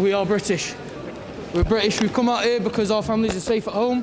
we 0.00 0.14
are 0.14 0.24
British. 0.24 0.74
We're 1.52 1.64
British. 1.64 2.00
We've 2.00 2.12
come 2.12 2.30
out 2.30 2.42
here 2.44 2.58
because 2.58 2.90
our 2.90 3.02
families 3.02 3.36
are 3.36 3.40
safe 3.40 3.68
at 3.68 3.74
home. 3.74 4.02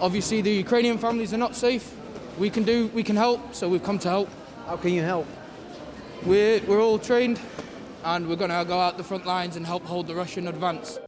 Obviously, 0.00 0.40
the 0.40 0.50
Ukrainian 0.50 0.96
families 0.96 1.34
are 1.34 1.38
not 1.38 1.54
safe. 1.54 1.94
We 2.38 2.48
can 2.48 2.62
do, 2.64 2.88
we 2.94 3.02
can 3.02 3.16
help, 3.16 3.54
so 3.54 3.68
we've 3.68 3.82
come 3.82 3.98
to 4.00 4.08
help. 4.08 4.28
How 4.66 4.76
can 4.76 4.92
you 4.92 5.02
help? 5.02 5.26
We're, 6.24 6.60
we're 6.66 6.80
all 6.80 6.98
trained, 6.98 7.38
and 8.04 8.26
we're 8.26 8.36
gonna 8.36 8.64
go 8.64 8.80
out 8.80 8.96
the 8.96 9.04
front 9.04 9.26
lines 9.26 9.56
and 9.56 9.66
help 9.66 9.84
hold 9.84 10.06
the 10.06 10.14
Russian 10.14 10.48
advance. 10.48 10.98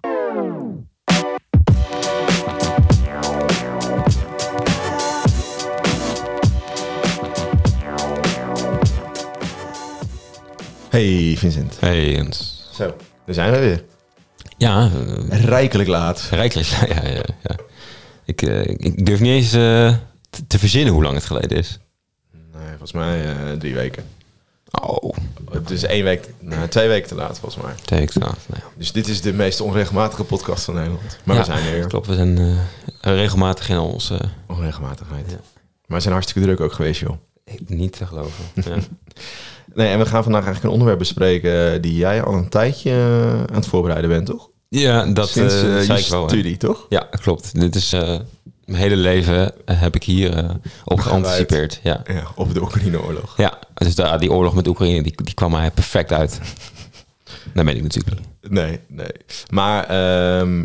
Hey 10.91 11.35
Vincent. 11.35 11.77
Hey 11.81 12.13
Jens. 12.13 12.69
Zo, 12.73 12.95
daar 13.25 13.35
zijn 13.35 13.53
we 13.53 13.59
weer. 13.59 13.96
Ja, 14.59 14.91
eh, 15.31 15.45
Rijkelijk 15.45 15.89
laat. 15.89 16.21
rijkelijk. 16.31 16.67
Ja, 16.95 17.09
ja, 17.09 17.23
ja. 17.43 17.57
Ik, 18.25 18.43
eh, 18.43 18.65
ik 18.67 19.07
durf 19.07 19.21
niet 19.21 19.33
eens 19.33 19.53
eh, 19.53 19.95
te, 20.31 20.47
te 20.47 20.59
verzinnen 20.59 20.93
hoe 20.93 21.03
lang 21.03 21.15
het 21.15 21.25
geleden 21.25 21.59
is. 21.59 21.79
Nee, 22.33 22.69
volgens 22.69 22.93
mij 22.93 23.35
drie 23.59 23.75
weken. 23.75 24.05
Oh, 24.81 25.15
Het 25.51 25.71
is 25.71 25.83
één 25.85 26.05
week, 26.05 26.29
nou, 26.41 26.69
twee 26.69 26.89
weken 26.89 27.09
te 27.09 27.15
laat 27.15 27.39
volgens 27.39 27.65
mij. 27.65 27.75
twee 27.85 28.01
weken 28.01 28.21
laat. 28.21 28.39
Nou 28.47 28.61
ja. 28.63 28.69
Dus 28.77 28.93
dit 28.93 29.09
is 29.09 29.21
de 29.21 29.33
meest 29.33 29.61
onregelmatige 29.61 30.25
podcast 30.25 30.65
van 30.65 30.75
Nederland. 30.75 31.19
Maar 31.25 31.35
Ja, 31.37 31.41
we 31.41 31.47
zijn 31.47 31.65
er 31.67 31.73
weer. 31.73 31.87
Klopt, 31.87 32.07
we 32.07 32.15
zijn 32.15 32.59
regelmatig 33.01 33.69
in 33.69 33.79
onze... 33.79 34.21
Onregelmatigheid. 34.47 35.31
Ja. 35.31 35.37
Maar 35.87 35.97
we 35.97 36.01
zijn 36.01 36.15
hartstikke 36.15 36.47
druk 36.49 36.61
ook 36.61 36.73
geweest, 36.73 37.01
joh. 37.01 37.17
niet 37.67 37.93
te 37.97 38.07
geloven. 38.07 38.45
Nee, 39.77 39.89
en 39.89 39.99
we 39.99 40.07
gaan 40.07 40.23
vandaag 40.23 40.45
eigenlijk 40.45 40.65
een 40.65 40.71
onderwerp 40.71 40.99
bespreken 40.99 41.83
die 41.83 41.95
jij 41.97 42.23
al 42.23 42.35
een 42.35 42.49
tijdje 42.49 42.91
eh, 42.91 43.41
aan 43.41 43.55
het 43.55 43.67
voorbereiden 43.67 44.11
bent, 44.11 44.27
toch? 44.27 44.51
ja, 44.69 45.07
dat 45.07 45.29
Sinds 45.29 45.61
zei 45.61 46.01
ik 46.01 46.07
wel. 46.07 46.23
hè. 46.23 46.29
studie, 46.29 46.57
toch? 46.57 46.87
Ja, 46.89 47.09
klopt. 47.11 47.61
Dit 47.61 47.75
is 47.75 47.91
mijn 48.65 48.83
hele 48.83 48.97
leven 48.97 49.53
heb 49.65 49.95
ik 49.95 50.05
hier 50.05 50.57
op 50.85 51.01
geanticipeerd. 51.01 51.81
Ja. 51.83 52.03
Ja, 52.07 52.23
op 52.35 52.55
de 52.55 52.61
Oekraïne-oorlog. 52.63 53.35
ja, 53.37 53.59
dus 53.75 53.95
die 54.19 54.33
oorlog 54.33 54.55
met 54.55 54.67
Oekraïne, 54.67 55.03
die, 55.03 55.15
die 55.25 55.35
kwam 55.35 55.51
mij 55.51 55.71
perfect 55.71 56.13
uit. 56.13 56.41
Dat 57.55 57.65
weet 57.65 57.77
ik 57.77 57.83
natuurlijk 57.83 58.17
niet. 58.19 58.51
Nee, 58.51 58.81
nee. 58.89 59.13
Maar 59.51 59.85
ehm, 59.85 60.65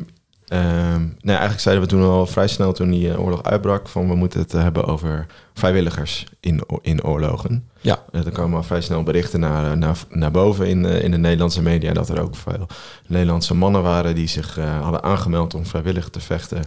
nee, 1.21 1.35
eigenlijk 1.35 1.59
zeiden 1.59 1.83
we 1.83 1.89
toen 1.89 2.03
al 2.03 2.25
vrij 2.25 2.47
snel 2.47 2.73
toen 2.73 2.89
die 2.89 3.11
eh, 3.11 3.19
oorlog 3.19 3.44
uitbrak... 3.44 3.88
van 3.88 4.07
we 4.07 4.16
moeten 4.16 4.39
het 4.39 4.52
hebben 4.52 4.85
over 4.85 5.25
vrijwilligers 5.53 6.25
in, 6.39 6.63
in 6.81 7.03
oorlogen. 7.03 7.69
Ja, 7.81 7.99
Uh, 8.11 8.25
er 8.25 8.31
kwamen 8.31 8.58
al 8.58 8.63
vrij 8.63 8.81
snel 8.81 9.03
berichten 9.03 9.39
naar, 9.39 9.77
naar, 9.77 9.97
naar 10.09 10.31
boven 10.31 10.67
in, 10.67 10.85
eh, 10.85 11.03
in 11.03 11.11
de 11.11 11.17
Nederlandse 11.17 11.61
media... 11.61 11.93
dat 11.93 12.09
er 12.09 12.21
ook 12.21 12.35
veel 12.35 12.67
Nederlandse 13.08 13.53
mannen 13.53 13.83
waren 13.83 14.16
die 14.16 14.27
zich 14.27 14.58
eh, 14.58 14.81
hadden 14.81 15.03
aangemeld... 15.03 15.53
om 15.53 15.66
vrijwillig 15.66 16.09
te 16.09 16.19
vechten 16.19 16.63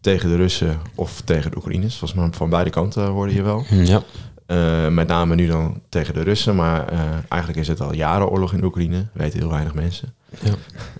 tegen 0.00 0.28
de 0.28 0.36
Russen 0.36 0.78
of 0.94 1.20
tegen 1.20 1.50
de 1.50 1.56
Oekraïners. 1.56 1.96
Volgens 1.96 2.20
mij 2.20 2.28
van 2.32 2.50
beide 2.50 2.70
kanten 2.70 3.06
hoorde 3.06 3.34
je 3.34 3.42
wel. 3.42 3.64
Ja. 3.70 4.02
Eh, 4.48 4.88
met 4.88 5.08
name 5.08 5.34
nu 5.34 5.46
dan 5.46 5.80
tegen 5.88 6.14
de 6.14 6.22
Russen, 6.22 6.56
maar 6.56 6.88
eh, 6.88 7.00
eigenlijk 7.28 7.60
is 7.60 7.68
het 7.68 7.80
al 7.80 7.94
jaren 7.94 8.28
oorlog 8.28 8.52
in 8.52 8.64
Oekraïne. 8.64 9.06
Weten 9.12 9.38
heel 9.38 9.50
weinig 9.50 9.74
mensen. 9.74 10.14
Ja. 10.40 10.54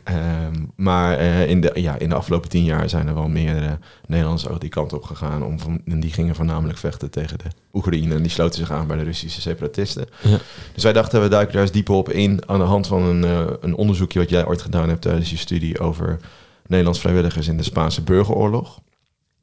Ehm, 0.04 0.54
maar 0.76 1.16
eh, 1.18 1.48
in, 1.48 1.60
de, 1.60 1.70
ja, 1.74 1.98
in 1.98 2.08
de 2.08 2.14
afgelopen 2.14 2.48
tien 2.48 2.64
jaar 2.64 2.88
zijn 2.88 3.06
er 3.08 3.14
wel 3.14 3.28
meerdere 3.28 3.78
Nederlanders 4.06 4.48
ook 4.48 4.60
die 4.60 4.68
kant 4.70 4.92
op 4.92 5.02
gegaan. 5.04 5.44
Om, 5.44 5.60
van- 5.60 5.80
en 5.86 6.00
die 6.00 6.12
gingen 6.12 6.34
voornamelijk 6.34 6.78
vechten 6.78 7.10
tegen 7.10 7.38
de 7.38 7.44
Oekraïne. 7.72 8.14
En 8.14 8.22
die 8.22 8.30
sloten 8.30 8.58
zich 8.58 8.70
aan 8.70 8.86
bij 8.86 8.96
de 8.96 9.02
Russische 9.04 9.40
separatisten. 9.40 10.06
Ja. 10.22 10.38
Dus 10.74 10.82
wij 10.82 10.92
dachten, 10.92 11.22
we 11.22 11.28
duiken 11.28 11.52
daar 11.52 11.62
eens 11.62 11.72
dieper 11.72 11.94
op 11.94 12.08
in. 12.08 12.42
Aan 12.46 12.58
de 12.58 12.64
hand 12.64 12.86
van 12.86 13.02
een, 13.02 13.22
een 13.60 13.74
onderzoekje 13.74 14.18
wat 14.18 14.30
jij 14.30 14.46
ooit 14.46 14.62
gedaan 14.62 14.88
hebt 14.88 15.02
tijdens 15.02 15.30
je 15.30 15.36
studie 15.36 15.78
over 15.80 16.18
Nederlands 16.66 17.00
vrijwilligers 17.00 17.48
in 17.48 17.56
de 17.56 17.62
Spaanse 17.62 18.02
burgeroorlog. 18.02 18.80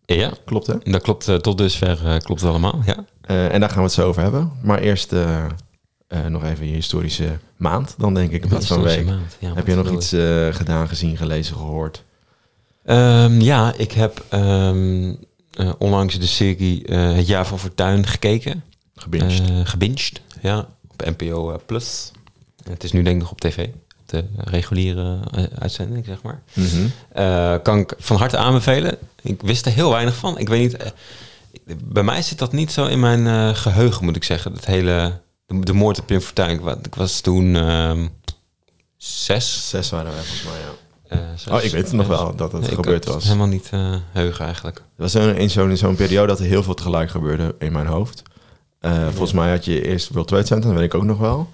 Ja, 0.05 0.31
Klopt 0.45 0.67
hè? 0.67 0.75
dat 0.83 1.01
klopt. 1.01 1.27
eh, 1.27 1.35
tot 1.35 1.57
dusver 1.57 2.05
eh, 2.05 2.17
klopt 2.19 2.41
het 2.41 2.49
allemaal. 2.49 2.81
Ja. 2.85 3.05
Eh, 3.21 3.53
en 3.53 3.59
daar 3.59 3.69
gaan 3.69 3.77
we 3.77 3.83
het 3.83 3.93
zo 3.93 4.07
over 4.07 4.21
hebben. 4.21 4.51
Maar 4.61 4.79
eerst 4.79 5.15
nog 6.29 6.43
even 6.43 6.67
je 6.67 6.73
historische 6.73 7.37
maand, 7.57 7.95
dan 7.97 8.13
denk 8.13 8.31
ik, 8.31 8.43
in 8.43 8.49
plaats 8.49 8.67
van 8.67 8.81
week. 8.81 9.05
maand. 9.05 9.37
Ja, 9.39 9.53
Heb 9.53 9.67
je 9.67 9.75
nog 9.75 9.91
iets 9.91 10.09
gedaan, 10.57 10.87
gezien, 10.87 11.17
gelezen, 11.17 11.55
gehoord? 11.55 12.03
Ehm, 12.85 13.39
ja, 13.41 13.73
ik 13.77 13.91
heb 13.91 14.25
ehm, 14.29 15.13
eh, 15.51 15.71
onlangs 15.77 16.19
de 16.19 16.25
serie 16.27 16.81
Het 16.93 17.27
Jaar 17.27 17.47
van 17.47 17.59
Fortuin 17.59 18.05
gekeken. 18.07 18.63
Gebinged? 18.95 19.41
Gebinged, 19.63 20.21
ja. 20.41 20.67
Op 20.91 21.05
NPO 21.17 21.59
Plus. 21.65 22.11
Het 22.69 22.83
is 22.83 22.91
nu 22.91 23.01
denk 23.03 23.15
ik 23.15 23.21
nog 23.21 23.31
op 23.31 23.41
tv. 23.41 23.67
De 24.05 24.25
reguliere 24.37 25.19
eh, 25.31 25.43
uitzending, 25.59 26.05
zeg 26.05 26.21
maar. 26.21 26.41
Mhm. 26.53 26.85
Eh, 27.11 27.55
kan 27.63 27.77
ik 27.79 27.93
van 27.97 28.17
harte 28.17 28.37
aanbevelen. 28.37 28.97
Ik 29.21 29.41
wist 29.41 29.65
er 29.65 29.71
heel 29.71 29.89
weinig 29.89 30.15
van. 30.15 30.37
Ik 30.37 30.47
weet 30.49 30.59
niet... 30.61 30.77
eh, 30.77 30.87
bij 31.83 32.03
mij 32.03 32.21
zit 32.21 32.37
dat 32.39 32.51
niet 32.51 32.71
zo 32.71 32.85
in 32.85 32.99
mijn 32.99 33.27
eh, 33.27 33.55
geheugen, 33.55 34.05
moet 34.05 34.15
ik 34.15 34.23
zeggen. 34.23 34.53
Het 34.53 34.65
hele... 34.65 35.19
De, 35.45 35.59
de 35.59 35.73
moord 35.73 35.99
op 35.99 36.05
Pim 36.05 36.19
Fortuyn. 36.21 36.49
Ik 36.49 36.61
wa- 36.61 36.77
Ik 36.83 36.95
was 36.95 37.21
toen 37.21 37.55
ehm, 37.55 38.07
zes. 38.97 39.69
Zes 39.69 39.89
waren 39.89 40.11
wij 40.13 40.21
volgens 40.23 40.43
mij, 40.43 40.53
ja. 40.59 40.73
Oh, 41.55 41.63
ik 41.63 41.71
weet 41.71 41.83
het 41.83 41.91
nog 41.93 42.07
wel 42.07 42.35
dat 42.35 42.51
het 42.51 42.61
Nee, 42.61 42.71
gebeurd 42.75 43.05
was. 43.05 43.23
helemaal 43.23 43.47
niet 43.47 43.69
heugen 44.11 44.45
eigenlijk. 44.45 44.75
Het 44.77 45.13
was 45.13 45.15
in 45.15 45.49
zo'n 45.49 45.77
zo'n 45.77 45.95
periode 45.95 46.27
dat 46.27 46.39
er 46.39 46.45
heel 46.45 46.63
veel 46.63 46.73
tegelijk 46.73 47.09
gebeurde 47.09 47.55
in 47.59 47.71
mijn 47.71 47.85
hoofd. 47.87 48.21
Volgens 49.09 49.31
mij 49.31 49.49
had 49.51 49.65
je 49.65 49.85
eerst 49.87 50.09
World 50.09 50.27
Trade 50.27 50.45
Center, 50.45 50.69
dat 50.69 50.79
weet 50.79 50.85
ik 50.85 50.93
ook 50.93 51.03
nog 51.03 51.17
wel. 51.17 51.49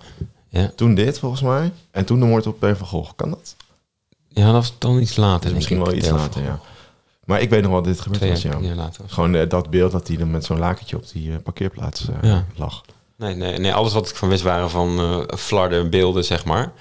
Ja, 0.54 0.72
Toen 0.76 0.96
dit, 0.96 1.20
volgens 1.20 1.42
mij. 1.42 1.72
En 1.92 2.06
toen 2.06 2.20
de 2.20 2.26
moord 2.26 2.48
op 2.48 2.60
P. 2.60 2.66
van 2.78 2.88
Gogh. 2.88 3.12
Kan 3.16 3.30
dat? 3.30 3.56
ja 4.28 4.44
dat 4.46 4.54
was 4.54 4.74
dan 4.78 5.00
iets 5.02 5.16
later. 5.16 5.46
Dat 5.46 5.54
misschien 5.54 5.78
ik, 5.80 5.86
wel 5.86 5.94
iets 5.94 6.10
later, 6.10 6.44
ja. 6.44 6.60
Maar 7.26 7.42
ik 7.42 7.50
weet 7.50 7.62
nog 7.62 7.72
wel 7.72 7.82
dat 7.82 7.94
dit 7.94 8.02
gebeurd 8.02 8.30
was, 8.30 8.42
ja. 8.42 8.76
later. 8.76 9.04
Gewoon 9.08 9.36
eh, 9.36 9.50
dat 9.50 9.70
beeld 9.70 9.92
dat 9.92 10.08
hij 10.08 10.18
dan 10.18 10.32
met 10.32 10.46
zo'n 10.46 10.60
lakentje 10.60 10.96
op 10.96 11.10
die 11.12 11.32
eh, 11.32 11.38
parkeerplaats 11.44 12.08
eh, 12.10 12.30
Ja. 12.30 12.46
lag. 12.56 12.82
Nee, 13.16 13.36
nee, 13.36 13.58
nee, 13.58 13.74
alles 13.74 13.94
wat 13.94 14.10
ik 14.10 14.16
van 14.16 14.30
wist 14.30 14.44
waren 14.44 14.70
van 14.70 15.26
flarden 15.38 15.90
beelden, 15.90 16.26
zeg 16.26 16.46
maar. 16.46 16.72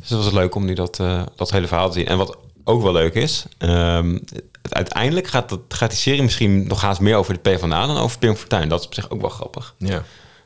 Dus 0.00 0.08
het 0.08 0.24
was 0.24 0.32
leuk 0.32 0.54
om 0.54 0.64
nu 0.64 0.74
dat, 0.74 0.96
dat 1.36 1.50
hele 1.50 1.66
verhaal 1.66 1.88
te 1.90 1.98
zien. 1.98 2.06
En 2.06 2.18
wat 2.18 2.36
ook 2.64 2.82
wel 2.82 2.92
leuk 2.92 3.14
is, 3.14 3.44
het- 3.58 4.42
uiteindelijk 4.62 5.26
gaat, 5.26 5.48
dat, 5.48 5.60
gaat 5.68 5.90
die 5.90 5.98
serie 5.98 6.22
misschien 6.22 6.66
nog 6.66 6.80
haast 6.80 7.00
meer 7.00 7.16
over 7.16 7.34
de 7.34 7.40
PvdA 7.40 7.86
dan 7.86 7.96
over 7.96 8.18
Pim 8.18 8.34
Fortuyn. 8.34 8.68
Dat 8.68 8.80
is 8.80 8.86
op 8.86 8.94
zich 8.94 9.10
ook 9.10 9.20
wel 9.20 9.30
grappig. 9.30 9.74
Ja. 9.78 10.02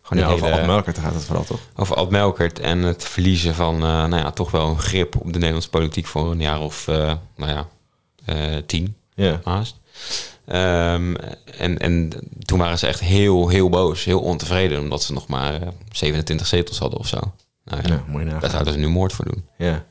Gewoon 0.06 0.22
ja, 0.24 0.30
over 0.30 0.46
hele- 0.46 0.60
Ad 0.60 0.66
Melkert 0.66 0.98
gaat 0.98 1.14
het 1.14 1.24
vooral, 1.24 1.44
toch? 1.44 1.60
over 1.76 1.96
Ad 1.96 2.10
Melkert 2.10 2.58
en 2.58 2.78
het 2.78 3.04
verliezen 3.04 3.54
van, 3.54 3.74
eh, 3.74 3.80
nou 3.82 4.16
ja, 4.16 4.30
toch 4.30 4.50
wel 4.50 4.68
een 4.68 4.78
grip 4.78 5.16
op 5.16 5.26
de 5.26 5.38
Nederlandse 5.38 5.70
politiek 5.70 6.06
voor 6.06 6.30
een 6.30 6.40
jaar 6.40 6.60
of, 6.60 6.88
eh, 6.88 7.12
nou 7.36 7.50
ja, 7.52 7.66
eh, 8.24 8.56
tien 8.66 8.96
Ja. 9.14 9.40
haast. 9.44 9.76
Ehm, 10.46 11.14
en, 11.58 11.78
en 11.78 12.10
toen 12.38 12.58
waren 12.58 12.78
ze 12.78 12.86
echt 12.86 13.00
heel, 13.00 13.48
heel 13.48 13.68
boos, 13.68 14.04
heel 14.04 14.20
ontevreden, 14.20 14.80
omdat 14.80 15.02
ze 15.02 15.12
nog 15.12 15.26
maar 15.28 15.54
eh, 15.54 15.68
27 15.92 16.46
zetels 16.46 16.78
hadden 16.78 16.98
of 16.98 17.06
zo. 17.06 17.18
Nou 17.64 17.82
ja, 17.82 17.88
Ja, 17.94 18.04
mooi 18.08 18.24
daar 18.40 18.50
zouden 18.50 18.72
ze 18.72 18.78
nu 18.78 18.88
moord 18.88 19.12
voor 19.12 19.24
doen. 19.24 19.44
Ja. 19.58 19.84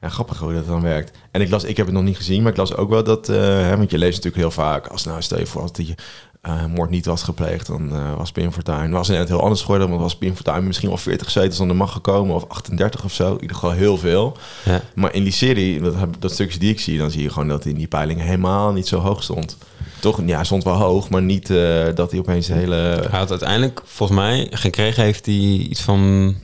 Ja, 0.00 0.08
grappig 0.08 0.38
hoe 0.38 0.52
dat 0.54 0.66
dan 0.66 0.82
werkt. 0.82 1.18
En 1.30 1.40
ik 1.40 1.50
las, 1.50 1.64
ik 1.64 1.76
heb 1.76 1.86
het 1.86 1.94
nog 1.94 2.04
niet 2.04 2.16
gezien, 2.16 2.42
maar 2.42 2.50
ik 2.50 2.56
las 2.58 2.74
ook 2.76 2.88
wel 2.90 3.04
dat, 3.04 3.26
hè, 3.26 3.76
want 3.76 3.90
je 3.90 3.98
leest 3.98 4.16
natuurlijk 4.16 4.42
heel 4.42 4.50
vaak, 4.64 4.86
als 4.86 5.04
nou 5.04 5.22
stel 5.22 5.38
je 5.38 5.46
voor 5.46 5.62
als 5.62 5.72
die 5.72 5.94
eh, 6.40 6.64
moord 6.64 6.90
niet 6.90 7.06
was 7.06 7.22
gepleegd, 7.22 7.66
dan 7.66 7.92
eh, 7.92 8.16
was 8.16 8.32
Pim 8.32 8.52
Fortuyn, 8.52 8.90
was 8.90 9.08
het 9.08 9.16
net 9.16 9.28
heel 9.28 9.42
anders 9.42 9.60
geworden, 9.60 9.88
want 9.88 10.00
was 10.00 10.16
Pim 10.16 10.34
Fortuyn 10.34 10.66
misschien 10.66 10.88
wel 10.88 10.98
40 10.98 11.30
zetels 11.30 11.60
aan 11.60 11.68
de 11.68 11.74
macht 11.74 11.92
gekomen, 11.92 12.34
of 12.34 12.44
38 12.48 13.04
of 13.04 13.12
zo, 13.12 13.34
in 13.34 13.40
ieder 13.40 13.56
geval 13.56 13.70
heel 13.72 13.98
veel. 13.98 14.36
Ja. 14.64 14.82
Maar 14.94 15.14
in 15.14 15.22
die 15.22 15.32
serie, 15.32 15.80
dat, 15.80 15.94
dat 16.18 16.32
stukjes 16.32 16.58
die 16.58 16.70
ik 16.70 16.80
zie, 16.80 16.98
dan 16.98 17.10
zie 17.10 17.22
je 17.22 17.30
gewoon 17.30 17.48
dat 17.48 17.62
hij 17.62 17.72
in 17.72 17.78
die 17.78 17.88
peilingen 17.88 18.24
helemaal 18.24 18.72
niet 18.72 18.88
zo 18.88 18.98
hoog 18.98 19.22
stond. 19.22 19.56
Toch, 20.00 20.20
ja, 20.26 20.34
hij 20.34 20.44
stond 20.44 20.64
wel 20.64 20.74
hoog, 20.74 21.10
maar 21.10 21.22
niet 21.22 21.50
eh, 21.50 21.84
dat 21.94 22.10
hij 22.10 22.20
opeens 22.20 22.46
de 22.46 22.52
hele... 22.52 23.06
Hij 23.10 23.18
had 23.18 23.30
uiteindelijk, 23.30 23.80
volgens 23.84 24.18
mij, 24.18 24.46
gekregen 24.50 25.02
heeft 25.02 25.26
hij 25.26 25.34
iets 25.34 25.80
van 25.80 26.34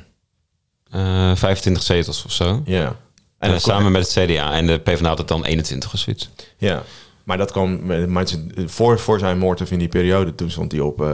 eh 0.91 1.33
25 1.35 1.83
zetels 1.83 2.25
of 2.25 2.33
zo. 2.33 2.63
Ja. 2.65 2.97
En 3.39 3.61
samen 3.61 3.93
met 3.93 4.15
het 4.15 4.25
CDA 4.25 4.53
en 4.53 4.67
de 4.67 4.79
PvdA 4.79 5.09
had 5.09 5.19
het 5.19 5.29
dan 5.29 5.45
21 5.45 5.93
of 5.93 5.99
zoiets. 5.99 6.31
Ja, 6.59 6.83
maar 7.25 7.39
dat 7.39 7.51
kwam 7.53 7.91
het- 7.91 8.39
voor, 8.67 8.99
voor 8.99 9.19
zijn 9.19 9.39
moord 9.39 9.61
of 9.61 9.71
in 9.71 9.79
die 9.79 9.89
periode. 9.89 10.35
Toen 10.35 10.51
stond 10.51 10.73
hij 10.73 10.81
op 10.81 11.01
eh, 11.03 11.07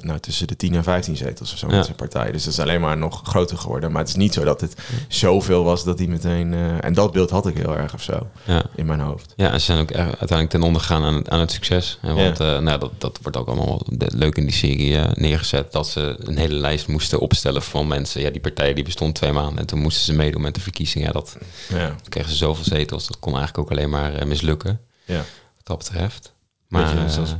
nou, 0.00 0.18
tussen 0.18 0.46
de 0.46 0.56
10 0.56 0.74
en 0.74 0.82
15 0.82 1.16
zetels 1.16 1.52
of 1.52 1.58
zo 1.58 1.66
Ja. 1.68 1.74
met 1.76 1.84
zijn 1.84 1.96
partij. 1.96 2.32
Dus 2.32 2.44
dat 2.44 2.52
is 2.52 2.58
alleen 2.58 2.80
maar 2.80 2.96
nog 2.98 3.20
groter 3.24 3.58
geworden. 3.58 3.90
Maar 3.92 4.00
het 4.00 4.08
is 4.10 4.14
niet 4.16 4.34
zo 4.34 4.44
dat 4.44 4.60
het 4.60 4.74
zoveel 5.08 5.64
was 5.64 5.84
dat 5.84 5.98
hij 5.98 6.08
meteen... 6.08 6.54
eh, 6.54 6.84
en 6.84 6.92
dat 6.94 7.12
beeld 7.12 7.30
had 7.30 7.46
ik 7.46 7.56
heel 7.56 7.76
erg 7.76 7.94
of 7.94 8.02
zo 8.02 8.26
Ja. 8.44 8.62
in 8.74 8.86
mijn 8.86 9.00
hoofd. 9.00 9.32
Ja, 9.36 9.52
en 9.52 9.60
ze 9.60 9.66
zijn 9.66 9.78
ook 9.78 9.92
uiteindelijk 9.92 10.50
ten 10.50 10.62
onder 10.62 10.80
gegaan 10.80 11.02
aan, 11.02 11.14
het- 11.14 11.28
aan 11.30 11.40
het 11.40 11.52
succes. 11.52 11.98
Hè, 12.00 12.12
want 12.14 12.40
eh, 12.40 12.58
nou, 12.58 12.78
dat, 12.80 12.90
dat 12.98 13.18
wordt 13.22 13.36
ook 13.36 13.46
allemaal 13.46 13.82
leuk 13.96 14.36
in 14.36 14.44
die 14.44 14.54
serie 14.54 14.96
eh, 14.98 15.12
neergezet. 15.14 15.72
Dat 15.72 15.86
ze 15.88 16.16
een 16.18 16.36
hele 16.38 16.54
lijst 16.54 16.88
moesten 16.88 17.18
opstellen 17.20 17.62
van 17.62 17.86
mensen. 17.88 18.20
Ja, 18.20 18.30
die 18.30 18.40
partij 18.40 18.74
die 18.74 18.84
bestond 18.84 19.14
twee 19.14 19.32
maanden. 19.32 19.58
En 19.58 19.66
toen 19.66 19.78
moesten 19.80 20.04
ze 20.04 20.12
meedoen 20.12 20.42
met 20.42 20.54
de 20.54 20.60
verkiezingen. 20.60 21.06
Ja, 21.06 21.12
dat 21.12 21.36
Ja, 21.68 21.86
toen 21.88 22.08
kregen 22.08 22.30
ze 22.30 22.36
zoveel 22.36 22.64
zetels. 22.64 23.06
Dat 23.06 23.18
kon 23.18 23.36
eigenlijk 23.36 23.64
ook 23.70 23.78
alleen 23.78 23.90
maar 23.90 24.14
eh, 24.14 24.26
mislukken. 24.26 24.80
ja. 25.04 25.24
Dat 25.64 25.78
betreft. 25.78 26.32
Maar 26.68 26.82
Beetje 26.84 26.98
eh, 27.04 27.08
zoals- 27.10 27.34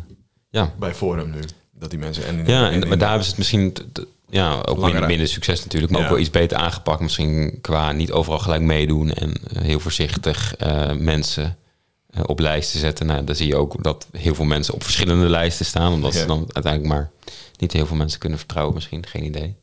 ja, 0.50 0.72
bij 0.78 0.94
Forum 0.94 1.30
nu. 1.30 1.40
Dat 1.72 1.90
die 1.90 1.98
mensen... 1.98 2.26
En, 2.26 2.46
ja 2.46 2.70
en- 2.70 2.88
maar 2.88 2.98
daar 2.98 3.08
hebben 3.08 3.24
ze 3.24 3.28
het 3.30 3.38
misschien... 3.38 3.72
t- 3.72 3.84
t- 3.92 4.06
Ja, 4.30 4.60
ook 4.64 4.78
minder, 4.78 5.06
minder 5.06 5.28
succes 5.28 5.64
natuurlijk, 5.64 5.92
maar 5.92 6.00
Ja. 6.00 6.06
ook 6.06 6.12
wel 6.12 6.22
iets 6.22 6.30
beter 6.30 6.56
aangepakt. 6.56 7.00
Misschien 7.00 7.58
qua 7.60 7.92
niet 7.92 8.12
overal 8.12 8.38
gelijk 8.38 8.62
meedoen 8.62 9.12
en 9.12 9.32
eh, 9.32 9.62
heel 9.62 9.80
voorzichtig 9.80 10.56
eh, 10.56 10.92
mensen 10.92 11.56
op 12.26 12.38
lijsten 12.38 12.80
zetten. 12.80 13.06
Nou, 13.06 13.24
dan 13.24 13.34
zie 13.34 13.46
je 13.46 13.56
ook 13.56 13.82
dat 13.82 14.06
heel 14.12 14.34
veel 14.34 14.44
mensen 14.44 14.74
op 14.74 14.82
verschillende 14.82 15.28
lijsten 15.28 15.66
staan, 15.66 15.92
omdat 15.92 16.12
Ja. 16.14 16.20
ze 16.20 16.26
dan 16.26 16.38
uiteindelijk 16.52 16.94
maar 16.94 17.10
niet 17.56 17.72
heel 17.72 17.86
veel 17.86 17.96
mensen 17.96 18.18
kunnen 18.20 18.38
vertrouwen, 18.38 18.74
misschien, 18.74 19.06
geen 19.06 19.24
idee. 19.24 19.54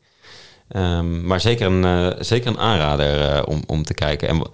Ehm, 0.68 1.26
maar 1.26 1.40
zeker 1.40 1.66
een, 1.66 2.14
zeker 2.24 2.46
een 2.50 2.58
aanrader 2.58 3.44
om, 3.46 3.62
om 3.66 3.84
te 3.84 3.94
kijken. 3.94 4.28
En 4.28 4.38
wa- 4.38 4.46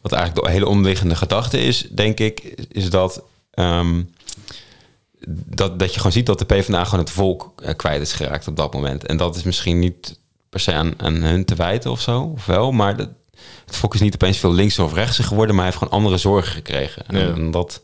wat 0.00 0.12
eigenlijk 0.12 0.46
de 0.46 0.52
hele 0.52 0.66
onderliggende 0.68 1.14
gedachte 1.16 1.60
is, 1.60 1.86
denk 1.90 2.18
ik, 2.20 2.38
is 2.68 2.90
dat, 2.90 3.22
ehm, 3.60 4.02
dat, 5.46 5.78
dat 5.78 5.90
je 5.90 5.96
gewoon 5.96 6.12
ziet 6.12 6.26
dat 6.26 6.38
de 6.38 6.44
PvdA 6.44 6.84
gewoon 6.84 7.00
het 7.00 7.10
volk 7.10 7.52
eh, 7.62 7.74
kwijt 7.76 8.02
is 8.02 8.12
geraakt 8.12 8.48
op 8.48 8.56
dat 8.56 8.72
moment. 8.72 9.06
En 9.06 9.16
dat 9.16 9.36
is 9.36 9.42
misschien 9.42 9.78
niet 9.78 10.18
per 10.48 10.60
se 10.60 10.72
aan, 10.72 10.94
aan 10.96 11.14
hun 11.14 11.44
te 11.44 11.54
wijten 11.54 11.90
of 11.90 12.00
zo, 12.00 12.20
of 12.20 12.46
wel, 12.46 12.72
maar 12.72 12.96
dat, 12.96 13.08
het 13.66 13.76
volk 13.76 13.94
is 13.94 14.00
niet 14.00 14.14
opeens 14.14 14.38
veel 14.38 14.52
links 14.52 14.78
of 14.78 14.94
rechts 14.94 15.18
geworden, 15.18 15.54
maar 15.54 15.64
hij 15.64 15.72
heeft 15.72 15.82
gewoon 15.82 15.98
andere 15.98 16.16
zorgen 16.16 16.52
gekregen. 16.52 17.04
Ja. 17.08 17.18
En, 17.18 17.34
en 17.34 17.50
dat 17.50 17.82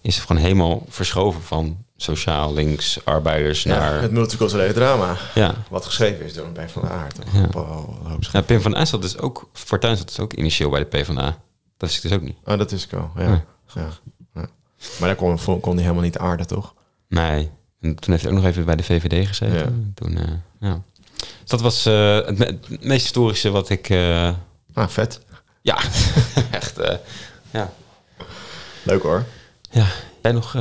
is 0.00 0.18
gewoon 0.18 0.42
helemaal 0.42 0.84
verschoven 0.88 1.42
van 1.42 1.84
sociaal 1.96 2.54
links, 2.54 3.04
arbeiders 3.04 3.62
Ja, 3.62 3.78
naar... 3.78 4.02
het 4.02 4.10
multiculturele 4.10 4.72
drama. 4.72 5.16
Ja, 5.34 5.54
Wat 5.70 5.84
geschreven 5.84 6.24
is 6.24 6.34
door 6.34 6.46
een 6.46 6.90
Aard. 6.90 7.18
Ja. 7.32 7.44
Op, 7.44 8.24
Ja, 8.32 8.40
Pim 8.40 8.60
van 8.60 8.76
Aert 8.76 8.88
zat 8.88 9.02
dus 9.02 9.18
ook, 9.18 9.48
Fortuyn 9.52 9.96
zat 9.96 10.06
dus 10.06 10.20
ook 10.20 10.32
initieel 10.32 10.70
bij 10.70 10.80
de 10.80 10.86
PvdA. 10.86 11.38
Dat 11.76 11.90
ik 11.90 12.02
dus 12.02 12.12
ook 12.12 12.22
niet. 12.22 12.36
Oh, 12.44 12.58
dat 12.58 12.72
is 12.72 12.84
ik 12.84 12.90
wel. 12.90 13.10
Ja. 13.16 13.44
Ja. 13.74 13.88
Maar 14.98 15.08
daar 15.08 15.16
kon, 15.16 15.60
kon 15.60 15.72
hij 15.74 15.82
helemaal 15.82 16.02
niet 16.04 16.18
aarden, 16.18 16.46
toch? 16.46 16.74
Nee. 17.08 17.50
En 17.80 17.94
toen 17.94 18.10
heeft 18.12 18.22
hij 18.24 18.32
ook 18.32 18.38
nog 18.38 18.46
even 18.46 18.64
bij 18.64 18.76
de 18.76 18.82
VVD 18.82 19.26
gezeten. 19.26 19.56
Ja. 19.58 19.66
Toen, 19.94 20.16
eh, 20.18 20.24
ja. 20.60 20.82
Dus 21.16 21.28
dat 21.50 21.60
was 21.60 21.86
eh, 21.86 22.14
het, 22.16 22.38
me- 22.38 22.44
het 22.68 22.84
meest 22.84 23.02
historische 23.02 23.50
wat 23.50 23.68
ik... 23.68 23.88
eh, 23.88 24.30
Ah, 24.74 24.88
vet. 24.88 25.20
ja, 25.62 25.78
echt... 26.50 26.76
ja. 27.50 27.72
Leuk 28.82 29.02
hoor. 29.02 29.24
ja. 29.70 29.86
Jij 30.22 30.32
nog 30.32 30.56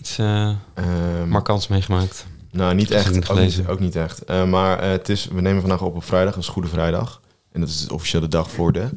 iets 0.00 0.18
Ehm, 0.18 1.28
markants 1.28 1.68
meegemaakt? 1.68 2.26
nou, 2.50 2.74
niet 2.74 2.90
echt. 2.90 3.30
Ook 3.30 3.38
niet, 3.38 3.66
ook 3.66 3.80
niet 3.80 3.96
echt. 3.96 4.26
Maar 4.46 4.82
het 4.82 5.08
is, 5.08 5.26
we 5.32 5.40
nemen 5.40 5.60
vandaag 5.60 5.80
op 5.82 5.94
op 5.96 6.04
vrijdag. 6.04 6.34
Dat 6.34 6.42
is 6.42 6.48
Goede 6.48 6.68
Vrijdag. 6.68 7.20
En 7.52 7.60
dat 7.60 7.68
is 7.68 7.86
de 7.86 7.94
officiële 7.94 8.28
dag 8.28 8.50
voor 8.50 8.72
de... 8.72 8.88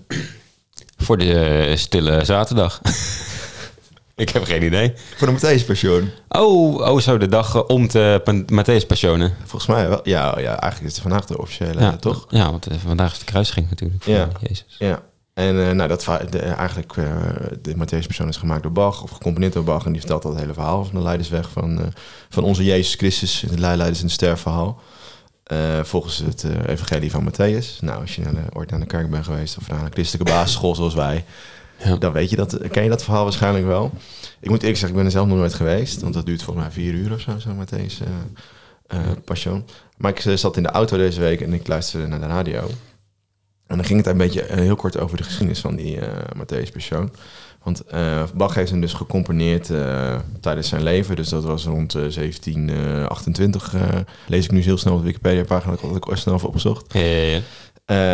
Voor 0.98 1.18
de 1.18 1.74
stille 1.76 2.26
zaterdag. 2.26 2.82
ik 4.18 4.30
heb 4.30 4.44
geen 4.44 4.64
idee. 4.64 4.94
Voor 5.16 5.28
de 5.28 5.34
Matthäus-persoon. 5.34 6.10
Oh, 6.30 6.76
oh, 6.76 7.00
zo, 7.00 7.18
de 7.18 7.28
dag 7.28 7.56
eh, 7.56 7.64
om 7.68 7.88
de 7.88 8.46
Matthäus 8.52 8.88
Passionen. 8.88 9.34
Volgens 9.46 9.66
mij 9.66 9.90
wel. 9.90 10.00
Ja, 10.04 10.40
ja, 10.40 10.60
eigenlijk 10.60 10.92
is 10.92 11.00
het 11.00 11.02
vandaag 11.02 11.26
de 11.26 11.38
officiële, 11.38 11.80
Ja, 11.80 11.96
toch? 11.96 12.26
Ja, 12.30 12.52
want 12.52 12.68
eh, 12.68 12.78
vandaag 12.86 13.12
is 13.12 13.20
de 13.20 13.26
kruising 13.26 13.70
natuurlijk. 13.70 14.06
Ja. 14.06 14.28
Jezus. 14.42 14.76
Ja. 14.80 15.02
En 15.38 15.68
eh, 15.68 15.72
nou, 15.72 15.90
dat 15.90 16.08
de, 16.30 16.40
eigenlijk, 16.40 16.98
eh, 16.98 17.06
de 17.62 17.76
Matthäus-persoon 17.76 18.28
is 18.28 18.38
gemaakt 18.38 18.64
door 18.64 18.72
Bach, 18.72 19.04
of 19.04 19.10
gecomponeerd 19.10 19.54
door 19.54 19.64
Bach. 19.64 19.86
En 19.86 19.92
die 19.92 20.00
vertelt 20.00 20.22
dat 20.22 20.40
hele 20.40 20.54
verhaal 20.54 20.86
van 20.86 20.96
de 20.96 21.04
leidersweg 21.04 21.50
van, 21.50 21.80
eh, 21.80 21.88
van 22.30 22.44
onze 22.44 22.64
Jezus 22.64 22.96
Christus, 22.96 23.42
het 23.42 23.60
leiders 23.60 24.00
in 24.00 24.06
het 24.06 24.14
sterfverhaal. 24.14 24.82
Eh, 25.44 25.84
volgens 25.84 26.18
het 26.18 26.44
eh, 26.44 26.52
evangelie 26.68 27.12
van 27.12 27.30
Matthäus. 27.32 27.80
Nou, 27.80 28.02
als 28.02 28.16
je 28.16 28.22
naar 28.22 28.34
de, 28.34 28.42
ooit 28.54 28.70
naar 28.70 28.80
de 28.80 28.86
kerk 28.86 29.10
bent 29.10 29.26
geweest, 29.26 29.58
of 29.58 29.68
naar 29.68 29.84
een 29.84 29.92
christelijke 29.92 30.32
basisschool 30.32 30.76
zoals 30.76 30.94
wij, 30.94 31.26
Ja. 31.84 31.96
dan 31.96 32.12
weet 32.12 32.30
je 32.30 32.36
dat, 32.36 32.58
ken 32.72 32.84
je 32.84 32.90
dat 32.90 33.04
verhaal 33.04 33.24
waarschijnlijk 33.24 33.66
wel. 33.66 33.92
Ik 34.40 34.50
moet 34.50 34.60
eerlijk 34.60 34.80
zeggen, 34.80 34.90
ik 34.90 34.96
ben 34.96 35.06
er 35.06 35.12
zelf 35.12 35.28
nog 35.28 35.38
nooit 35.38 35.54
geweest, 35.54 36.02
want 36.02 36.14
dat 36.14 36.26
duurt 36.26 36.44
volgens 36.44 36.66
mij 36.66 36.74
vier 36.74 36.94
uur 36.94 37.14
of 37.14 37.20
zo, 37.20 37.32
zo 37.40 37.50
Matthäus 37.50 38.02
eh 38.02 38.08
eh, 38.88 39.00
Passion. 39.26 39.66
Maar 39.98 40.12
ik 40.12 40.26
eh, 40.26 40.34
zat 40.34 40.58
in 40.58 40.64
de 40.64 40.70
auto 40.70 40.98
deze 40.98 41.20
week 41.20 41.42
en 41.42 41.54
ik 41.54 41.68
luisterde 41.68 42.08
naar 42.08 42.20
de 42.20 42.26
radio. 42.26 42.60
En 43.68 43.76
dan 43.78 43.86
ging 43.86 43.98
het 44.00 44.08
een 44.08 44.18
beetje 44.18 44.46
heel 44.50 44.76
kort 44.76 45.00
over 45.00 45.18
de 45.18 45.24
geschiedenis 45.24 45.60
van 45.60 45.76
die 45.76 46.00
eh 46.00 46.08
Matthäus 46.38 46.72
Passion. 46.74 47.12
Want 47.64 47.84
Bach 48.36 48.56
heeft 48.56 48.72
hem 48.72 48.82
dus 48.82 48.94
gecomponeerd 48.94 49.72
tijdens 50.42 50.68
zijn 50.68 50.84
leven. 50.84 51.16
Dus 51.16 51.30
dat 51.30 51.44
was 51.44 51.66
rond 51.66 51.96
eh, 51.96 52.02
1728. 52.02 53.74
eh, 53.74 53.82
lees 54.28 54.46
ik 54.46 54.52
nu 54.52 54.62
heel 54.62 54.78
snel 54.78 54.94
op 54.94 55.00
de 55.00 55.06
Wikipedia-pagina, 55.06 55.72
dat 55.72 55.82
had 55.82 55.96
ik 55.96 56.10
ooit 56.10 56.20
snel 56.20 56.36
even 56.36 56.48
opgezocht. 56.48 56.94
Ja, 56.94 57.00
ja, 57.00 57.26
ja. 57.26 57.42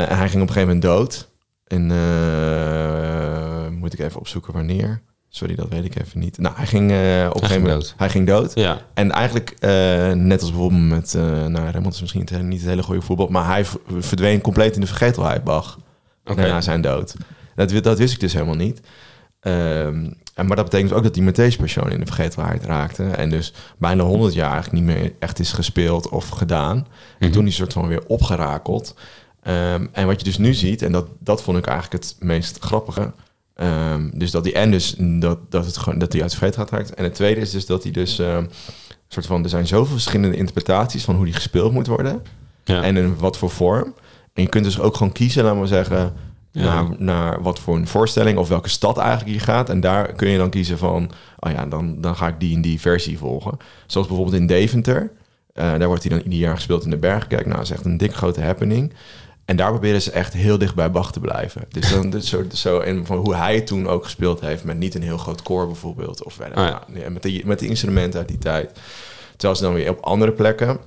En 0.08 0.18
hij 0.18 0.30
ging 0.30 0.42
op 0.42 0.48
een 0.48 0.54
gegeven 0.54 0.62
moment 0.62 0.82
dood. 0.82 1.28
En 1.68 1.92
eh, 1.92 3.68
moet 3.70 3.94
ik 3.94 4.00
even 4.00 4.20
opzoeken 4.20 4.54
wanneer. 4.54 5.02
Sorry, 5.30 5.56
dat 5.56 5.70
weet 5.70 5.86
ik 5.86 6.00
even 6.02 6.20
niet. 6.20 6.38
Nou, 6.38 6.56
hij 6.56 6.66
ging 6.66 6.92
eh, 6.92 6.98
op 6.98 7.02
een 7.04 7.32
ging 7.32 7.34
gegeven 7.40 7.62
moment 7.62 7.82
dood. 7.82 7.94
Hij 7.98 8.10
ging 8.10 8.28
dood. 8.28 8.52
Ja. 8.56 8.78
En 8.94 9.12
eigenlijk, 9.12 9.50
eh, 9.60 10.12
net 10.12 10.42
als 10.42 10.50
bijvoorbeeld 10.52 10.90
met, 10.90 11.14
nou, 11.50 11.70
Remond 11.70 11.94
is 11.94 12.02
misschien 12.02 12.28
het 12.32 12.42
niet 12.42 12.60
het 12.60 12.70
hele 12.70 12.84
goede 12.84 13.02
voetbal, 13.02 13.28
maar 13.28 13.46
hij 13.46 13.66
verdween 14.00 14.42
compleet 14.42 14.76
in 14.76 14.82
de 14.82 14.88
vergetelheid, 14.88 15.44
Bach, 15.44 15.80
Oké. 16.26 16.48
na 16.48 16.62
zijn 16.62 16.82
dood. 16.82 17.16
Dat, 17.56 17.84
dat 17.84 17.98
wist 17.98 18.14
ik 18.14 18.20
dus 18.20 18.34
helemaal 18.34 18.56
niet. 18.56 18.82
Ehm, 19.40 20.12
en, 20.36 20.46
maar 20.48 20.56
dat 20.56 20.66
betekent 20.66 20.90
dus 20.90 20.98
ook 20.98 21.04
dat 21.04 21.14
die 21.14 21.24
Matthäus-persoon 21.32 21.92
in 21.92 22.00
de 22.00 22.06
vergetelheid 22.06 22.64
raakte. 22.66 23.04
En 23.04 23.30
dus 23.30 23.54
bijna 23.78 24.04
100 24.04 24.34
jaar 24.34 24.52
eigenlijk 24.52 24.86
niet 24.86 24.96
meer 24.96 25.12
echt 25.20 25.40
is 25.40 25.52
gespeeld 25.52 26.10
of 26.10 26.30
gedaan. 26.30 26.78
En 26.78 26.86
Mhm. 27.20 27.32
toen 27.32 27.44
die 27.44 27.54
soort 27.54 27.74
van 27.74 27.88
weer 27.88 28.04
opgerakeld. 28.08 28.96
Ehm, 29.44 29.86
en 29.92 30.06
wat 30.08 30.20
je 30.20 30.26
dus 30.26 30.38
nu 30.38 30.54
ziet, 30.54 30.82
en 30.82 30.92
dat, 30.92 31.08
dat 31.20 31.44
vond 31.44 31.58
ik 31.58 31.66
eigenlijk 31.66 32.04
het 32.04 32.16
meest 32.20 32.58
grappige. 32.60 33.12
Ehm, 33.56 34.10
dus 34.14 34.32
dat 34.32 34.44
die 34.44 34.54
en 34.54 34.72
dus 34.72 34.96
dat, 34.98 35.38
dat 35.52 35.66
het 35.66 35.78
gewoon 35.78 36.00
dat 36.00 36.12
die 36.12 36.22
uit 36.22 36.32
de 36.32 36.38
vergetelheid 36.38 36.72
raakt. 36.74 36.94
En 36.94 37.04
het 37.04 37.16
tweede 37.16 37.42
is 37.42 37.52
dus 37.52 37.66
dat 37.66 37.84
hij 37.84 37.92
dus 37.92 38.20
ehm, 38.20 38.46
soort 39.08 39.26
van 39.26 39.44
er 39.44 39.50
zijn 39.50 39.68
zoveel 39.68 39.94
verschillende 39.94 40.38
interpretaties 40.38 41.04
van 41.04 41.16
hoe 41.16 41.26
die 41.26 41.34
gespeeld 41.34 41.72
moet 41.74 41.88
worden 41.88 42.22
Ja. 42.64 42.82
en 42.84 42.98
in 42.98 43.16
wat 43.18 43.38
voor 43.38 43.50
vorm. 43.50 43.94
En 44.34 44.44
je 44.44 44.50
kunt 44.50 44.64
dus 44.64 44.80
ook 44.80 44.98
gewoon 44.98 45.12
kiezen, 45.12 45.44
laten 45.44 45.62
we 45.62 45.68
zeggen, 45.68 46.14
Ja. 46.52 46.64
naar, 46.64 46.96
naar 46.98 47.42
wat 47.42 47.60
voor 47.60 47.76
een 47.76 47.88
voorstelling 47.88 48.38
of 48.38 48.48
welke 48.48 48.70
stad 48.70 48.98
eigenlijk 48.98 49.38
je 49.38 49.44
gaat. 49.44 49.70
En 49.70 49.80
daar 49.80 50.14
kun 50.14 50.30
je 50.30 50.38
dan 50.38 50.50
kiezen 50.50 50.78
van, 50.78 51.12
oh 51.40 51.52
ja, 51.52 51.66
dan, 51.66 52.02
dan 52.02 52.16
ga 52.16 52.28
ik 52.28 52.40
die 52.40 52.56
en 52.56 52.62
die 52.62 52.80
versie 52.82 53.18
volgen. 53.18 53.58
Zoals 53.88 54.08
bijvoorbeeld 54.08 54.38
in 54.38 54.48
Deventer. 54.48 55.12
Eh, 55.54 55.72
daar 55.78 55.88
wordt 55.88 56.04
hij 56.04 56.12
dan 56.12 56.22
ieder 56.24 56.40
jaar 56.40 56.56
gespeeld 56.56 56.84
in 56.84 56.90
de 56.90 56.98
Bergkerk. 56.98 57.46
Nou, 57.46 57.56
dat 57.58 57.66
is 57.66 57.72
echt 57.72 57.86
een 57.86 57.98
dik 57.98 58.14
grote 58.16 58.42
happening. 58.42 58.94
En 59.46 59.56
daar 59.56 59.70
proberen 59.70 60.02
ze 60.02 60.12
echt 60.12 60.34
heel 60.34 60.58
dicht 60.58 60.76
bij 60.76 60.92
Bach 60.92 61.12
te 61.12 61.20
blijven. 61.20 61.66
Dus 61.70 61.90
dan 61.90 62.10
dus 62.10 62.30
zo, 62.30 62.44
zo 62.54 62.80
en 62.80 63.06
van 63.06 63.18
hoe 63.18 63.36
hij 63.36 63.62
toen 63.62 63.88
ook 63.88 64.04
gespeeld 64.04 64.40
heeft 64.42 64.64
met 64.64 64.78
niet 64.78 64.96
een 64.96 65.04
heel 65.04 65.18
groot 65.18 65.42
koor 65.42 65.66
bijvoorbeeld. 65.66 66.24
Of 66.24 66.40
Oh 66.40 66.48
ja. 66.56 66.84
nou, 66.88 67.10
met, 67.10 67.24
de, 67.24 67.42
met 67.46 67.60
de 67.60 67.68
instrumenten 67.68 68.20
uit 68.20 68.28
die 68.28 68.38
tijd. 68.38 68.80
Terwijl 69.32 69.56
ze 69.56 69.64
dan 69.64 69.74
weer 69.74 69.90
op 69.90 70.00
andere 70.00 70.32
plekken 70.32 70.80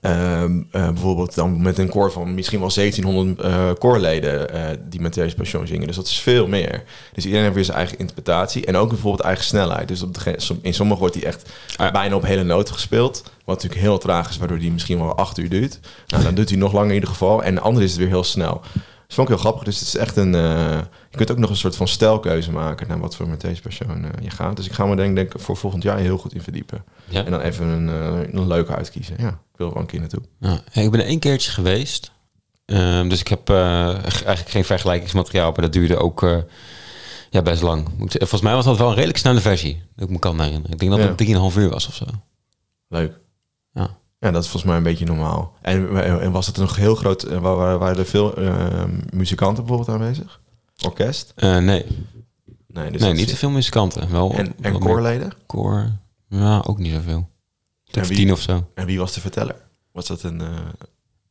Ehm, 0.00 0.60
eh, 0.70 0.88
bijvoorbeeld 0.88 1.34
dan 1.34 1.62
met 1.62 1.78
een 1.78 1.88
koor 1.88 2.12
van 2.12 2.34
misschien 2.34 2.60
wel 2.60 2.70
1700 2.70 3.40
eh 3.40 3.70
koorleden 3.78 4.52
eh, 4.52 4.76
die 4.88 5.00
met 5.00 5.14
deze 5.14 5.34
passion 5.34 5.66
zingen. 5.66 5.86
Dus 5.86 5.96
dat 5.96 6.06
is 6.06 6.20
veel 6.20 6.46
meer. 6.46 6.84
Dus 7.12 7.24
iedereen 7.24 7.42
heeft 7.44 7.54
weer 7.54 7.64
zijn 7.64 7.76
eigen 7.76 7.98
interpretatie 7.98 8.66
en 8.66 8.76
ook 8.76 8.88
bijvoorbeeld 8.88 9.22
eigen 9.24 9.44
snelheid. 9.44 9.88
Dus 9.88 10.02
op 10.02 10.14
de, 10.14 10.36
in 10.62 10.74
sommige 10.74 11.00
wordt 11.00 11.14
die 11.14 11.26
echt 11.26 11.50
Ja. 11.76 11.90
bijna 11.90 12.14
op 12.14 12.22
hele 12.22 12.42
noten 12.42 12.74
gespeeld. 12.74 13.22
Wat 13.44 13.54
natuurlijk 13.54 13.80
heel 13.80 13.98
traag 13.98 14.28
is, 14.28 14.36
waardoor 14.38 14.58
die 14.58 14.72
misschien 14.72 14.98
wel 14.98 15.16
acht 15.16 15.38
uur 15.38 15.48
duurt. 15.48 15.80
Nou, 16.06 16.22
dan 16.22 16.34
doet 16.38 16.48
hij 16.48 16.58
nog 16.58 16.72
langer 16.72 16.88
in 16.88 16.94
ieder 16.94 17.08
geval. 17.08 17.42
En 17.42 17.54
de 17.54 17.60
andere 17.60 17.84
is 17.84 17.90
het 17.90 18.00
weer 18.00 18.08
heel 18.08 18.24
snel. 18.24 18.60
Dat 19.08 19.16
vond 19.16 19.28
ik 19.28 19.34
heel 19.34 19.42
grappig. 19.44 19.64
Dus 19.64 19.78
het 19.78 19.88
is 19.88 19.96
echt 19.96 20.16
een... 20.16 20.34
eh, 20.34 20.80
je 21.10 21.16
kunt 21.16 21.30
ook 21.30 21.38
nog 21.38 21.50
een 21.50 21.56
soort 21.56 21.76
van 21.76 21.88
stijlkeuze 21.88 22.52
maken 22.52 22.88
naar 22.88 22.98
wat 22.98 23.16
voor 23.16 23.28
met 23.28 23.40
deze 23.40 23.60
persoon 23.62 24.04
eh, 24.04 24.10
je 24.22 24.30
gaat. 24.30 24.56
Dus 24.56 24.66
ik 24.66 24.72
ga 24.72 24.86
me 24.86 24.96
denk, 24.96 25.14
denk 25.16 25.34
ik 25.34 25.40
voor 25.40 25.56
volgend 25.56 25.82
jaar 25.82 25.98
heel 25.98 26.18
goed 26.18 26.34
in 26.34 26.42
verdiepen. 26.42 26.84
Ja. 27.08 27.24
En 27.24 27.30
dan 27.30 27.40
even 27.40 27.66
een, 27.66 27.88
eh, 27.88 28.32
een 28.32 28.46
leuke 28.46 28.74
uitkiezen. 28.74 29.16
Ja, 29.18 29.28
ik 29.28 29.56
wil 29.56 29.66
er 29.66 29.72
wel 29.72 29.82
een 29.82 29.88
keer 29.88 30.00
naartoe. 30.00 30.22
Ja, 30.40 30.60
ik 30.72 30.90
ben 30.90 31.00
er 31.00 31.06
één 31.06 31.18
keertje 31.18 31.50
geweest. 31.50 32.12
Ehm, 32.64 33.08
dus 33.08 33.20
ik 33.20 33.28
heb 33.28 33.50
eigenlijk 33.50 34.48
geen 34.48 34.64
vergelijkingsmateriaal, 34.64 35.50
maar 35.52 35.60
dat 35.62 35.72
duurde 35.72 35.96
ook 35.96 36.20
ja, 37.30 37.42
best 37.42 37.62
lang. 37.62 37.88
Volgens 37.98 38.40
mij 38.40 38.54
was 38.54 38.64
dat 38.64 38.78
wel 38.78 38.88
een 38.88 38.94
redelijk 38.94 39.18
snelle 39.18 39.40
versie, 39.40 39.82
ik 39.96 40.08
me 40.08 40.18
kan 40.18 40.40
herinneren. 40.40 40.72
Ik 40.72 40.78
denk 40.78 40.90
dat 40.90 41.00
Ja. 41.00 41.06
het 41.06 41.16
drieënhalf 41.16 41.56
uur 41.56 41.68
was 41.70 41.86
of 41.88 41.94
zo. 41.94 42.04
Leuk. 42.88 43.18
Ja. 43.72 43.96
Ja, 44.18 44.30
dat 44.30 44.42
is 44.42 44.48
volgens 44.48 44.64
mij 44.64 44.76
een 44.76 44.82
beetje 44.82 45.04
normaal. 45.04 45.56
En, 45.60 46.02
en 46.20 46.30
was 46.32 46.46
het 46.46 46.56
nog 46.56 46.76
heel 46.76 46.94
groot? 46.94 47.22
eh, 47.22 47.38
wa- 47.38 47.54
wa- 47.54 47.78
Waren 47.78 47.98
er 47.98 48.06
veel 48.06 48.34
eh, 48.36 48.84
muzikanten 49.12 49.64
bijvoorbeeld 49.64 49.98
aanwezig? 50.00 50.40
Orkest? 50.84 51.32
Eh, 51.36 51.50
nee, 51.50 51.62
Nee, 51.62 51.84
nee 52.66 52.90
dus 52.90 53.00
dat 53.00 53.14
niet 53.14 53.30
zoveel 53.30 53.50
muzikanten. 53.50 54.10
Wel, 54.10 54.32
En, 54.34 54.54
en 54.60 54.78
koorleden? 54.78 55.32
koor. 55.46 55.90
Ja, 56.28 56.62
ook 56.66 56.78
niet 56.78 56.92
zoveel. 56.92 57.28
Tot 57.84 58.04
tien 58.06 58.32
of 58.32 58.40
zo. 58.40 58.66
En 58.74 58.86
wie 58.86 58.98
was 58.98 59.12
de 59.12 59.20
verteller? 59.20 59.56
Was 59.92 60.06
dat 60.06 60.22
een... 60.22 60.40
eh, 60.40 60.46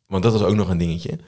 want 0.08 0.24
dat 0.24 0.32
was 0.34 0.42
ook 0.42 0.56
nog 0.56 0.70
een 0.70 0.78
dingetje. 0.78 1.20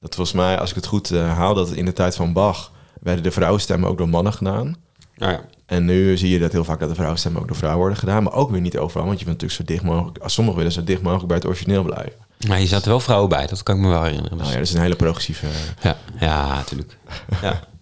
Dat 0.00 0.14
volgens 0.14 0.36
mij, 0.36 0.58
als 0.58 0.70
ik 0.70 0.76
het 0.76 0.86
goed 0.86 1.10
eh, 1.10 1.36
haal, 1.36 1.54
dat 1.54 1.70
in 1.72 1.84
de 1.84 1.92
tijd 1.92 2.16
van 2.16 2.32
Bach... 2.32 2.72
werden 3.00 3.22
de 3.22 3.30
vrouwenstemmen 3.30 3.88
ook 3.88 3.98
door 3.98 4.08
mannen 4.08 4.32
gedaan. 4.32 4.76
Nou 5.16 5.32
ja. 5.32 5.40
En 5.66 5.84
nu 5.84 6.16
zie 6.16 6.30
je 6.30 6.38
dat 6.38 6.52
heel 6.52 6.64
vaak 6.64 6.80
dat 6.80 6.88
de 6.88 6.94
vrouwenstemmen 6.94 7.40
ook 7.40 7.46
door 7.46 7.56
vrouwen 7.56 7.80
worden 7.80 7.98
gedaan. 7.98 8.22
Maar 8.22 8.32
ook 8.32 8.50
weer 8.50 8.60
niet 8.60 8.78
overal, 8.78 9.06
want 9.06 9.18
je 9.18 9.24
wilt 9.24 9.42
natuurlijk 9.42 9.68
zo 9.68 9.74
dicht 9.74 9.94
mogelijk... 9.94 10.18
Als 10.18 10.32
sommigen 10.32 10.58
willen 10.58 10.72
zo 10.72 10.84
dicht 10.84 11.02
mogelijk 11.02 11.26
bij 11.26 11.36
het 11.36 11.46
origineel 11.46 11.82
blijven. 11.82 12.12
Maar 12.48 12.58
hier 12.58 12.66
zaten 12.66 12.88
wel 12.88 13.00
vrouwen 13.00 13.28
bij, 13.28 13.46
dat 13.46 13.62
kan 13.62 13.76
ik 13.76 13.82
me 13.82 13.88
wel 13.88 14.02
herinneren. 14.02 14.36
Nou 14.36 14.50
ja, 14.50 14.56
dat 14.56 14.66
is 14.66 14.74
een 14.74 14.80
hele 14.80 14.96
progressieve... 14.96 15.46
ja, 15.82 15.96
ja, 16.20 16.54
natuurlijk. 16.54 16.96
Ja. 17.42 17.60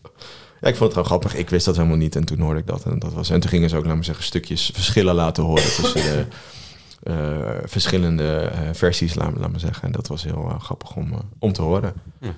Ja, 0.64 0.70
ik 0.70 0.76
vond 0.76 0.94
het 0.94 1.06
gewoon 1.06 1.20
grappig. 1.20 1.40
Ik 1.40 1.50
wist 1.50 1.64
dat 1.64 1.76
helemaal 1.76 1.96
niet 1.96 2.16
en 2.16 2.24
toen 2.24 2.40
hoorde 2.40 2.60
ik 2.60 2.66
dat. 2.66 2.84
En, 2.84 2.98
dat 2.98 3.12
was, 3.12 3.30
en 3.30 3.40
toen 3.40 3.50
gingen 3.50 3.68
ze 3.68 3.76
ook, 3.76 3.84
laten 3.84 3.98
we 3.98 4.04
zeggen, 4.04 4.24
stukjes 4.24 4.70
verschillen 4.74 5.14
laten 5.14 5.44
horen 5.44 5.62
tussen 5.62 5.92
de, 5.92 6.26
eh, 7.12 7.68
verschillende 7.68 8.36
eh, 8.36 8.68
versies, 8.72 9.14
laat, 9.14 9.36
laat 9.36 9.50
maar 9.50 9.60
zeggen. 9.60 9.82
En 9.82 9.92
dat 9.92 10.06
was 10.06 10.24
heel 10.24 10.48
eh, 10.50 10.60
grappig 10.60 10.96
om, 10.96 11.12
om 11.38 11.52
te 11.52 11.62
horen. 11.62 11.92
Ja. 12.20 12.34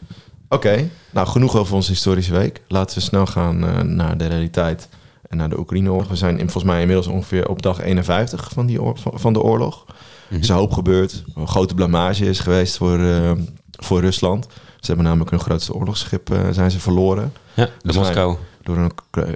Oké, 0.48 0.88
nou 1.10 1.26
genoeg 1.26 1.56
over 1.56 1.74
onze 1.74 1.90
historische 1.90 2.32
week. 2.32 2.60
Laten 2.68 2.96
we 2.98 3.02
snel 3.02 3.26
gaan 3.26 3.66
eh, 3.66 3.80
naar 3.80 4.16
de 4.18 4.26
realiteit 4.26 4.88
en 5.28 5.36
naar 5.36 5.48
de 5.48 5.58
Oekraïne-oorlog. 5.58 6.08
We 6.08 6.16
zijn 6.16 6.38
in, 6.38 6.50
volgens 6.50 6.64
mij 6.72 6.80
inmiddels 6.80 7.06
ongeveer 7.06 7.48
op 7.48 7.62
dag 7.62 7.80
51 7.80 8.48
van, 8.52 8.66
die 8.66 8.82
oor- 8.82 8.98
van, 9.02 9.32
de 9.32 9.42
oorlog. 9.42 9.84
Er 10.30 10.38
is 10.38 10.48
een 10.48 10.54
hoop 10.56 10.72
gebeurd. 10.72 11.24
Een 11.34 11.48
grote 11.48 11.74
blamage 11.74 12.24
is 12.28 12.40
geweest 12.40 12.76
voor, 12.76 12.98
eh, 12.98 13.30
voor 13.70 14.00
Rusland. 14.00 14.46
Ze 14.80 14.86
hebben 14.86 15.04
namelijk 15.04 15.30
hun 15.30 15.40
grootste 15.40 15.74
oorlogsschip 15.74 16.30
eh, 16.30 16.38
zijn 16.50 16.70
ze 16.70 16.80
verloren. 16.80 17.32
Ja, 17.54 17.64
de 17.64 17.72
Dus 17.82 17.96
Moskou. 17.96 18.36
Door 18.62 18.76
een 18.76 18.92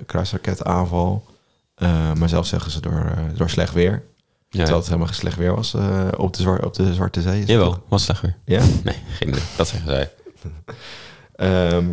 kruisraketaanval. 0.07 1.25
Maar 2.19 2.29
zelfs 2.29 2.49
zeggen 2.49 2.71
ze 2.71 2.81
door, 2.81 3.13
door 3.37 3.51
slecht 3.51 3.73
weer. 3.75 4.03
Ja, 4.49 4.59
Terwijl 4.59 4.79
het 4.79 4.87
helemaal 4.89 5.13
slecht 5.13 5.37
weer 5.37 5.55
was 5.55 5.75
op, 6.17 6.37
de 6.37 6.59
op 6.65 6.75
de 6.75 6.95
Zwarte 6.95 7.21
Zee. 7.23 7.45
Jawel, 7.45 7.83
was 7.89 8.05
slecht 8.05 8.21
weer. 8.21 8.37
Ja. 8.45 8.63
Nee, 8.85 8.95
geen 9.19 9.29
idee. 9.29 9.43
Dat 9.57 9.69
zeggen 9.69 9.89
zij. 9.89 10.11
Ehm, 11.37 11.85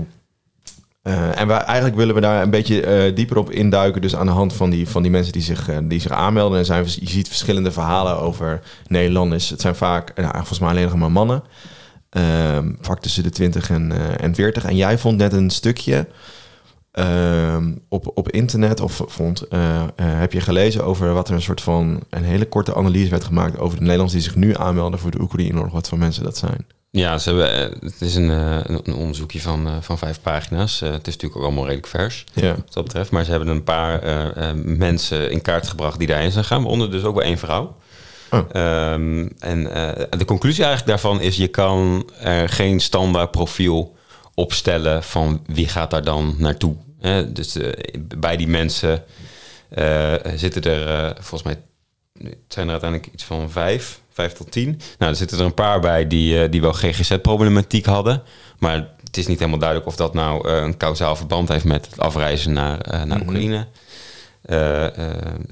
eh, 1.08 1.39
en 1.39 1.48
wij, 1.48 1.58
eigenlijk 1.58 1.96
willen 1.96 2.16
we 2.16 2.22
daar 2.22 2.42
een 2.42 2.50
beetje 2.50 2.82
eh, 2.82 3.16
dieper 3.16 3.38
op 3.38 3.51
induiken. 3.51 4.01
Dus 4.01 4.16
aan 4.16 4.25
de 4.25 4.32
hand 4.32 4.54
van 4.54 4.70
die, 4.70 4.89
van 4.89 5.01
die 5.01 5.12
mensen 5.12 5.34
die 5.34 5.42
zich, 5.42 5.70
eh, 5.70 5.77
die 5.84 6.00
zich 6.00 6.12
aanmelden. 6.12 6.58
En 6.58 6.66
zijn, 6.66 6.84
je 6.86 7.10
ziet 7.10 7.27
verschillende 7.27 7.72
verhalen 7.72 8.20
over 8.20 8.62
Nederlanders. 8.88 9.50
Het 9.50 9.62
zijn 9.62 9.75
vaak, 9.75 10.10
eh, 10.10 10.30
volgens 10.34 10.60
mij 10.60 10.70
alleen 10.70 10.84
nog 10.84 10.96
maar 10.96 11.12
mannen. 11.12 11.44
Ehm, 12.10 12.74
vaak 12.82 13.00
tussen 13.00 13.24
de 13.24 13.30
20 13.30 13.70
en, 13.70 14.20
en 14.20 14.36
40. 14.36 14.63
En 14.63 14.75
jij 14.75 14.98
vond 14.98 15.18
net 15.18 15.34
een 15.34 15.50
stukje 15.50 16.08
ehm, 16.92 17.74
op, 17.89 18.12
op 18.13 18.32
internet, 18.32 18.80
of 18.80 19.01
vond, 19.06 19.46
heb 19.96 20.34
je 20.34 20.42
gelezen 20.42 20.84
over 20.84 21.13
wat 21.13 21.30
er 21.30 21.36
een 21.36 21.42
soort 21.42 21.62
van 21.62 22.00
een 22.10 22.24
hele 22.24 22.46
korte 22.46 22.75
analyse 22.75 23.10
werd 23.10 23.24
gemaakt 23.24 23.58
over 23.58 23.77
de 23.77 23.84
Nederlanders 23.84 24.13
die 24.13 24.32
zich 24.32 24.36
nu 24.36 24.56
aanmelden 24.56 25.00
voor 25.00 25.12
de 25.12 25.22
Oekraïne-oorlog. 25.22 25.74
Wat 25.74 25.89
voor 25.89 25.98
mensen 25.98 26.24
dat 26.24 26.38
zijn. 26.38 26.66
Ja, 26.98 27.18
ze 27.18 27.30
hebben, 27.30 27.54
eh, 27.54 27.82
het 27.82 28.01
is 28.01 28.16
een, 28.16 28.30
eh, 28.30 28.58
een 28.63 28.80
een 28.84 28.94
onderzoekje 28.94 29.42
van, 29.42 29.68
eh, 29.68 29.74
van 29.82 29.98
vijf 29.98 30.22
pagina's. 30.22 30.80
Het 30.80 31.08
is 31.08 31.13
natuurlijk 31.13 31.36
ook 31.36 31.44
allemaal 31.44 31.63
redelijk 31.63 31.88
vers, 31.88 32.24
Ja. 32.34 32.56
wat 32.56 32.74
dat 32.74 32.84
betreft. 32.84 33.12
Maar 33.12 33.24
ze 33.24 33.30
hebben 33.32 33.50
een 33.50 33.63
paar 33.63 34.01
mensen 34.63 35.32
in 35.32 35.42
kaart 35.42 35.68
gebracht 35.68 35.98
die 35.98 36.08
daarin 36.08 36.32
zijn 36.32 36.46
gaan. 36.46 36.62
Waaronder 36.62 36.92
dus 36.92 37.04
ook 37.04 37.16
wel 37.16 37.24
één 37.24 37.38
vrouw. 37.38 37.75
Oh. 38.32 38.39
Ehm, 38.51 39.27
en 39.39 39.63
de 40.10 40.25
conclusie 40.25 40.63
eigenlijk 40.63 41.01
daarvan 41.01 41.22
is... 41.22 41.38
je 41.38 41.48
kan 41.48 42.10
er 42.20 42.50
geen 42.50 42.80
standaard 42.80 43.32
profiel 43.32 43.96
opstellen 44.34 45.04
van 45.04 45.44
wie 45.46 45.68
gaat 45.68 45.92
daar 45.92 46.04
dan 46.04 46.36
naartoe. 46.38 46.75
Hè? 47.00 47.32
Dus 47.32 47.58
bij 48.18 48.38
die 48.38 48.48
mensen 48.48 49.04
zitten 50.36 50.63
er 50.63 51.13
volgens 51.16 51.44
mij... 51.44 51.62
Het 52.24 52.38
zijn 52.48 52.66
er 52.66 52.72
uiteindelijk 52.72 53.13
iets 53.13 53.24
van 53.24 53.50
vijf, 53.51 54.01
vijf 54.18 54.34
tot 54.34 54.52
tien. 54.52 54.80
Nou, 54.98 55.12
er 55.12 55.18
zitten 55.18 55.40
er 55.40 55.46
een 55.46 55.54
paar 55.54 55.80
bij 55.80 56.08
die, 56.08 56.42
eh, 56.44 56.52
die 56.52 56.62
wel 56.62 56.74
GGZ-problematiek 56.74 57.86
hadden. 57.86 58.24
Maar 58.60 58.76
het 59.04 59.18
is 59.18 59.28
niet 59.28 59.40
helemaal 59.40 59.60
duidelijk 59.60 59.90
of 59.90 59.96
dat 59.96 60.14
nou 60.14 60.50
eh, 60.50 60.56
een 60.62 60.78
kausaal 60.78 61.16
verband 61.16 61.50
heeft 61.50 61.66
met 61.66 61.86
het 61.90 62.00
afreizen 62.00 62.54
naar, 62.54 62.82
eh, 62.82 62.92
naar 63.04 63.18
Mhm. 63.18 63.22
Oekraïne. 63.28 63.68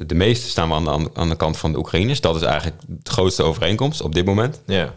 De 0.07 0.15
meeste 0.15 0.49
staan 0.49 0.67
we 0.69 0.73
aan 0.75 0.83
de, 1.03 1.09
aan- 1.13 1.29
de 1.29 1.35
kant 1.35 1.57
van 1.57 1.71
de 1.71 1.77
Oekraïners. 1.77 2.21
Dat 2.21 2.35
is 2.35 2.41
eigenlijk 2.41 2.81
de 2.87 3.11
grootste 3.11 3.43
overeenkomst 3.43 4.01
op 4.01 4.13
dit 4.15 4.25
moment. 4.25 4.61
Ja. 4.65 4.93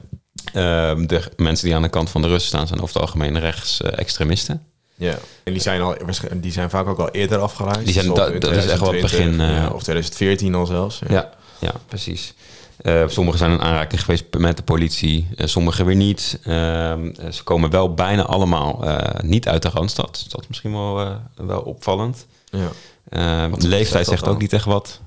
Ehm, 0.53 1.07
de 1.07 1.23
mensen 1.37 1.67
die 1.67 1.75
aan 1.75 1.83
de 1.83 1.89
kant 1.89 2.11
van 2.11 2.23
de 2.23 2.29
Russen 2.29 2.49
staan 2.49 2.67
zijn 2.67 2.81
over 2.81 2.95
het 2.95 3.03
algemeen 3.03 3.39
rechts-extremisten. 3.39 4.63
Ja, 4.95 5.19
en 5.45 5.53
die 5.53 5.63
zijn, 5.63 5.81
al, 5.81 5.95
die 6.37 6.53
zijn 6.53 6.71
vaak 6.71 6.87
ook 6.87 6.99
al 6.99 7.09
eerder 7.11 7.39
afgereisd. 7.39 7.85
Die 7.85 7.93
zijn- 7.93 8.07
Dus 8.07 8.15
dat- 8.15 8.29
is 8.33 8.67
echt 8.67 8.81
wel 8.81 8.93
het 8.93 8.99
2020, 9.01 9.11
begin, 9.39 9.55
ja, 9.63 9.69
of 9.71 9.83
2014 9.83 10.55
al 10.55 10.67
zelfs. 10.67 10.99
Ja. 11.09 11.15
Ja, 11.15 11.31
ja 11.59 11.73
precies. 11.87 12.35
Eh 12.78 13.02
sommigen 13.06 13.38
zijn 13.38 13.50
in 13.50 13.61
aanraking 13.61 14.00
geweest 14.00 14.25
met 14.38 14.56
de 14.56 14.62
politie, 14.62 15.28
eh, 15.37 15.47
sommigen 15.47 15.87
weer 15.87 15.97
niet. 15.97 16.38
Ehm, 16.44 17.08
eh, 17.08 17.30
ze 17.30 17.42
komen 17.44 17.70
wel 17.70 17.94
bijna 17.94 18.23
allemaal 18.23 18.85
niet 19.23 19.49
uit 19.49 19.62
de 19.62 19.68
Randstad. 19.68 20.12
Dus 20.12 20.28
dat 20.28 20.40
is 20.40 20.49
misschien 20.49 20.73
wel, 20.73 21.18
wel 21.37 21.61
opvallend. 21.61 22.26
Ja. 22.50 22.68
Eh, 23.08 23.50
Wat 23.50 23.61
de 23.61 23.68
leeftijd 23.68 24.06
zegt 24.06 24.28
ook 24.28 24.40
niet 24.40 24.52
echt 24.52 24.64
wat. 24.64 25.00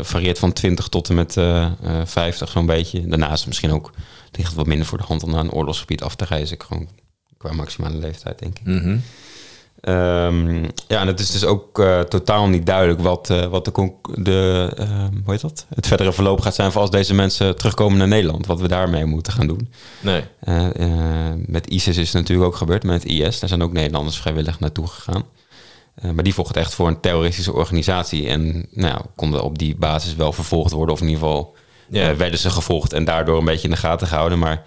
Varieert 0.00 0.38
van 0.38 0.52
20 0.52 0.88
tot 0.88 1.08
en 1.08 1.14
met 1.14 1.36
eh, 1.36 1.64
eh, 1.64 1.70
50 2.04 2.50
zo'n 2.50 2.66
beetje. 2.66 3.06
Daarnaast 3.06 3.46
misschien 3.46 3.72
ook 3.72 3.92
ligt 4.32 4.48
het 4.48 4.56
wat 4.56 4.66
minder 4.66 4.86
voor 4.86 4.98
de 4.98 5.04
hand 5.04 5.22
om 5.22 5.30
naar 5.30 5.40
een 5.40 5.52
oorlogsgebied 5.52 6.02
af 6.02 6.14
te 6.14 6.24
reizen. 6.24 6.56
Gewoon 6.60 6.88
qua 7.36 7.52
maximale 7.52 7.96
leeftijd, 7.96 8.38
denk 8.38 8.58
ik. 8.58 8.66
Mhm. 8.66 8.98
Ehm, 9.80 10.62
ja, 10.88 11.00
en 11.00 11.06
het 11.06 11.20
is 11.20 11.30
dus 11.30 11.44
ook 11.44 11.78
eh, 11.78 12.00
totaal 12.00 12.48
niet 12.48 12.66
duidelijk 12.66 13.00
wat, 13.00 13.30
eh, 13.30 13.46
wat 13.46 13.64
de, 13.64 13.92
de 14.14 14.72
ehm, 14.76 15.12
hoe 15.24 15.32
heet 15.32 15.40
dat? 15.40 15.66
het 15.74 15.86
verdere 15.86 16.12
verloop 16.12 16.40
gaat 16.40 16.54
zijn 16.54 16.72
voor 16.72 16.80
als 16.80 16.90
deze 16.90 17.14
mensen 17.14 17.56
terugkomen 17.56 17.98
naar 17.98 18.08
Nederland. 18.08 18.46
Wat 18.46 18.60
we 18.60 18.68
daarmee 18.68 19.04
moeten 19.04 19.32
gaan 19.32 19.46
doen. 19.46 19.72
Nee. 20.00 20.22
Eh, 20.40 20.66
met 21.46 21.66
ISIS 21.66 21.96
is 21.96 22.12
het 22.12 22.22
natuurlijk 22.22 22.48
ook 22.48 22.56
gebeurd, 22.56 22.82
met 22.82 23.04
IS. 23.04 23.38
Daar 23.40 23.48
zijn 23.48 23.62
ook 23.62 23.72
Nederlanders 23.72 24.18
vrijwillig 24.18 24.60
naartoe 24.60 24.86
gegaan. 24.86 25.24
Maar 26.14 26.24
die 26.24 26.34
vochten 26.34 26.60
echt 26.60 26.74
voor 26.74 26.88
een 26.88 27.00
terroristische 27.00 27.52
organisatie. 27.52 28.28
En 28.28 28.66
nou 28.70 29.00
konden 29.16 29.42
op 29.42 29.58
die 29.58 29.76
basis 29.76 30.14
wel 30.14 30.32
vervolgd 30.32 30.72
worden. 30.72 30.94
Of 30.94 31.00
in 31.00 31.08
ieder 31.08 31.22
geval 31.22 31.56
Ja. 31.90 32.16
werden 32.16 32.38
ze 32.38 32.50
gevolgd 32.50 32.92
en 32.92 33.04
daardoor 33.04 33.38
een 33.38 33.44
beetje 33.44 33.68
in 33.68 33.74
de 33.74 33.80
gaten 33.80 34.06
gehouden. 34.06 34.38
Maar 34.38 34.62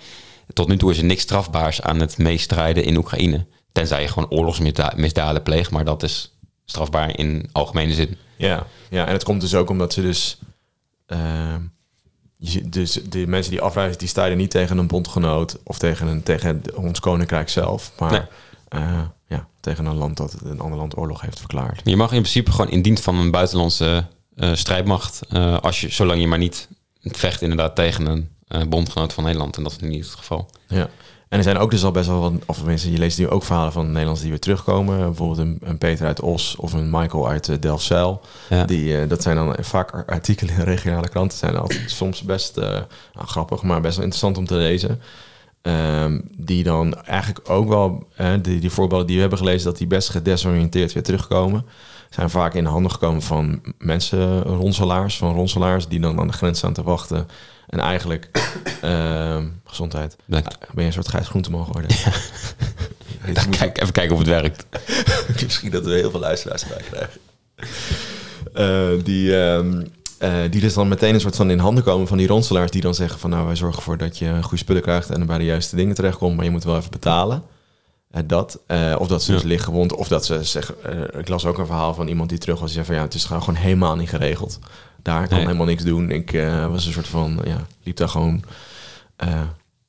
tot 0.53 0.67
nu 0.67 0.77
toe 0.77 0.91
is 0.91 0.97
er 0.97 1.03
niks 1.03 1.21
strafbaars 1.21 1.81
aan 1.81 1.99
het 1.99 2.17
meestrijden 2.17 2.83
in 2.83 2.97
Oekraïne. 2.97 3.45
Tenzij 3.71 4.01
je 4.01 4.07
gewoon 4.07 4.29
oorlogsmisdaden 4.29 5.43
pleegt. 5.43 5.71
Maar 5.71 5.85
dat 5.85 6.03
is 6.03 6.35
strafbaar 6.65 7.17
in 7.17 7.49
algemene 7.51 7.93
zin. 7.93 8.17
Ja. 8.37 8.65
ja, 8.89 9.05
en 9.05 9.13
het 9.13 9.23
komt 9.23 9.41
dus 9.41 9.55
ook 9.55 9.69
omdat 9.69 9.93
ze 9.93 10.01
dus... 10.01 10.39
ehm, 11.05 11.61
je 12.37 12.69
dus 12.69 12.91
de 13.09 13.27
mensen 13.27 13.51
die 13.51 13.61
afreizen, 13.61 13.99
die 13.99 14.07
strijden 14.07 14.37
niet 14.37 14.51
tegen 14.51 14.77
een 14.77 14.87
bondgenoot... 14.87 15.57
of 15.63 15.77
tegen, 15.77 16.07
een, 16.07 16.23
tegen 16.23 16.61
ons 16.75 16.99
koninkrijk 16.99 17.49
zelf, 17.49 17.91
maar 17.99 18.11
Nee. 18.11 18.21
eh, 18.67 19.01
ja, 19.27 19.47
tegen 19.59 19.85
een 19.85 19.95
land 19.95 20.17
dat 20.17 20.35
een 20.43 20.59
ander 20.59 20.77
land 20.79 20.97
oorlog 20.97 21.21
heeft 21.21 21.39
verklaard. 21.39 21.81
Je 21.83 21.95
mag 21.95 22.11
in 22.11 22.19
principe 22.21 22.51
gewoon 22.51 22.71
in 22.71 22.81
dienst 22.81 23.03
van 23.03 23.15
een 23.15 23.31
buitenlandse 23.31 24.05
eh, 24.35 24.53
strijdmacht. 24.53 25.21
eh, 25.29 25.57
als 25.59 25.81
je, 25.81 25.89
zolang 25.89 26.21
je 26.21 26.27
maar 26.27 26.37
niet 26.37 26.67
vecht 27.03 27.41
inderdaad 27.41 27.75
tegen 27.75 28.05
een 28.47 28.69
bondgenoot 28.69 29.13
van 29.13 29.23
Nederland. 29.23 29.57
En 29.57 29.63
dat 29.63 29.71
is 29.71 29.77
nu 29.79 29.87
niet 29.89 30.05
het 30.05 30.15
geval. 30.15 30.49
Ja. 30.67 30.89
En 31.31 31.37
er 31.37 31.43
zijn 31.43 31.57
ook 31.57 31.71
dus 31.71 31.83
al 31.83 31.91
best 31.91 32.07
wel 32.07 32.19
wat, 32.19 32.33
of 32.45 32.63
mensen, 32.63 32.91
je 32.91 32.97
leest 32.97 33.17
nu 33.17 33.29
ook 33.29 33.43
verhalen 33.43 33.71
van 33.71 33.85
Nederlanders 33.85 34.21
die 34.21 34.29
weer 34.29 34.39
terugkomen. 34.39 34.97
Bijvoorbeeld 34.97 35.37
een, 35.37 35.59
een 35.63 35.77
Peter 35.77 36.05
uit 36.05 36.21
Os 36.21 36.55
of 36.55 36.73
een 36.73 36.89
Michael 36.89 37.27
uit 37.27 37.47
uh, 37.47 37.55
Delfzijl. 37.59 38.21
Ja. 38.49 38.65
Die, 38.65 38.97
eh, 38.97 39.09
dat 39.09 39.21
zijn 39.21 39.35
dan 39.35 39.55
vaak 39.59 40.03
artikelen 40.07 40.55
in 40.55 40.63
regionale 40.63 41.09
kranten. 41.09 41.37
zijn 41.37 41.57
altijd 41.57 41.91
soms 41.91 42.21
best 42.21 42.57
eh, 42.57 42.69
nou, 43.13 43.27
grappig, 43.27 43.61
maar 43.61 43.81
best 43.81 43.95
wel 43.95 44.03
interessant 44.03 44.37
om 44.37 44.45
te 44.45 44.55
lezen. 44.55 45.01
Ehm, 45.61 46.19
die 46.37 46.63
dan 46.63 47.01
eigenlijk 47.01 47.49
ook 47.49 47.67
wel, 47.67 48.07
eh, 48.15 48.33
die, 48.41 48.59
die 48.59 48.69
voorbeelden 48.69 49.07
die 49.07 49.15
we 49.15 49.21
hebben 49.21 49.39
gelezen, 49.39 49.65
dat 49.65 49.77
die 49.77 49.87
best 49.87 50.09
gedesoriënteerd 50.09 50.93
weer 50.93 51.03
terugkomen. 51.03 51.65
Zijn 52.09 52.29
vaak 52.29 52.53
in 52.53 52.63
de 52.63 52.69
handen 52.69 52.91
gekomen 52.91 53.21
van 53.21 53.61
mensen, 53.77 54.41
ronselaars, 54.41 55.17
van 55.17 55.33
ronselaars, 55.33 55.87
die 55.87 55.99
dan 55.99 56.19
aan 56.19 56.27
de 56.27 56.33
grens 56.33 56.57
staan 56.57 56.73
te 56.73 56.83
wachten. 56.83 57.27
En 57.69 57.79
eigenlijk, 57.79 58.29
ehm, 58.81 59.47
gezondheid, 59.65 60.15
ben 60.25 60.43
je 60.73 60.81
een 60.81 60.93
soort 60.93 61.07
Gijs 61.07 61.27
Groenteman 61.27 61.65
geworden. 61.65 61.91
Dan 63.33 63.49
kijk, 63.49 63.81
even 63.81 63.93
kijken 63.93 64.13
of 64.13 64.19
het 64.19 64.27
werkt. 64.27 64.65
Misschien 65.43 65.71
dat 65.71 65.85
we 65.85 65.91
heel 65.91 66.11
veel 66.11 66.19
luisteraars 66.19 66.63
erbij 66.63 66.83
krijgen. 66.89 67.19
Eh, 68.53 69.03
die, 69.03 69.41
ehm, 69.43 69.83
eh, 70.21 70.51
die 70.51 70.61
dus 70.61 70.73
dan 70.73 70.87
meteen 70.87 71.13
een 71.13 71.19
soort 71.21 71.35
van 71.35 71.49
in 71.51 71.59
handen 71.59 71.83
komen 71.83 72.07
van 72.07 72.17
die 72.17 72.27
ronselaars... 72.27 72.71
die 72.71 72.81
dan 72.81 72.95
zeggen 72.95 73.19
van 73.19 73.29
nou, 73.29 73.45
wij 73.45 73.55
zorgen 73.55 73.77
ervoor 73.77 73.97
dat 73.97 74.17
je 74.17 74.37
goede 74.41 74.57
spullen 74.57 74.81
krijgt... 74.81 75.09
en 75.09 75.25
bij 75.25 75.37
de 75.37 75.43
juiste 75.43 75.75
dingen 75.75 75.95
terechtkomt, 75.95 76.35
maar 76.35 76.45
je 76.45 76.51
moet 76.51 76.63
wel 76.63 76.77
even 76.77 76.91
betalen. 76.91 77.43
Eh, 78.11 78.21
dat. 78.25 78.59
Eh, 78.67 78.95
of 78.97 79.07
dat 79.07 79.23
ze 79.23 79.31
dus 79.31 79.41
Ja. 79.41 79.47
liggen 79.47 79.65
gewond, 79.65 79.93
of 79.93 80.07
dat 80.07 80.25
ze 80.25 80.43
zeggen... 80.43 80.75
ik 81.17 81.27
las 81.27 81.45
ook 81.45 81.57
een 81.57 81.65
verhaal 81.65 81.93
van 81.93 82.07
iemand 82.07 82.29
die 82.29 82.37
terug 82.37 82.59
was... 82.59 82.65
die 82.65 82.73
zei 82.73 82.85
van 82.85 82.95
ja, 82.95 83.01
het 83.01 83.13
is 83.13 83.25
gewoon 83.25 83.55
helemaal 83.55 83.95
niet 83.95 84.09
geregeld. 84.09 84.59
Daar 85.01 85.27
Nee. 85.29 85.39
helemaal 85.39 85.65
niks 85.65 85.83
doen. 85.83 86.11
Ik 86.11 86.31
was 86.69 86.85
een 86.85 86.93
soort 86.93 87.07
van, 87.07 87.39
ja, 87.43 87.65
liep 87.83 87.95
daar 87.95 88.09
gewoon... 88.09 88.43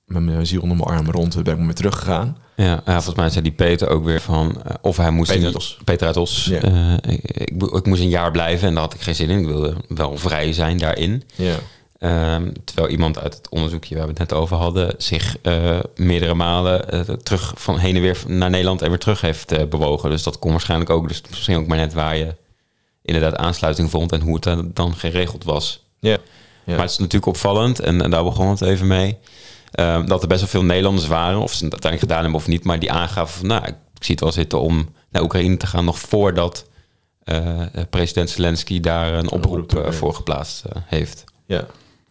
met 0.07 0.23
mijn 0.23 0.47
ziel 0.47 0.63
onder 0.63 0.77
mijn 0.77 0.89
arm 0.89 1.11
rond, 1.11 1.31
toen 1.31 1.43
ben 1.43 1.59
ik 1.59 1.65
weer 1.65 1.75
teruggegaan. 1.75 2.37
Ja, 2.65 2.83
ja, 2.87 2.93
volgens 2.95 3.15
mij 3.15 3.31
zei 3.31 3.43
die 3.43 3.53
Peter 3.53 3.89
ook 3.89 4.05
weer 4.05 4.21
van... 4.21 4.63
eh, 4.63 4.75
of 4.81 4.97
hij 4.97 5.11
moest... 5.11 5.31
Peter 5.31 5.47
uit 5.47 5.57
Os. 5.57 5.79
Peter 5.85 6.07
uit 6.07 6.17
Os. 6.17 6.45
Ja. 6.45 6.61
Ik, 7.09 7.21
ik, 7.31 7.55
mo- 7.57 7.77
ik 7.77 7.87
moest 7.87 8.01
een 8.01 8.09
jaar 8.09 8.31
blijven 8.31 8.69
en 8.69 8.75
daar 8.75 8.83
had 8.83 8.95
ik 8.95 9.01
geen 9.01 9.15
zin 9.15 9.31
in. 9.31 9.39
Ik 9.39 9.47
wilde 9.47 9.75
wel 9.89 10.19
vrij 10.19 10.53
zijn 10.53 10.79
daarin. 10.79 11.23
Ja. 11.35 11.55
Ehm, 11.99 12.51
terwijl 12.65 12.89
iemand 12.89 13.19
uit 13.19 13.35
het 13.35 13.49
onderzoekje 13.49 13.95
waar 13.95 14.05
we 14.05 14.11
het 14.11 14.19
net 14.19 14.33
over 14.33 14.57
hadden... 14.57 14.95
zich 14.99 15.37
eh, 15.43 15.79
meerdere 15.97 16.35
malen 16.35 16.91
eh, 16.91 17.01
terug 17.01 17.53
van 17.57 17.79
heen 17.79 17.97
en 17.97 18.03
weer 18.03 18.23
naar 18.27 18.51
Nederland 18.51 18.83
en 18.83 18.89
weer 18.89 18.99
terug 18.99 19.21
heeft 19.21 19.69
bewogen. 19.69 20.11
Dus 20.11 20.23
dat 20.23 20.39
kon 20.39 20.51
waarschijnlijk 20.51 20.91
ook. 20.91 21.09
Dus 21.09 21.23
misschien 21.31 21.57
ook 21.57 21.67
maar 21.67 21.79
net 21.79 21.93
waar 21.93 22.17
je 22.17 22.35
inderdaad 23.03 23.37
aansluiting 23.37 23.91
vond... 23.91 24.13
en 24.13 24.21
hoe 24.21 24.35
het 24.35 24.43
dan- 24.43 24.71
dan 24.75 24.95
geregeld 24.97 25.45
was. 25.45 25.83
Ja. 26.01 26.11
Ja. 26.11 26.19
Maar 26.75 26.81
het 26.81 26.91
is 26.91 26.99
natuurlijk 26.99 27.27
opvallend, 27.27 27.81
en, 27.81 28.03
en 28.03 28.11
daar 28.11 28.25
begon 28.25 28.49
het 28.49 28.61
even 28.61 28.87
mee... 28.87 29.19
ehm, 29.73 30.07
dat 30.07 30.23
er 30.23 30.29
best 30.29 30.41
wel 30.41 30.49
veel 30.51 30.65
Nederlanders 30.65 31.07
waren, 31.07 31.41
of 31.41 31.53
ze 31.53 31.65
het 31.65 31.73
uiteindelijk 31.73 32.01
gedaan 32.13 32.23
hebben 32.23 32.41
of 32.41 32.47
niet... 32.47 32.65
maar 32.65 32.79
die 32.79 32.93
aangaven 32.93 33.35
van, 33.39 33.47
nou, 33.47 33.67
ik 33.67 33.75
zie 34.05 34.15
het 34.15 34.21
wel 34.21 34.33
zitten 34.33 34.61
om 34.61 34.89
naar 35.11 35.23
Oekraïne 35.23 35.57
te 35.57 35.67
gaan... 35.67 35.85
nog 35.85 35.99
voordat 35.99 36.67
eh, 37.25 37.61
president 37.91 38.31
Zelensky 38.31 38.81
daar 38.81 39.15
een 39.15 39.31
oproep 39.31 39.77
eh, 39.77 39.85
ja. 39.85 39.93
voor 39.93 40.15
geplaatst 40.15 40.65
eh, 40.65 40.83
heeft. 40.87 41.25
Ja. 41.47 41.67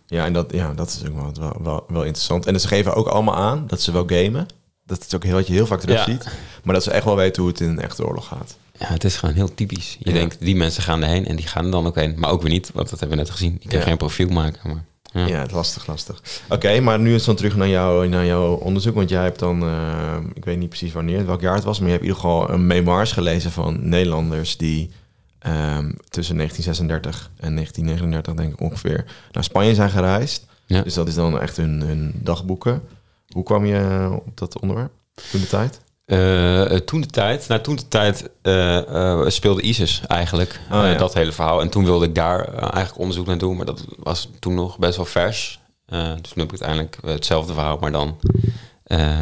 Ja, 0.08 0.26
en 0.26 0.34
dat, 0.34 0.52
ja, 0.54 0.74
dat 0.74 0.88
is 0.88 1.10
ook 1.10 1.16
wel, 1.16 1.32
wel, 1.40 1.58
wel, 1.64 1.84
wel 1.88 2.04
interessant. 2.04 2.46
En 2.46 2.60
ze 2.60 2.68
geven 2.68 2.94
ook 2.94 3.08
allemaal 3.08 3.36
aan 3.36 3.64
dat 3.68 3.82
ze 3.82 3.92
wel 3.92 4.04
gamen. 4.08 4.46
Dat 4.86 5.06
is 5.08 5.16
ook 5.16 5.24
heel, 5.24 5.34
wat 5.34 5.48
je 5.48 5.54
heel 5.54 5.66
vaak 5.66 5.80
terug 5.80 5.98
Ja. 5.98 6.04
ziet. 6.04 6.28
Maar 6.64 6.74
dat 6.74 6.84
ze 6.84 6.92
echt 6.92 7.06
wel 7.06 7.16
weten 7.16 7.42
hoe 7.42 7.52
het 7.52 7.62
in 7.62 7.70
een 7.70 7.80
echte 7.80 8.06
oorlog 8.06 8.28
gaat. 8.28 8.58
Ja, 8.80 8.88
het 8.88 9.04
is 9.04 9.16
gewoon 9.18 9.36
heel 9.36 9.54
typisch. 9.54 9.96
Je 10.00 10.10
Ja. 10.10 10.16
denkt, 10.16 10.40
die 10.40 10.56
mensen 10.56 10.84
gaan 10.84 11.02
erheen 11.04 11.28
en 11.28 11.36
die 11.36 11.48
gaan 11.48 11.66
er 11.66 11.72
dan 11.72 11.88
ook 11.88 11.96
heen. 11.96 12.14
Maar 12.18 12.30
ook 12.30 12.42
weer 12.42 12.52
niet, 12.52 12.72
want 12.74 12.90
dat 12.90 13.00
hebben 13.00 13.18
we 13.18 13.24
net 13.24 13.34
gezien. 13.34 13.58
Je 13.60 13.68
kan 13.70 13.80
Ja. 13.80 13.86
geen 13.86 13.98
profiel 13.98 14.28
maken. 14.30 14.70
Maar, 14.74 14.84
ja. 15.12 15.28
Ja, 15.28 15.46
lastig, 15.52 15.88
lastig. 15.88 16.22
Oké, 16.50 16.80
maar 16.80 17.00
nu 17.00 17.14
is 17.14 17.24
dan 17.24 17.36
terug 17.36 17.56
naar, 17.56 17.68
jou, 17.68 18.08
naar 18.08 18.26
jouw 18.26 18.54
onderzoek. 18.54 18.96
Want 18.96 19.10
jij 19.10 19.24
hebt 19.24 19.40
dan, 19.40 19.64
eh, 19.64 20.18
ik 20.34 20.46
weet 20.46 20.58
niet 20.58 20.70
precies 20.70 20.94
wanneer, 20.94 21.26
welk 21.26 21.42
jaar 21.42 21.56
het 21.56 21.64
was, 21.64 21.80
maar 21.80 21.88
je 21.88 21.94
hebt 21.94 22.06
in 22.06 22.10
ieder 22.10 22.24
geval 22.24 22.50
een 22.50 22.68
memoirs 22.68 23.12
gelezen 23.12 23.52
van 23.52 23.90
Nederlanders 23.90 24.58
die 24.58 24.92
ehm, 25.40 25.92
tussen 26.10 26.36
1936 26.36 27.32
en 27.38 27.54
1939, 27.56 28.34
denk 28.34 28.54
ik 28.54 28.60
ongeveer, 28.60 29.06
naar 29.32 29.44
Spanje 29.44 29.76
zijn 29.76 29.90
gereisd. 29.90 30.46
Ja. 30.66 30.82
Dus 30.82 30.94
dat 30.94 31.08
is 31.08 31.16
dan 31.16 31.40
echt 31.40 31.58
hun, 31.58 31.82
hun 31.82 32.12
dagboeken. 32.16 32.82
Hoe 33.28 33.44
kwam 33.44 33.66
je 33.66 34.10
op 34.26 34.38
dat 34.38 34.60
onderwerp 34.60 34.92
toen 35.32 35.42
de 35.42 35.48
tijd? 35.48 35.82
Eh, 36.12 36.64
toen 36.64 37.02
de 37.02 37.08
tijd, 37.08 37.48
nou 37.48 37.62
toen 37.62 37.76
de 37.76 37.88
tijd 37.88 38.30
eh, 38.42 38.78
eh, 38.78 39.28
speelde 39.28 39.62
ISIS 39.62 40.02
eigenlijk 40.08 40.60
Oh, 40.72 40.84
ja. 40.84 40.94
dat 40.94 41.14
hele 41.14 41.32
verhaal. 41.32 41.62
En 41.62 41.70
toen 41.70 41.86
wilde 41.86 42.06
ik 42.06 42.16
daar 42.16 42.54
eigenlijk 42.54 42.98
onderzoek 42.98 43.26
naar 43.26 43.38
doen, 43.38 43.56
maar 43.56 43.66
dat 43.66 43.86
was 43.98 44.30
toen 44.40 44.56
nog 44.56 44.78
best 44.78 44.96
wel 44.96 45.06
vers. 45.06 45.60
Dus 45.86 46.30
toen 46.30 46.44
heb 46.44 46.54
ik 46.54 46.62
uiteindelijk 46.62 46.98
hetzelfde 47.06 47.54
verhaal, 47.54 47.78
maar 47.78 47.92
dan 47.92 48.20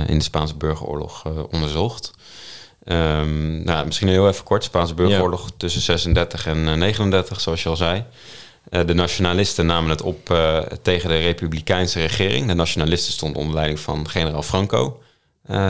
in 0.08 0.18
de 0.18 0.24
Spaanse 0.24 0.56
burgeroorlog 0.56 1.26
onderzocht. 1.52 2.12
Ehm, 2.84 3.64
nou, 3.64 3.86
misschien 3.86 4.08
heel 4.08 4.28
even 4.28 4.44
kort. 4.44 4.64
Spaanse 4.64 4.94
burgeroorlog 4.94 5.50
tussen 5.58 5.82
36 5.82 6.48
en 6.48 6.68
eh, 6.68 6.74
39, 6.74 7.42
zoals 7.42 7.64
je 7.64 7.70
al 7.70 7.76
zei. 7.76 8.04
De 8.86 8.94
nationalisten 8.94 9.66
namen 9.66 9.90
het 9.90 10.02
op 10.02 10.26
tegen 10.82 11.10
de 11.10 11.18
republikeinse 11.18 12.00
regering. 12.00 12.48
De 12.48 12.54
nationalisten 12.54 13.14
stonden 13.14 13.42
onder 13.42 13.56
leiding 13.56 13.80
van 13.80 14.10
generaal 14.10 14.44
Franco, 14.44 15.00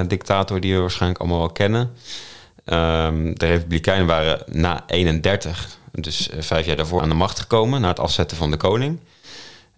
dictator 0.07 0.59
die 0.59 0.74
we 0.74 0.79
waarschijnlijk 0.79 1.19
allemaal 1.21 1.39
wel 1.39 1.51
kennen. 1.51 1.91
Ehm, 2.65 3.33
de 3.33 3.45
republikeinen 3.45 4.05
waren 4.05 4.41
na 4.45 4.83
31, 4.88 5.67
dus 5.91 6.29
eh, 6.29 6.41
vijf 6.41 6.65
jaar 6.65 6.75
daarvoor, 6.75 7.01
aan 7.01 7.09
de 7.09 7.15
macht 7.15 7.39
gekomen 7.39 7.81
na 7.81 7.88
het 7.88 8.00
afzetten 8.00 8.38
van 8.38 8.51
de 8.51 8.57
koning. 8.57 9.00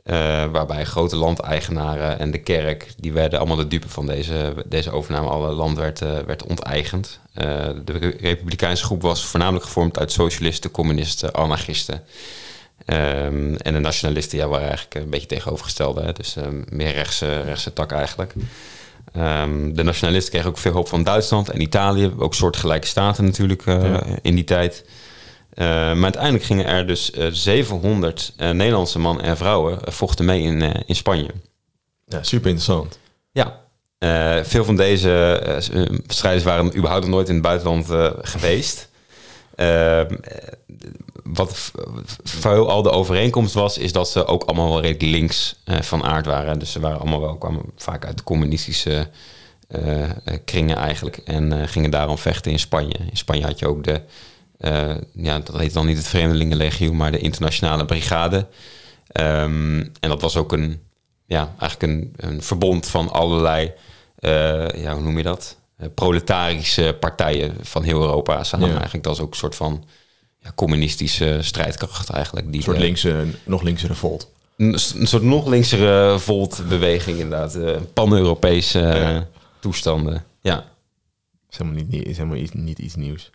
Eh, 0.04 0.46
waarbij 0.46 0.86
grote 0.86 1.16
landeigenaren 1.16 2.20
en 2.20 2.32
de 2.32 2.38
kerk, 2.38 2.94
die 2.98 3.14
werden 3.14 3.40
allemaal 3.40 3.58
de 3.58 3.68
dupe 3.68 3.90
van 3.90 4.06
deze, 4.06 4.54
deze 4.66 4.92
overname. 4.92 5.30
Alle 5.30 5.52
land 5.52 5.78
werd, 5.78 6.02
eh, 6.02 6.18
werd 6.26 6.44
onteigend. 6.44 7.20
Eh, 7.34 7.46
de 7.86 7.98
re- 7.98 8.18
republikeinse 8.20 8.84
groep 8.84 9.02
was 9.02 9.26
voornamelijk 9.26 9.66
gevormd 9.66 10.00
uit 10.00 10.12
socialisten, 10.12 10.72
communisten, 10.72 11.34
anarchisten. 11.34 12.04
Ehm, 12.86 13.56
en 13.56 13.74
de 13.74 13.80
nationalisten 13.80 14.38
ja, 14.38 14.48
waren 14.48 14.68
eigenlijk 14.68 14.96
een 14.96 15.10
beetje 15.10 15.28
tegenovergestelde. 15.28 16.14
Dus 16.14 16.36
meer 16.70 16.94
rechtse, 16.94 17.42
rechtse 17.42 17.74
tak 17.74 17.92
eigenlijk. 17.92 18.34
Ehm, 19.12 19.74
de 19.74 19.84
nationalisten 19.84 20.32
kregen 20.32 20.50
ook 20.50 20.58
veel 20.58 20.72
hulp 20.72 20.88
van 20.88 21.04
Duitsland 21.04 21.50
en 21.50 21.62
Italië. 21.62 22.12
Ook 22.18 22.34
soortgelijke 22.34 22.88
staten 22.88 23.26
natuurlijk 23.26 23.66
eh, 23.66 23.84
Ja. 23.84 24.04
in 24.22 24.36
die 24.36 24.44
tijd. 24.44 24.86
Eh, 25.54 25.66
maar 25.68 26.04
uiteindelijk 26.04 26.44
gingen 26.44 26.66
er 26.66 26.88
dus 26.88 27.12
eh, 27.12 27.28
700 27.32 28.34
eh, 28.38 28.50
Nederlandse 28.50 29.00
mannen 29.00 29.24
en 29.24 29.38
vrouwen 29.38 29.78
vochten 29.82 30.26
mee 30.26 30.42
in, 30.42 30.62
in 30.86 30.96
Spanje. 30.96 31.30
Ja, 32.06 32.24
super 32.24 32.50
interessant. 32.50 33.00
Ja. 33.32 33.60
Veel 34.44 34.64
van 34.66 34.76
deze 34.76 35.42
strijders 36.08 36.44
waren 36.46 36.78
überhaupt 36.78 37.04
nog 37.06 37.14
nooit 37.14 37.28
in 37.28 37.34
het 37.34 37.44
buitenland 37.44 37.88
geweest. 38.22 38.90
Ehm, 39.62 40.14
eh, 40.22 40.48
wat 41.24 41.58
v- 41.58 41.70
veel 42.24 42.70
al 42.70 42.82
de 42.82 42.90
overeenkomst 42.92 43.54
was, 43.54 43.78
is 43.78 43.92
dat 43.92 44.10
ze 44.10 44.26
ook 44.26 44.44
allemaal 44.44 44.70
wel 44.70 44.82
redelijk 44.82 45.12
links 45.12 45.56
eh, 45.64 45.82
van 45.82 46.04
aard 46.04 46.26
waren. 46.26 46.60
Dus 46.60 46.72
ze 46.72 46.80
waren 46.80 47.00
allemaal 47.00 47.22
wel, 47.22 47.38
kwamen 47.38 47.62
vaak 47.76 48.06
uit 48.06 48.18
de 48.18 48.24
communistische 48.24 49.08
eh, 49.68 50.10
kringen 50.46 50.78
eigenlijk. 50.78 51.18
En 51.18 51.68
gingen 51.70 51.92
daarom 51.92 52.18
vechten 52.18 52.52
in 52.52 52.60
Spanje. 52.60 52.96
In 53.12 53.18
Spanje 53.18 53.44
had 53.46 53.60
je 53.60 53.68
ook 53.68 53.84
de, 53.84 54.02
ja, 55.14 55.40
dat 55.40 55.58
heet 55.58 55.74
dan 55.74 55.86
niet 55.86 55.98
het 55.98 56.08
Vreemdelingenlegioen, 56.08 56.96
maar 56.98 57.12
de 57.12 57.20
internationale 57.20 57.86
brigade. 57.86 58.48
Ehm, 59.12 59.80
en 60.00 60.10
dat 60.10 60.22
was 60.22 60.38
ook 60.38 60.52
een, 60.52 60.82
ja, 61.26 61.54
eigenlijk 61.60 61.94
een, 61.94 62.14
een 62.16 62.42
verbond 62.44 62.88
van 62.88 63.12
allerlei, 63.12 63.72
ja, 64.76 64.94
hoe 64.94 65.02
noem 65.02 65.18
je 65.18 65.24
dat? 65.24 65.58
Eh, 65.82 65.88
proletarische 65.96 66.98
partijen 67.00 67.56
van 67.62 67.84
heel 67.84 68.02
Europa 68.02 68.44
samen. 68.44 68.68
Ja. 68.68 68.74
Eigenlijk 68.74 69.04
dat 69.04 69.14
is 69.16 69.22
ook 69.22 69.32
een 69.32 69.38
soort 69.38 69.56
van 69.56 69.84
ja, 70.40 70.52
communistische 70.56 71.38
strijdkracht 71.42 72.10
eigenlijk. 72.10 72.46
Die 72.48 72.56
Een 72.56 72.62
soort 72.64 72.78
de- 72.78 72.84
linkse, 72.84 73.26
nog 73.44 73.62
linkse 73.62 73.88
revolt. 73.88 74.30
een, 74.58 74.80
soort 75.08 75.24
nog 75.24 75.48
linksere 75.48 76.20
Volt-beweging 76.20 77.20
inderdaad. 77.20 77.56
eh, 77.56 77.78
Pan-Europese 77.94 78.80
eh, 78.80 79.02
Ja. 79.02 79.28
toestanden. 79.60 80.24
Ja, 80.42 80.66
Is 81.50 81.58
helemaal 81.58 81.80
niet, 81.82 81.90
nie- 81.92 82.04
is 82.04 82.18
helemaal 82.18 82.38
iets, 82.38 82.52
niet 82.54 82.80
iets 82.80 82.96
nieuws. 82.96 83.30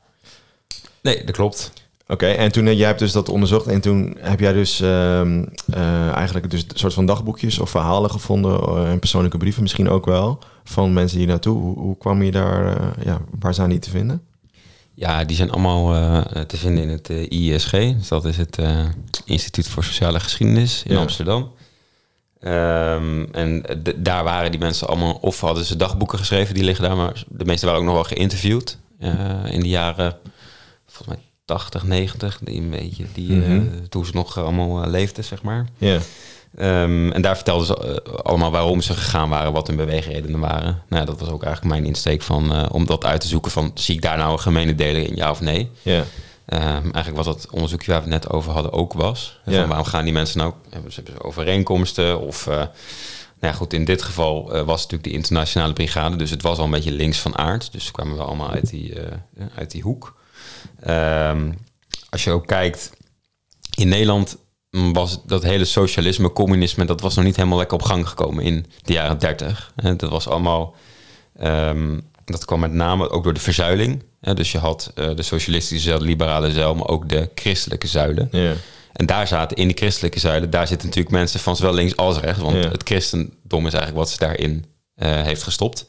nee, 1.00 1.24
dat 1.24 1.34
klopt. 1.34 1.72
Oké, 2.08 2.26
en 2.26 2.52
toen 2.52 2.66
eh, 2.66 2.78
jij 2.78 2.86
hebt 2.86 2.98
dus 2.98 3.12
dat 3.12 3.28
onderzocht 3.28 3.66
en 3.66 3.80
toen 3.80 4.16
heb 4.20 4.40
jij 4.40 4.52
dus 4.52 4.80
ehm, 4.80 5.44
eh, 5.72 6.08
eigenlijk 6.08 6.50
dus 6.50 6.62
een 6.62 6.78
soort 6.78 6.94
van 6.94 7.06
dagboekjes 7.06 7.58
of 7.58 7.70
verhalen 7.70 8.10
gevonden 8.10 8.60
eh, 8.60 8.90
en 8.90 8.98
persoonlijke 8.98 9.38
brieven 9.38 9.62
misschien 9.62 9.88
ook 9.88 10.04
wel 10.04 10.38
van 10.64 10.92
mensen 10.92 11.18
hier 11.18 11.26
naartoe. 11.26 11.58
Hoe, 11.60 11.78
hoe 11.78 11.98
kwam 11.98 12.22
je 12.22 12.30
daar, 12.30 12.78
ja, 13.04 13.20
waar 13.40 13.54
zijn 13.54 13.70
die 13.70 13.78
te 13.78 13.90
vinden? 13.90 14.22
Ja, 14.94 15.24
die 15.24 15.36
zijn 15.36 15.50
allemaal 15.50 15.92
te 16.46 16.56
vinden 16.56 16.82
in 16.82 16.88
het 16.88 17.10
eh, 17.10 17.30
IISG. 17.30 17.70
Dus 17.70 18.08
dat 18.08 18.24
is 18.24 18.36
het 18.36 18.58
Instituut 19.24 19.68
voor 19.68 19.84
Sociale 19.84 20.20
Geschiedenis 20.20 20.82
in 20.86 20.94
Ja. 20.94 21.00
Amsterdam. 21.00 21.50
Ehm, 22.40 23.24
en 23.32 23.62
daar 23.96 24.24
waren 24.24 24.50
die 24.50 24.60
mensen 24.60 24.88
allemaal, 24.88 25.18
of 25.20 25.40
hadden 25.40 25.64
ze 25.64 25.76
dagboeken 25.76 26.18
geschreven, 26.18 26.54
die 26.54 26.64
liggen 26.64 26.84
daar, 26.84 26.96
maar 26.96 27.24
de 27.28 27.44
meeste 27.44 27.66
waren 27.66 27.80
ook 27.80 27.86
nog 27.86 27.94
wel 27.94 28.04
geïnterviewd 28.04 28.78
in 29.50 29.60
de 29.60 29.68
jaren, 29.68 30.16
volgens 30.86 31.16
mij 31.16 31.25
80, 31.46 31.82
90, 31.84 32.38
die 32.42 32.60
een 32.60 32.70
beetje, 32.70 33.04
die, 33.12 33.42
eh, 33.42 33.48
Mhm. 33.48 33.62
toen 33.88 34.06
ze 34.06 34.10
nog 34.14 34.38
allemaal 34.38 34.82
eh, 34.82 34.90
leefden, 34.90 35.24
zeg 35.24 35.42
maar. 35.42 35.66
Ja, 35.78 35.98
Ehm, 36.56 37.10
en 37.10 37.22
daar 37.22 37.34
vertelden 37.34 37.66
ze 37.66 37.76
eh, 38.04 38.14
allemaal 38.14 38.50
waarom 38.50 38.80
ze 38.80 38.94
gegaan 38.94 39.28
waren, 39.28 39.52
wat 39.52 39.66
hun 39.66 39.76
beweegredenen 39.76 40.40
waren. 40.40 40.82
Nou, 40.88 41.04
dat 41.06 41.20
was 41.20 41.28
ook 41.28 41.42
eigenlijk 41.42 41.74
mijn 41.74 41.86
insteek 41.86 42.22
van, 42.22 42.52
eh, 42.54 42.64
om 42.72 42.86
dat 42.86 43.04
uit 43.04 43.20
te 43.20 43.26
zoeken 43.26 43.50
van, 43.50 43.70
zie 43.74 43.94
ik 43.94 44.02
daar 44.02 44.16
nou 44.16 44.32
een 44.32 44.38
gemene 44.40 44.74
delen 44.74 45.06
in, 45.06 45.16
ja 45.16 45.30
of 45.30 45.40
nee? 45.40 45.70
ja, 45.82 46.04
Ehm, 46.46 46.90
eigenlijk 46.90 47.16
wat 47.16 47.24
dat 47.24 47.48
onderzoekje 47.50 47.90
waar 47.92 48.02
we 48.04 48.10
het 48.12 48.22
net 48.22 48.32
over 48.32 48.52
hadden 48.52 48.72
ook 48.72 48.92
was. 48.92 49.40
Van 49.44 49.66
waarom 49.68 49.86
gaan 49.86 50.04
die 50.04 50.12
mensen 50.12 50.38
nou, 50.38 50.52
hebben 50.70 50.92
ze, 50.92 51.00
hebben 51.00 51.14
ze 51.22 51.24
overeenkomsten 51.28 52.20
of... 52.20 52.46
eh, 52.46 52.54
nou 52.56 52.68
ja, 53.40 53.52
goed, 53.52 53.72
in 53.72 53.84
dit 53.84 54.02
geval 54.02 54.40
eh, 54.44 54.48
was 54.62 54.82
het 54.82 54.90
natuurlijk 54.90 55.04
de 55.04 55.10
internationale 55.10 55.72
brigade, 55.72 56.16
dus 56.16 56.30
het 56.30 56.42
was 56.42 56.58
al 56.58 56.64
een 56.64 56.70
beetje 56.70 56.92
links 56.92 57.18
van 57.18 57.38
aard. 57.38 57.72
Dus 57.72 57.90
kwamen 57.90 58.16
we 58.16 58.22
allemaal 58.22 58.50
uit 58.50 58.68
die, 58.70 59.00
eh, 59.00 59.16
uit 59.56 59.70
die 59.70 59.82
hoek. 59.82 60.14
Ehm, 60.80 61.50
als 62.10 62.24
je 62.24 62.30
ook 62.30 62.46
kijkt, 62.46 62.90
in 63.74 63.88
Nederland 63.88 64.36
was 64.70 65.20
dat 65.26 65.42
hele 65.42 65.64
socialisme, 65.64 66.32
communisme, 66.32 66.84
dat 66.84 67.00
was 67.00 67.14
nog 67.14 67.24
niet 67.24 67.36
helemaal 67.36 67.58
lekker 67.58 67.76
op 67.76 67.82
gang 67.82 68.08
gekomen 68.08 68.44
in 68.44 68.66
de 68.82 68.92
jaren 68.92 69.18
30. 69.18 69.72
En 69.76 69.96
dat 69.96 70.10
was 70.10 70.28
allemaal, 70.28 70.74
ehm, 71.36 71.98
dat 72.24 72.44
kwam 72.44 72.60
met 72.60 72.72
name 72.72 73.10
ook 73.10 73.24
door 73.24 73.34
de 73.34 73.40
verzuiling. 73.40 74.02
Dus 74.20 74.52
je 74.52 74.58
had 74.58 74.92
eh, 74.94 75.10
de 75.14 75.22
socialistische 75.22 75.84
zuil, 75.88 75.98
de 75.98 76.04
liberale 76.04 76.50
zuil, 76.52 76.74
maar 76.74 76.88
ook 76.88 77.08
de 77.08 77.30
christelijke 77.34 77.86
zuilen. 77.86 78.28
ja, 78.32 78.52
En 78.92 79.06
daar 79.06 79.26
zaten 79.26 79.56
in 79.56 79.66
die 79.66 79.76
christelijke 79.76 80.18
zuilen, 80.18 80.50
daar 80.50 80.66
zitten 80.66 80.86
natuurlijk 80.88 81.14
mensen 81.14 81.40
van 81.40 81.56
zowel 81.56 81.74
links 81.74 81.96
als 81.96 82.18
rechts. 82.18 82.42
Want 82.42 82.56
Ja. 82.56 82.68
het 82.70 82.82
christendom 82.84 83.66
is 83.66 83.72
eigenlijk 83.72 83.94
wat 83.96 84.10
ze 84.10 84.18
daarin 84.18 84.64
eh, 84.96 85.22
heeft 85.22 85.42
gestopt. 85.42 85.86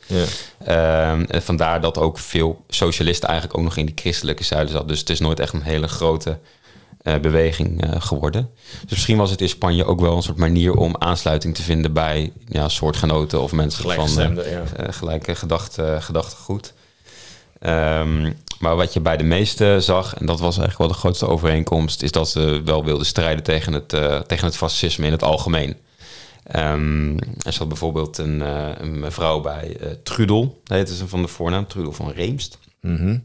Ehm, 0.65 1.24
en 1.28 1.41
vandaar 1.41 1.82
dat 1.82 1.98
ook 1.98 2.20
veel 2.20 2.63
socialisten 2.70 3.30
eigenlijk 3.30 3.60
ook 3.60 3.65
nog 3.65 3.78
in 3.78 3.86
die 3.86 3.96
christelijke 3.98 4.43
zuilen 4.43 4.72
zaten. 4.72 4.88
Dus 4.88 5.00
het 5.00 5.10
is 5.10 5.20
nooit 5.20 5.39
echt 5.39 5.54
een 5.54 5.62
hele 5.62 5.88
grote 5.88 6.39
eh, 7.02 7.15
beweging 7.20 7.84
eh, 7.84 8.02
geworden. 8.02 8.50
Dus 8.82 8.89
misschien 8.89 9.17
was 9.17 9.30
het 9.30 9.41
in 9.41 9.50
Spanje 9.50 9.86
ook 9.86 10.00
wel 10.00 10.15
een 10.15 10.24
soort 10.24 10.38
manier 10.38 10.74
om 10.74 10.96
aansluiting 10.98 11.56
te 11.56 11.62
vinden 11.62 11.93
bij 11.93 12.32
ja, 12.48 12.70
soortgenoten 12.70 13.41
of 13.41 13.52
mensen 13.52 13.91
van 13.91 14.39
eh, 14.39 14.52
ja. 14.52 14.63
eh, 14.78 14.93
gelijke 14.93 15.36
gedachte, 15.36 15.98
gedachtegoed. 16.00 16.74
Ehm, 17.60 18.32
maar 18.60 18.76
wat 18.76 18.93
je 18.93 19.00
bij 19.00 19.17
de 19.17 19.24
meesten 19.24 19.84
zag, 19.84 20.15
en 20.15 20.26
dat 20.26 20.39
was 20.39 20.58
eigenlijk 20.58 20.78
wel 20.78 20.88
de 20.88 20.93
grootste 20.93 21.28
overeenkomst, 21.28 22.02
is 22.02 22.12
dat 22.12 22.30
ze 22.30 22.62
wel 22.65 22.86
wilden 22.86 23.06
strijden 23.06 23.43
tegen 23.43 23.74
het, 23.74 23.93
eh, 23.93 24.20
tegen 24.20 24.46
het 24.46 24.58
fascisme 24.58 25.06
in 25.06 25.12
het 25.12 25.24
algemeen. 25.24 25.76
Ehm, 26.47 27.17
er 27.17 27.53
zat 27.53 27.67
bijvoorbeeld 27.67 28.17
een, 28.17 28.41
eh, 28.41 28.69
een 28.77 28.99
mevrouw 28.99 29.39
bij 29.41 29.77
eh, 29.79 29.88
Trudel, 30.03 30.62
heette 30.63 30.95
ze 30.95 31.07
van 31.07 31.21
de 31.21 31.27
voornaam, 31.27 31.67
Trudel 31.67 31.91
van 31.91 32.12
Reemst. 32.12 32.57
Mhm. 32.81 33.17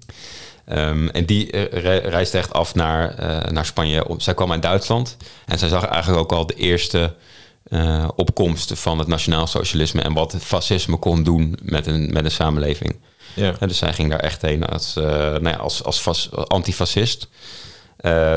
Ehm, 0.65 1.09
en 1.09 1.25
die 1.27 1.51
eh, 1.51 1.83
re- 1.83 2.09
reisde 2.09 2.39
echt 2.39 2.53
af 2.53 2.75
naar, 2.75 3.15
naar 3.53 3.67
Spanje. 3.67 4.05
Zij 4.17 4.35
kwam 4.35 4.53
uit 4.53 4.63
Duitsland 4.63 5.17
en 5.47 5.59
zij 5.59 5.69
zag 5.69 5.85
eigenlijk 5.85 6.23
ook 6.23 6.33
al 6.33 6.47
de 6.47 6.55
eerste 6.55 7.15
eh, 7.63 8.09
opkomst 8.17 8.73
van 8.79 8.99
het 8.99 9.09
nationaal 9.09 9.47
socialisme 9.47 10.03
en 10.03 10.13
wat 10.13 10.33
het 10.33 10.43
fascisme 10.45 10.97
kon 10.97 11.23
doen 11.23 11.59
met 11.63 11.87
een, 11.87 12.13
met 12.13 12.25
een 12.25 12.31
samenleving. 12.31 12.97
ja. 13.35 13.53
Dus 13.67 13.79
zij 13.79 13.93
ging 13.93 14.11
daar 14.11 14.21
echt 14.21 14.43
heen 14.43 14.67
als, 14.67 14.95
nou 14.95 15.49
ja, 15.49 15.57
als, 15.57 15.85
als 15.85 15.99
fas- 15.99 16.31
antifascist. 16.33 17.29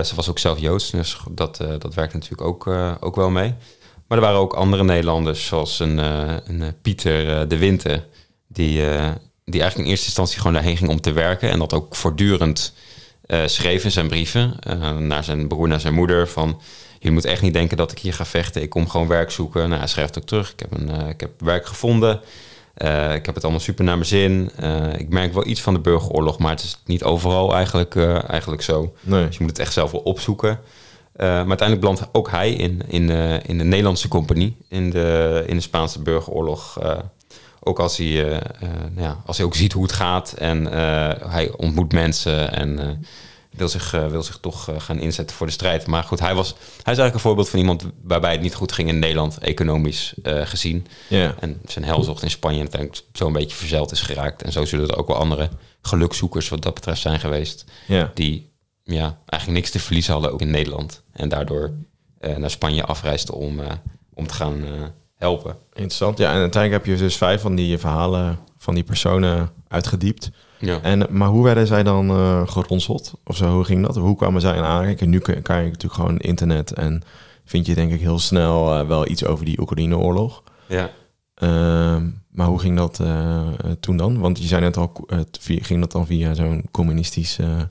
Ze 0.04 0.12
was 0.16 0.30
ook 0.30 0.40
zelf 0.40 0.60
Joods, 0.60 0.90
dus 0.92 1.18
dat, 1.32 1.58
dat 1.80 1.94
werkt 1.94 2.14
natuurlijk 2.14 2.42
ook, 2.42 2.68
ook 3.00 3.16
wel 3.16 3.30
mee. 3.30 3.54
Maar 4.08 4.18
er 4.18 4.24
waren 4.24 4.40
ook 4.40 4.54
andere 4.54 4.84
Nederlanders, 4.84 5.46
zoals 5.46 5.80
een, 5.80 6.00
eh, 6.00 6.34
een 6.48 6.62
eh, 6.62 6.68
Pieter 6.82 7.30
eh, 7.30 7.48
de 7.48 7.58
Winter, 7.58 8.06
die, 8.48 8.82
die 9.46 9.62
eigenlijk 9.62 9.78
in 9.78 9.86
eerste 9.86 10.06
instantie 10.06 10.38
gewoon 10.38 10.54
daarheen 10.54 10.78
ging 10.78 10.90
om 10.90 11.02
te 11.02 11.12
werken. 11.12 11.50
En 11.50 11.60
dat 11.60 11.74
ook 11.74 11.96
voortdurend 11.96 12.74
schreef 13.46 13.84
in 13.84 13.92
zijn 13.92 14.08
brieven 14.08 14.56
naar 15.08 15.24
zijn 15.24 15.48
broer, 15.48 15.68
naar 15.68 15.80
zijn 15.80 15.94
moeder. 15.94 16.28
Van, 16.28 16.62
je 17.00 17.12
moet 17.12 17.26
echt 17.26 17.42
niet 17.42 17.54
denken 17.54 17.78
dat 17.78 17.92
ik 17.92 18.00
hier 18.00 18.14
ga 18.14 18.26
vechten. 18.26 18.62
Ik 18.62 18.70
kom 18.70 18.90
gewoon 18.90 19.08
werk 19.08 19.32
zoeken. 19.32 19.68
Nou, 19.68 19.80
hij 19.80 19.88
schrijft 19.88 20.18
ook 20.18 20.26
terug. 20.26 20.52
Ik 20.52 20.60
heb, 20.60 20.72
een, 20.72 21.08
ik 21.08 21.20
heb 21.20 21.32
werk 21.38 21.66
gevonden. 21.66 22.22
Ik 23.14 23.26
heb 23.26 23.36
het 23.36 23.44
allemaal 23.44 23.62
super 23.62 23.84
naar 23.84 23.96
mijn 23.96 24.08
zin. 24.08 24.52
Ik 24.98 25.10
merk 25.10 25.34
wel 25.34 25.48
iets 25.48 25.62
van 25.62 25.74
de 25.74 25.80
burgeroorlog, 25.80 26.40
maar 26.40 26.52
het 26.52 26.64
is 26.64 26.78
niet 26.86 27.04
overal 27.04 27.56
eigenlijk, 27.56 27.96
eigenlijk 28.28 28.62
zo. 28.62 28.94
Nee. 29.02 29.26
Dus 29.26 29.38
je 29.38 29.42
moet 29.42 29.52
het 29.52 29.60
echt 29.60 29.74
zelf 29.74 29.92
wel 29.92 30.02
opzoeken. 30.02 30.60
Eh, 31.16 31.28
maar 31.28 31.36
uiteindelijk 31.48 31.80
belandt 31.80 32.08
ook 32.12 32.30
hij 32.30 32.54
in, 32.54 32.82
in, 32.88 33.08
de, 33.08 33.42
in 33.46 33.58
de 33.58 33.64
Nederlandse 33.64 34.08
compagnie, 34.08 34.58
in 34.70 34.90
de, 34.90 35.44
in 35.48 35.56
de 35.56 35.62
Spaanse 35.62 36.02
burgeroorlog. 36.02 36.80
Eh, 36.82 36.98
ook 37.60 37.80
als 37.80 37.98
hij, 37.98 38.08
eh, 38.08 38.36
eh, 38.36 38.42
ja, 38.98 39.22
als 39.26 39.38
hij 39.38 39.46
ook 39.46 39.56
ziet 39.56 39.74
hoe 39.74 39.84
het 39.84 39.92
gaat 39.92 40.34
en 40.34 40.72
eh, 40.72 41.32
hij 41.32 41.52
ontmoet 41.58 41.94
mensen 41.94 42.54
en 42.54 42.80
eh, 42.80 42.88
wil, 43.50 43.68
zich, 43.70 43.94
eh, 43.94 44.08
wil 44.08 44.24
zich 44.24 44.38
toch 44.38 44.70
eh, 44.70 44.76
gaan 44.80 45.00
inzetten 45.00 45.36
voor 45.36 45.48
de 45.48 45.54
strijd. 45.54 45.88
Maar 45.88 46.04
goed, 46.04 46.20
hij, 46.20 46.36
was, 46.36 46.48
hij 46.50 46.58
is 46.68 46.84
eigenlijk 46.86 47.14
een 47.14 47.20
voorbeeld 47.20 47.50
van 47.50 47.60
iemand 47.60 47.86
waarbij 48.04 48.32
het 48.32 48.42
niet 48.42 48.56
goed 48.56 48.72
ging 48.72 48.90
in 48.90 49.00
Nederland, 49.00 49.38
economisch 49.38 50.14
eh, 50.24 50.42
gezien. 50.46 50.88
En 51.40 51.62
zijn 51.66 51.86
helzocht 51.86 52.24
in 52.24 52.30
Spanje 52.30 52.60
en 52.60 52.62
uiteindelijk 52.72 53.04
zo 53.14 53.28
een 53.28 53.34
beetje 53.34 53.56
verzeild 53.56 53.92
is 53.92 54.02
geraakt. 54.02 54.42
En 54.42 54.52
zo 54.52 54.66
zullen 54.66 54.88
er 54.88 54.98
ook 54.98 55.08
wel 55.08 55.18
andere 55.18 55.50
gelukzoekers 55.82 56.50
wat 56.50 56.62
dat 56.62 56.74
betreft 56.74 57.02
zijn 57.02 57.20
geweest 57.20 57.66
die 58.14 58.54
ja, 58.84 59.18
eigenlijk 59.26 59.62
niks 59.62 59.72
te 59.72 59.80
verliezen 59.80 60.14
hadden, 60.14 60.32
ook 60.32 60.42
in 60.42 60.52
Nederland. 60.52 61.04
En 61.16 61.30
daardoor 61.30 61.72
eh, 62.20 62.36
naar 62.36 62.50
Spanje 62.50 62.84
afreisden 62.84 63.36
om, 63.36 63.60
eh, 63.60 63.72
om 64.14 64.28
te 64.28 64.34
gaan 64.34 64.64
eh, 64.64 64.72
helpen. 65.16 65.56
Interessant. 65.74 66.18
Ja, 66.18 66.32
en 66.32 66.40
uiteindelijk 66.40 66.86
heb 66.86 66.96
je 66.96 67.04
dus 67.04 67.18
vijf 67.18 67.42
van 67.42 67.56
die 67.56 67.78
verhalen 67.78 68.40
van 68.58 68.74
die 68.74 68.84
personen 68.84 69.50
uitgediept. 69.68 70.32
Ja. 70.60 70.82
En, 70.82 71.08
maar 71.10 71.28
hoe 71.28 71.44
werden 71.44 71.68
zij 71.68 71.84
dan 71.84 72.10
geronseld? 72.48 73.14
Of 73.24 73.36
zo, 73.36 73.54
hoe 73.54 73.64
ging 73.64 73.86
dat? 73.86 73.96
Hoe 73.96 74.16
kwamen 74.16 74.42
zij 74.42 74.56
in 74.58 74.64
aanraking? 74.64 75.10
Nu 75.10 75.20
kan 75.20 75.36
je 75.36 75.64
natuurlijk 75.64 75.94
gewoon 75.94 76.18
internet 76.18 76.74
en 76.74 77.02
vind 77.46 77.66
je 77.66 77.76
denk 77.76 77.92
ik 77.92 78.00
heel 78.00 78.20
snel 78.20 78.88
wel 78.88 79.08
iets 79.08 79.26
over 79.26 79.46
die 79.46 79.60
Oekraïne-oorlog. 79.60 80.44
ja. 80.68 80.90
Ehm, 81.36 82.10
maar 82.32 82.48
hoe 82.48 82.60
ging 82.60 82.78
dat 82.78 83.02
toen 83.80 83.98
dan? 83.98 84.20
Want 84.20 84.40
je 84.40 84.48
zei 84.48 84.62
net 84.62 84.78
al, 84.78 84.92
ging 85.42 85.80
dat 85.80 85.92
dan 85.92 86.06
via 86.06 86.34
zo'n 86.34 86.64
communistische 86.72 87.44
eh, 87.44 87.62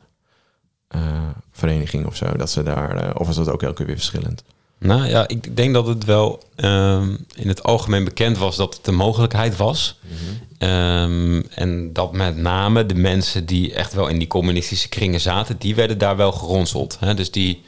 vereniging 1.53 2.07
of 2.07 2.17
zo? 2.17 2.37
Dat 2.37 2.51
ze 2.51 2.63
daar, 2.63 2.97
eh, 2.97 3.11
of 3.15 3.27
was 3.27 3.37
dat 3.37 3.51
ook 3.51 3.63
elke 3.63 3.75
keer 3.77 3.87
weer 3.87 3.95
verschillend? 3.97 4.45
Nou 4.79 5.07
ja, 5.07 5.29
ik 5.29 5.57
denk 5.57 5.75
dat 5.75 5.87
het 5.87 6.05
wel 6.05 6.43
ehm, 6.57 7.17
in 7.35 7.49
het 7.49 7.63
algemeen 7.63 8.05
bekend 8.05 8.39
was 8.39 8.57
dat 8.57 8.77
het 8.77 8.87
een 8.87 8.95
mogelijkheid 8.95 9.57
was. 9.57 9.99
Ehm, 10.59 11.43
en 11.55 11.93
dat 11.93 12.13
met 12.13 12.37
name 12.37 12.87
de 12.87 12.95
mensen 12.95 13.47
die 13.47 13.75
echt 13.75 13.93
wel 13.93 14.09
in 14.09 14.19
die 14.19 14.29
communistische 14.29 14.89
kringen 14.89 15.21
zaten, 15.21 15.57
die 15.59 15.75
werden 15.75 15.99
daar 15.99 16.17
wel 16.17 16.33
geronseld. 16.33 16.97
Hè? 17.01 17.15
Dus 17.15 17.31
die, 17.31 17.63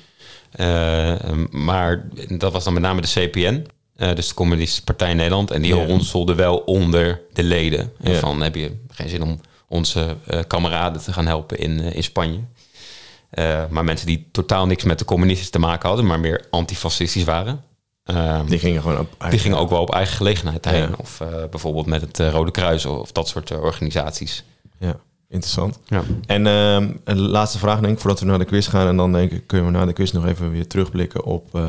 eh, 0.51 1.15
maar 1.51 2.09
dat 2.29 2.53
was 2.53 2.65
dan 2.65 2.73
met 2.73 2.83
name 2.83 3.01
de 3.01 3.09
CPN, 3.09 3.67
eh, 3.97 4.15
dus 4.15 4.29
de 4.29 4.35
Communistische 4.35 4.85
Partij 4.85 5.15
Nederland. 5.15 5.51
En 5.51 5.63
die 5.63 5.75
Ja. 5.77 5.85
ronselde 5.87 6.35
wel 6.35 6.57
onder 6.59 7.21
de 7.33 7.43
leden. 7.43 7.93
En 8.01 8.13
Ja. 8.13 8.19
van 8.19 8.41
heb 8.43 8.55
je 8.55 8.77
geen 8.91 9.09
zin 9.09 9.23
om 9.23 9.41
onze 9.69 10.17
eh, 10.27 10.41
kameraden 10.47 11.03
te 11.03 11.13
gaan 11.13 11.27
helpen 11.27 11.59
in, 11.59 11.81
eh, 11.81 11.95
in 11.97 12.03
Spanje. 12.03 12.39
Eh, 13.31 13.63
maar 13.71 13.85
mensen 13.85 14.07
die 14.07 14.29
totaal 14.33 14.67
niks 14.67 14.85
met 14.85 14.99
de 14.99 15.05
communisten 15.05 15.51
te 15.51 15.59
maken 15.59 15.89
hadden, 15.89 16.07
maar 16.07 16.21
meer 16.21 16.45
antifascistisch 16.51 17.25
waren. 17.25 17.63
ehm, 18.05 18.47
Die 18.47 18.59
gingen 18.59 18.83
gewoon 18.83 18.99
op 18.99 19.27
die 19.31 19.39
gingen 19.39 19.59
ook 19.59 19.71
wel 19.71 19.81
op 19.81 19.93
eigen 19.95 20.17
gelegenheid 20.17 20.65
heen. 20.65 20.81
Ja. 20.81 20.95
Of 20.97 21.21
eh, 21.21 21.29
bijvoorbeeld 21.51 21.87
met 21.87 22.01
het 22.01 22.21
eh, 22.21 22.31
Rode 22.31 22.51
Kruis 22.51 22.87
of, 22.87 22.99
of 22.99 23.13
dat 23.13 23.29
soort 23.29 23.51
organisaties. 23.61 24.45
Ja, 24.79 24.97
interessant. 25.29 25.79
Ja. 25.87 26.03
En 26.27 26.47
ehm, 26.47 26.91
een 27.05 27.19
laatste 27.19 27.59
vraag 27.59 27.81
denk 27.81 27.93
ik, 27.93 28.01
voordat 28.01 28.21
we 28.21 28.27
naar 28.27 28.39
de 28.39 28.45
quiz 28.45 28.69
gaan. 28.69 28.89
En 28.89 28.97
dan 28.97 29.13
denk 29.13 29.31
ik, 29.31 29.47
kunnen 29.47 29.67
we 29.67 29.79
na 29.79 29.85
de 29.85 29.93
quiz 29.93 30.11
nog 30.11 30.27
even 30.27 30.51
weer 30.51 30.67
terugblikken 30.67 31.25
op 31.25 31.61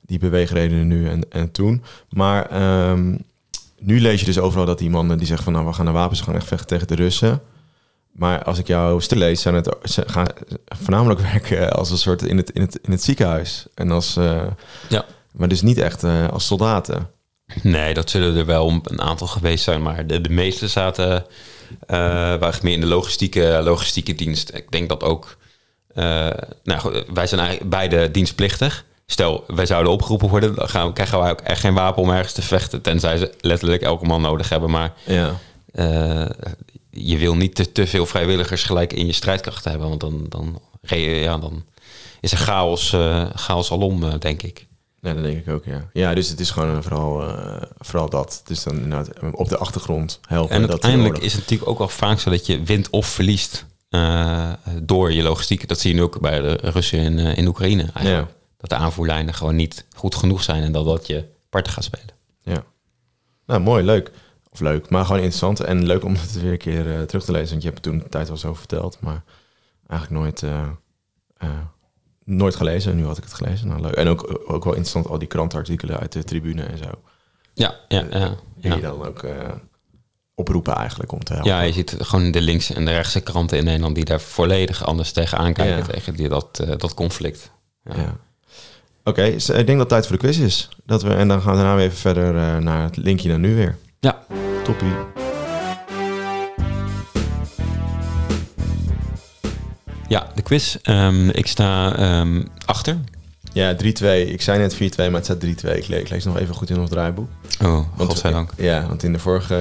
die 0.00 0.18
beweegredenen 0.18 0.86
nu 0.86 1.08
en, 1.08 1.30
en 1.30 1.50
toen. 1.50 1.82
Maar 2.08 2.46
ehm, 2.50 3.16
nu 3.78 4.00
lees 4.00 4.20
je 4.20 4.26
dus 4.26 4.38
overal 4.38 4.66
dat 4.66 4.78
die 4.78 4.90
mannen 4.90 5.18
die 5.18 5.26
zeggen 5.26 5.44
van... 5.44 5.52
nou, 5.52 5.66
we 5.66 5.72
gaan 5.72 5.84
naar 5.84 5.94
wapens, 5.94 6.20
gaan 6.20 6.34
echt 6.34 6.46
vechten 6.46 6.66
tegen 6.66 6.86
de 6.86 6.94
Russen. 6.94 7.40
Maar 8.16 8.44
als 8.44 8.58
ik 8.58 8.66
jouw 8.66 8.98
stil 8.98 9.18
lees, 9.18 9.42
zijn 9.42 9.54
het, 9.54 9.76
ze 9.82 10.02
gaan 10.06 10.26
voornamelijk 10.64 11.20
werken 11.32 11.72
als 11.72 11.90
een 11.90 11.98
soort 11.98 12.22
in 12.22 12.36
het, 12.36 12.50
in 12.50 12.60
het, 12.60 12.78
in 12.82 12.90
het 12.90 13.02
ziekenhuis. 13.02 13.66
En 13.74 13.90
als, 13.90 14.16
eh, 14.16 14.42
Ja. 14.88 15.04
maar 15.32 15.48
dus 15.48 15.62
niet 15.62 15.78
echt 15.78 16.04
eh, 16.04 16.28
als 16.28 16.46
soldaten. 16.46 17.10
Nee, 17.62 17.94
dat 17.94 18.10
zullen 18.10 18.36
er 18.36 18.46
wel 18.46 18.80
een 18.82 19.00
aantal 19.00 19.26
geweest 19.26 19.64
zijn. 19.64 19.82
Maar 19.82 20.06
de, 20.06 20.20
de 20.20 20.30
meeste 20.30 20.68
zaten 20.68 21.26
eh 21.86 21.96
waren 22.38 22.58
meer 22.62 22.72
in 22.72 22.80
de 22.80 22.86
logistieke, 22.86 23.60
logistieke 23.64 24.14
dienst. 24.14 24.54
Ik 24.54 24.70
denk 24.70 24.88
dat 24.88 25.02
ook... 25.02 25.36
nou, 26.64 27.04
wij 27.12 27.26
zijn 27.26 27.40
eigenlijk 27.40 27.70
beide 27.70 28.10
dienstplichtig. 28.10 28.84
Stel, 29.06 29.44
wij 29.46 29.66
zouden 29.66 29.92
opgeroepen 29.92 30.28
worden... 30.28 30.54
dan 30.54 30.68
gaan, 30.68 30.92
krijgen 30.92 31.18
wij 31.18 31.30
ook 31.30 31.40
echt 31.40 31.60
geen 31.60 31.74
wapen 31.74 32.02
om 32.02 32.10
ergens 32.10 32.32
te 32.32 32.42
vechten. 32.42 32.82
Tenzij 32.82 33.16
ze 33.16 33.32
letterlijk 33.40 33.82
elke 33.82 34.04
man 34.06 34.20
nodig 34.20 34.48
hebben. 34.48 34.70
Maar 34.70 34.92
Ja. 35.04 35.32
Je 36.98 37.18
wil 37.18 37.36
niet 37.36 37.54
te, 37.54 37.72
te 37.72 37.86
veel 37.86 38.06
vrijwilligers 38.06 38.62
gelijk 38.62 38.92
in 38.92 39.06
je 39.06 39.12
strijdkracht 39.12 39.64
hebben. 39.64 39.88
Want 39.88 40.00
dan, 40.00 40.26
dan, 40.28 40.60
ja, 40.82 41.38
dan 41.38 41.64
is 42.20 42.32
er 42.32 42.38
chaos, 42.38 42.92
eh, 42.92 43.26
chaos 43.34 43.70
alom, 43.70 44.04
eh, 44.04 44.14
denk 44.18 44.42
ik. 44.42 44.66
Ja, 45.00 45.14
dat 45.14 45.22
denk 45.22 45.38
ik 45.38 45.48
ook, 45.48 45.64
ja. 45.64 45.88
Ja, 45.92 46.14
dus 46.14 46.28
het 46.28 46.40
is 46.40 46.50
gewoon 46.50 46.82
vooral, 46.82 47.22
eh, 47.22 47.62
vooral 47.78 48.10
dat. 48.10 48.42
Dus 48.44 48.62
dan 48.62 48.74
inderdaad 48.74 49.10
op 49.32 49.48
de 49.48 49.56
achtergrond 49.58 50.20
helpen. 50.28 50.54
En 50.54 50.68
uiteindelijk 50.70 51.18
is 51.18 51.32
het 51.32 51.40
natuurlijk 51.40 51.70
ook 51.70 51.78
wel 51.78 51.88
vaak 51.88 52.20
zo 52.20 52.30
dat 52.30 52.46
je 52.46 52.62
wint 52.62 52.90
of 52.90 53.06
verliest 53.06 53.66
door 54.82 55.12
je 55.12 55.22
logistiek. 55.22 55.68
Dat 55.68 55.80
zie 55.80 55.90
je 55.90 55.96
nu 55.96 56.02
ook 56.02 56.20
bij 56.20 56.40
de 56.40 56.58
Russen 56.62 56.98
in, 56.98 57.18
in 57.18 57.46
Oekraïne. 57.46 57.82
Eigenlijk. 57.82 58.28
Ja. 58.28 58.34
Dat 58.56 58.70
de 58.70 58.76
aanvoerlijnen 58.76 59.34
gewoon 59.34 59.56
niet 59.56 59.84
goed 59.96 60.14
genoeg 60.14 60.42
zijn 60.42 60.62
en 60.62 60.72
dat 60.72 60.84
dat 60.84 61.06
je 61.06 61.24
parten 61.50 61.72
gaat 61.72 61.84
spelen. 61.84 62.14
Ja. 62.42 62.64
Nou, 63.46 63.60
mooi, 63.60 63.84
leuk. 63.84 64.10
Of 64.56 64.62
leuk, 64.62 64.88
maar 64.88 65.04
gewoon 65.04 65.20
interessant. 65.20 65.60
En 65.60 65.86
leuk 65.86 66.04
om 66.04 66.14
het 66.20 66.40
weer 66.40 66.52
een 66.52 66.58
keer 66.58 66.94
eh, 66.94 67.02
terug 67.02 67.24
te 67.24 67.32
lezen. 67.32 67.50
Want 67.50 67.62
je 67.62 67.68
hebt 67.68 67.84
het 67.84 67.92
toen 67.92 68.02
de 68.02 68.08
tijd 68.08 68.28
wel 68.28 68.36
zo 68.36 68.54
verteld. 68.54 68.98
Maar 69.00 69.22
eigenlijk 69.88 70.22
nooit, 70.22 70.42
eh, 70.42 70.68
eh, 71.36 71.48
nooit 72.24 72.56
gelezen. 72.56 72.96
Nu 72.96 73.04
had 73.04 73.16
ik 73.16 73.24
het 73.24 73.34
gelezen. 73.34 73.68
Nou, 73.68 73.80
leuk. 73.80 73.94
En 73.94 74.08
ook, 74.08 74.42
ook 74.46 74.64
wel 74.64 74.72
interessant, 74.72 75.08
al 75.08 75.18
die 75.18 75.28
krantenartikelen 75.28 75.98
uit 75.98 76.12
de 76.12 76.24
tribune 76.24 76.62
en 76.62 76.78
zo. 76.78 76.90
Ja, 77.54 77.74
ja, 77.88 78.06
ja. 78.10 78.34
Die 78.56 78.74
ja. 78.74 78.80
dan 78.80 79.06
ook 79.06 79.26
oproepen 80.34 80.74
eigenlijk 80.74 81.12
om 81.12 81.24
te 81.24 81.32
helpen. 81.32 81.50
Ja, 81.50 81.60
je 81.60 81.72
ziet 81.72 81.96
gewoon 81.98 82.30
de 82.30 82.40
linkse 82.40 82.74
en 82.74 82.84
de 82.84 82.92
rechtse 82.92 83.20
kranten 83.20 83.58
in 83.58 83.64
Nederland 83.64 83.94
die 83.94 84.04
daar 84.04 84.20
volledig 84.20 84.84
anders 84.84 85.12
tegenaan 85.12 85.52
kijken. 85.52 85.76
Ja. 85.76 85.82
Tegen 85.82 86.14
die, 86.14 86.28
dat, 86.28 86.64
dat 86.76 86.94
conflict. 86.94 87.50
Ja. 87.82 88.16
Oké, 89.04 89.30
dus 89.30 89.48
ik 89.48 89.54
denk 89.54 89.66
dat 89.66 89.78
het 89.78 89.88
tijd 89.88 90.06
voor 90.06 90.16
de 90.16 90.22
quiz 90.22 90.38
is. 90.38 90.68
Dat 90.84 91.02
we, 91.02 91.14
en 91.14 91.28
dan 91.28 91.40
gaan 91.40 91.50
we 91.50 91.58
daarna 91.58 91.76
weer 91.76 91.84
even 91.84 91.98
verder 91.98 92.62
naar 92.62 92.82
het 92.82 92.96
linkje 92.96 93.28
naar 93.28 93.38
nu 93.38 93.54
weer. 93.54 93.76
ja. 94.00 94.24
Toppie. 94.66 94.94
Ja, 100.08 100.26
de 100.34 100.42
quiz. 100.42 100.76
Ehm, 100.82 101.28
ik 101.28 101.46
sta 101.46 101.96
ehm, 101.96 102.42
achter. 102.64 102.96
Ja, 103.52 103.74
3-2. 103.74 103.76
Ik 104.28 104.42
zei 104.42 104.58
net 104.58 104.74
4-2, 104.74 104.78
maar 104.96 105.10
het 105.12 105.24
staat 105.24 105.44
3-2. 105.44 105.76
Ik, 105.76 105.86
le- 105.88 105.96
ik 105.96 106.08
lees 106.08 106.24
nog 106.24 106.38
even 106.38 106.54
goed 106.54 106.70
in 106.70 106.78
ons 106.80 106.90
draaiboek. 106.90 107.28
Oh, 107.62 107.86
Want, 107.96 108.10
godzijdank. 108.10 108.50
Ja, 108.56 108.86
want 108.86 109.02
in 109.02 109.12
de 109.12 109.18
vorige 109.18 109.54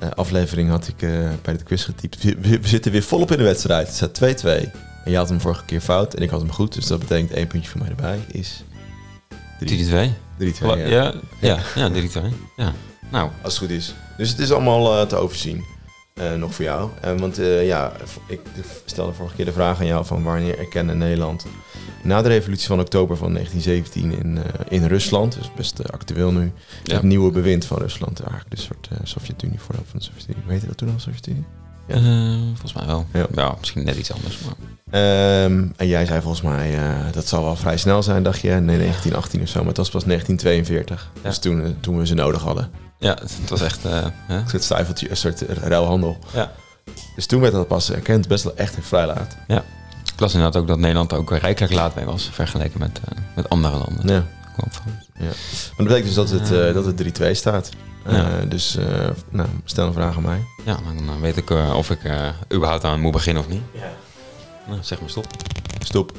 eh, 0.00 0.08
aflevering 0.10 0.70
had 0.70 0.88
ik 0.88 1.02
eh, 1.02 1.10
bij 1.42 1.56
de 1.56 1.64
quiz 1.64 1.84
getypt. 1.84 2.22
We, 2.22 2.58
zitten 2.62 2.92
weer 2.92 3.02
volop 3.02 3.30
in 3.30 3.36
de 3.38 3.42
wedstrijd. 3.44 3.86
Het 3.86 3.96
staat 4.16 4.44
2-2. 4.44 4.70
En 5.04 5.10
je 5.10 5.16
had 5.16 5.28
hem 5.28 5.40
vorige 5.40 5.64
keer 5.64 5.80
fout 5.80 6.14
en 6.14 6.22
ik 6.22 6.30
had 6.30 6.40
hem 6.40 6.52
goed. 6.52 6.74
Dus 6.74 6.86
dat 6.86 6.98
betekent 6.98 7.30
één 7.30 7.46
puntje 7.46 7.70
voor 7.70 7.80
mij 7.80 7.88
erbij. 7.90 8.18
Is 8.26 8.62
3-2. 9.64 9.66
3-2. 9.66 9.68
3-2, 9.68 9.68
Ja, 10.60 10.76
ja. 10.76 10.86
ja, 10.86 11.12
ja, 11.40 11.58
ja 11.74 11.90
3-2. 11.90 11.94
Ja. 12.56 12.72
Nou, 13.10 13.30
Als 13.42 13.52
het 13.58 13.62
goed 13.62 13.76
is. 13.76 13.94
Dus 14.16 14.28
het 14.30 14.38
is 14.38 14.52
allemaal 14.52 15.00
eh, 15.00 15.06
te 15.06 15.16
overzien. 15.16 15.64
Eh, 16.14 16.34
nog 16.34 16.54
voor 16.54 16.64
jou. 16.64 16.90
Eh, 17.00 17.18
want 17.18 17.36
ja, 17.62 17.92
ik 18.26 18.40
stelde 18.84 19.12
vorige 19.12 19.34
keer 19.34 19.44
de 19.44 19.52
vraag 19.52 19.80
aan 19.80 19.86
jou 19.86 20.04
van 20.04 20.22
wanneer 20.22 20.58
erkende 20.58 20.94
Nederland 20.94 21.46
na 22.02 22.22
de 22.22 22.28
revolutie 22.28 22.66
van 22.66 22.80
oktober 22.80 23.16
van 23.16 23.32
1917 23.32 24.24
in, 24.24 24.38
in 24.68 24.86
Rusland, 24.86 25.34
dus 25.34 25.50
best 25.56 25.92
actueel 25.92 26.32
nu, 26.32 26.52
Ja. 26.82 26.94
het 26.94 27.02
nieuwe 27.02 27.30
bewind 27.30 27.64
van 27.64 27.78
Rusland, 27.78 28.20
eigenlijk 28.20 28.50
de 28.50 28.60
soort 28.60 28.88
Sovjet-Unie 29.02 29.60
voorloop 29.60 29.88
van 29.88 29.98
de 29.98 30.04
Sovjet-Unie. 30.04 30.42
Hoe 30.42 30.52
heette 30.52 30.66
dat 30.66 30.76
toen 30.76 30.88
al, 30.92 30.98
Sovjet-Unie? 30.98 31.44
Ja. 31.88 32.00
volgens 32.46 32.72
mij 32.72 32.86
wel. 32.86 33.06
Ja. 33.12 33.26
Ja. 33.34 33.54
misschien 33.58 33.84
net 33.84 33.96
iets 33.96 34.12
anders. 34.12 34.38
Maar... 34.40 34.54
Ehm, 34.90 35.64
en 35.76 35.86
jij 35.86 36.06
zei 36.06 36.20
volgens 36.20 36.42
mij, 36.42 36.78
dat 37.12 37.26
zal 37.28 37.44
wel 37.44 37.56
vrij 37.56 37.76
snel 37.76 38.02
zijn, 38.02 38.22
dacht 38.22 38.40
je, 38.40 38.48
nee, 38.48 38.78
1918 38.78 39.40
of 39.42 39.48
zo, 39.48 39.58
maar 39.58 39.68
het 39.68 39.76
was 39.76 39.90
pas 39.90 40.04
1942. 40.04 41.10
Ja. 41.14 41.28
Dus 41.28 41.38
toen, 41.38 41.76
toen 41.80 41.98
we 41.98 42.06
ze 42.06 42.14
nodig 42.14 42.42
hadden. 42.42 42.70
Ja, 42.98 43.16
het, 43.20 43.48
was 43.48 43.60
echt... 43.60 43.84
eh, 43.84 44.06
hè? 44.26 44.36
Een 44.38 44.62
soort 44.62 45.10
een 45.10 45.16
soort 45.16 45.40
ruilhandel. 45.40 46.18
Ja. 46.32 46.52
Dus 47.14 47.26
toen 47.26 47.40
werd 47.40 47.52
dat 47.52 47.68
pas 47.68 47.90
erkend, 47.90 48.28
best 48.28 48.44
wel 48.44 48.56
echt 48.56 48.76
vrij 48.80 49.06
laat. 49.06 49.36
Ik 50.14 50.20
las 50.22 50.34
inderdaad 50.34 50.60
ook 50.62 50.68
dat 50.68 50.78
Nederland 50.78 51.12
ook 51.12 51.30
rijkelijk 51.30 51.72
laat 51.72 51.94
mee 51.94 52.04
was... 52.04 52.28
vergeleken 52.32 52.78
met, 52.78 53.00
eh, 53.08 53.18
met 53.36 53.48
andere 53.48 53.76
landen. 53.76 54.08
Ja. 54.14 54.24
Ja. 55.18 55.24
Maar 55.24 55.32
dat 55.76 55.86
betekent 55.86 56.04
dus 56.04 56.14
dat 56.14 56.30
het, 56.30 56.52
eh, 56.52 56.74
dat 56.74 56.84
het 56.84 56.96
3-2 56.96 57.30
staat. 57.34 57.70
Eh, 58.04 58.12
Ja. 58.12 58.40
Dus 58.48 58.76
eh, 58.76 59.08
nou, 59.30 59.48
stel 59.64 59.86
een 59.86 59.92
vraag 59.92 60.16
aan 60.16 60.22
mij. 60.22 60.44
Ja, 60.64 60.78
dan 61.06 61.20
weet 61.20 61.36
ik 61.36 61.50
of 61.50 61.90
ik 61.90 62.04
eh, 62.04 62.28
überhaupt 62.52 62.84
aan 62.84 63.00
moet 63.00 63.12
beginnen 63.12 63.42
of 63.42 63.48
niet. 63.48 63.62
Ja. 63.72 63.92
Nou, 64.66 64.78
zeg 64.82 65.00
maar 65.00 65.10
stop. 65.10 65.26
Stop. 65.84 66.12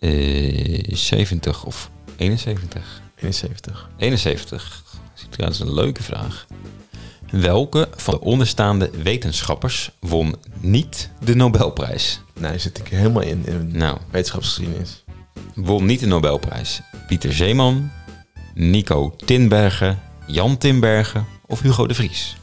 Eh 0.00 0.94
70 0.96 1.64
of 1.64 1.90
71? 2.16 3.00
71. 3.16 3.88
71. 3.96 4.82
Eruit 5.30 5.48
als 5.50 5.60
een 5.60 5.74
leuke 5.74 6.02
vraag. 6.02 6.46
Welke 7.30 7.88
van 7.96 8.14
de 8.14 8.20
onderstaande 8.20 8.90
wetenschappers 9.02 9.90
won 10.00 10.36
niet 10.60 11.10
de 11.24 11.34
Nobelprijs? 11.34 12.20
Nee, 12.40 12.58
zit 12.58 12.78
ik 12.78 12.88
helemaal 12.88 13.22
in, 13.22 13.46
in 13.46 13.76
Nou, 13.76 13.98
wetenschapsgeschiedenis. 14.10 15.04
won 15.54 15.84
niet 15.84 16.00
de 16.00 16.06
Nobelprijs. 16.06 16.80
Pieter 17.06 17.32
Zeeman, 17.32 17.90
Nico 18.54 19.14
Tinbergen, 19.24 19.98
Jan 20.26 20.58
Tinbergen 20.58 21.26
of 21.46 21.60
Hugo 21.62 21.86
de 21.86 21.94
Vries? 21.94 22.36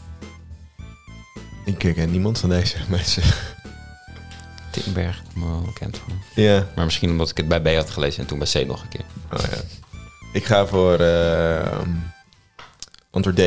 Ik 1.65 1.77
ken 1.77 2.11
niemand 2.11 2.39
van 2.39 2.49
deze 2.49 2.77
mensen. 2.89 3.23
Tinbergen, 4.71 5.23
ik 5.29 5.35
me 5.35 5.45
wel 5.47 5.61
bekend 5.61 5.97
van. 5.97 6.43
ja. 6.43 6.67
Maar 6.75 6.85
misschien 6.85 7.09
omdat 7.09 7.29
ik 7.29 7.37
het 7.37 7.47
bij 7.47 7.61
B 7.61 7.67
had 7.75 7.89
gelezen 7.89 8.21
en 8.21 8.27
toen 8.27 8.39
bij 8.39 8.47
C 8.63 8.67
nog 8.67 8.81
een 8.81 8.89
keer. 8.89 9.05
Oh, 9.31 9.39
ja. 9.39 9.57
Ik 10.33 10.45
ga 10.45 10.65
voor 10.67 10.99
eh, 10.99 11.79
D. 13.21 13.41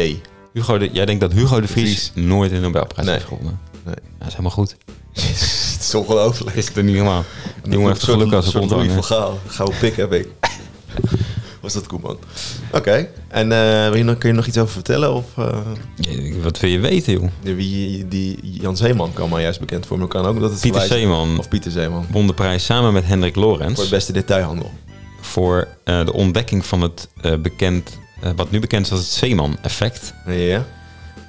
Hugo 0.52 0.78
de, 0.78 0.88
jij 0.92 1.06
denkt 1.06 1.20
dat 1.20 1.32
Hugo 1.32 1.60
de 1.60 1.66
Vries, 1.66 2.10
Vries. 2.14 2.24
nooit 2.26 2.50
de 2.50 2.58
Nobelprijs 2.60 3.08
heeft 3.08 3.24
gewonnen? 3.24 3.58
Nee. 3.84 3.94
Ja, 3.94 4.02
dat 4.18 4.26
is 4.28 4.32
helemaal 4.32 4.50
goed. 4.50 4.76
het 5.72 5.78
is 5.80 5.94
ongelooflijk. 5.94 6.56
Is 6.56 6.68
het 6.68 6.76
er 6.76 6.84
niet 6.84 6.94
helemaal? 6.94 7.24
Die 7.62 7.72
jongen 7.72 7.88
heeft 7.88 8.02
geluk 8.02 8.32
als 8.32 8.54
een 8.54 8.68
hangen. 8.68 8.90
van 8.94 9.04
Gaal. 9.04 9.38
Gouden 9.46 9.78
pik 9.78 9.96
heb 9.96 10.12
ik. 10.12 10.28
Was 11.60 11.72
dat 11.74 11.86
Koeman? 11.86 12.18
Oké. 12.72 13.08
En 13.28 13.52
eh, 13.52 13.88
wil 13.88 13.96
je 13.96 14.04
nog, 14.04 14.18
kun 14.18 14.28
je 14.28 14.34
nog 14.34 14.46
iets 14.46 14.58
over 14.58 14.72
vertellen? 14.72 15.14
Of 15.14 15.24
eh, 15.36 15.58
Ja, 15.96 16.40
Wat 16.42 16.60
wil 16.60 16.70
je 16.70 16.78
weten, 16.78 17.12
joh? 17.12 17.28
wie 17.40 18.08
die 18.08 18.38
Jan 18.42 18.76
Zeeman 18.76 19.12
kan 19.12 19.28
maar 19.28 19.40
juist 19.40 19.60
bekend 19.60 19.86
voor 19.86 19.98
me. 19.98 20.08
Kan 20.08 20.24
ook 20.26 20.40
dat 20.40 20.50
het 20.50 20.60
Pieter 20.60 20.80
Zeeman 20.80 21.38
Of 21.38 21.48
Pieter 21.48 21.70
Zeeman. 21.70 22.06
won 22.10 22.26
de 22.26 22.34
prijs 22.34 22.64
samen 22.64 22.92
met 22.92 23.04
Hendrik 23.04 23.34
Voor 23.34 23.42
Lorentz 23.42 23.80
het 23.80 23.90
beste 23.90 24.12
detailhandel. 24.12 24.70
voor 25.20 25.68
eh, 25.84 26.04
de 26.04 26.12
ontdekking 26.12 26.66
van 26.66 26.80
het 26.80 27.08
bekend, 27.42 27.98
wat 28.36 28.50
nu 28.50 28.60
bekend 28.60 28.86
is 28.86 28.92
als 28.92 29.00
het 29.00 29.08
Zeeman-effect. 29.08 30.14
Ja. 30.26 30.66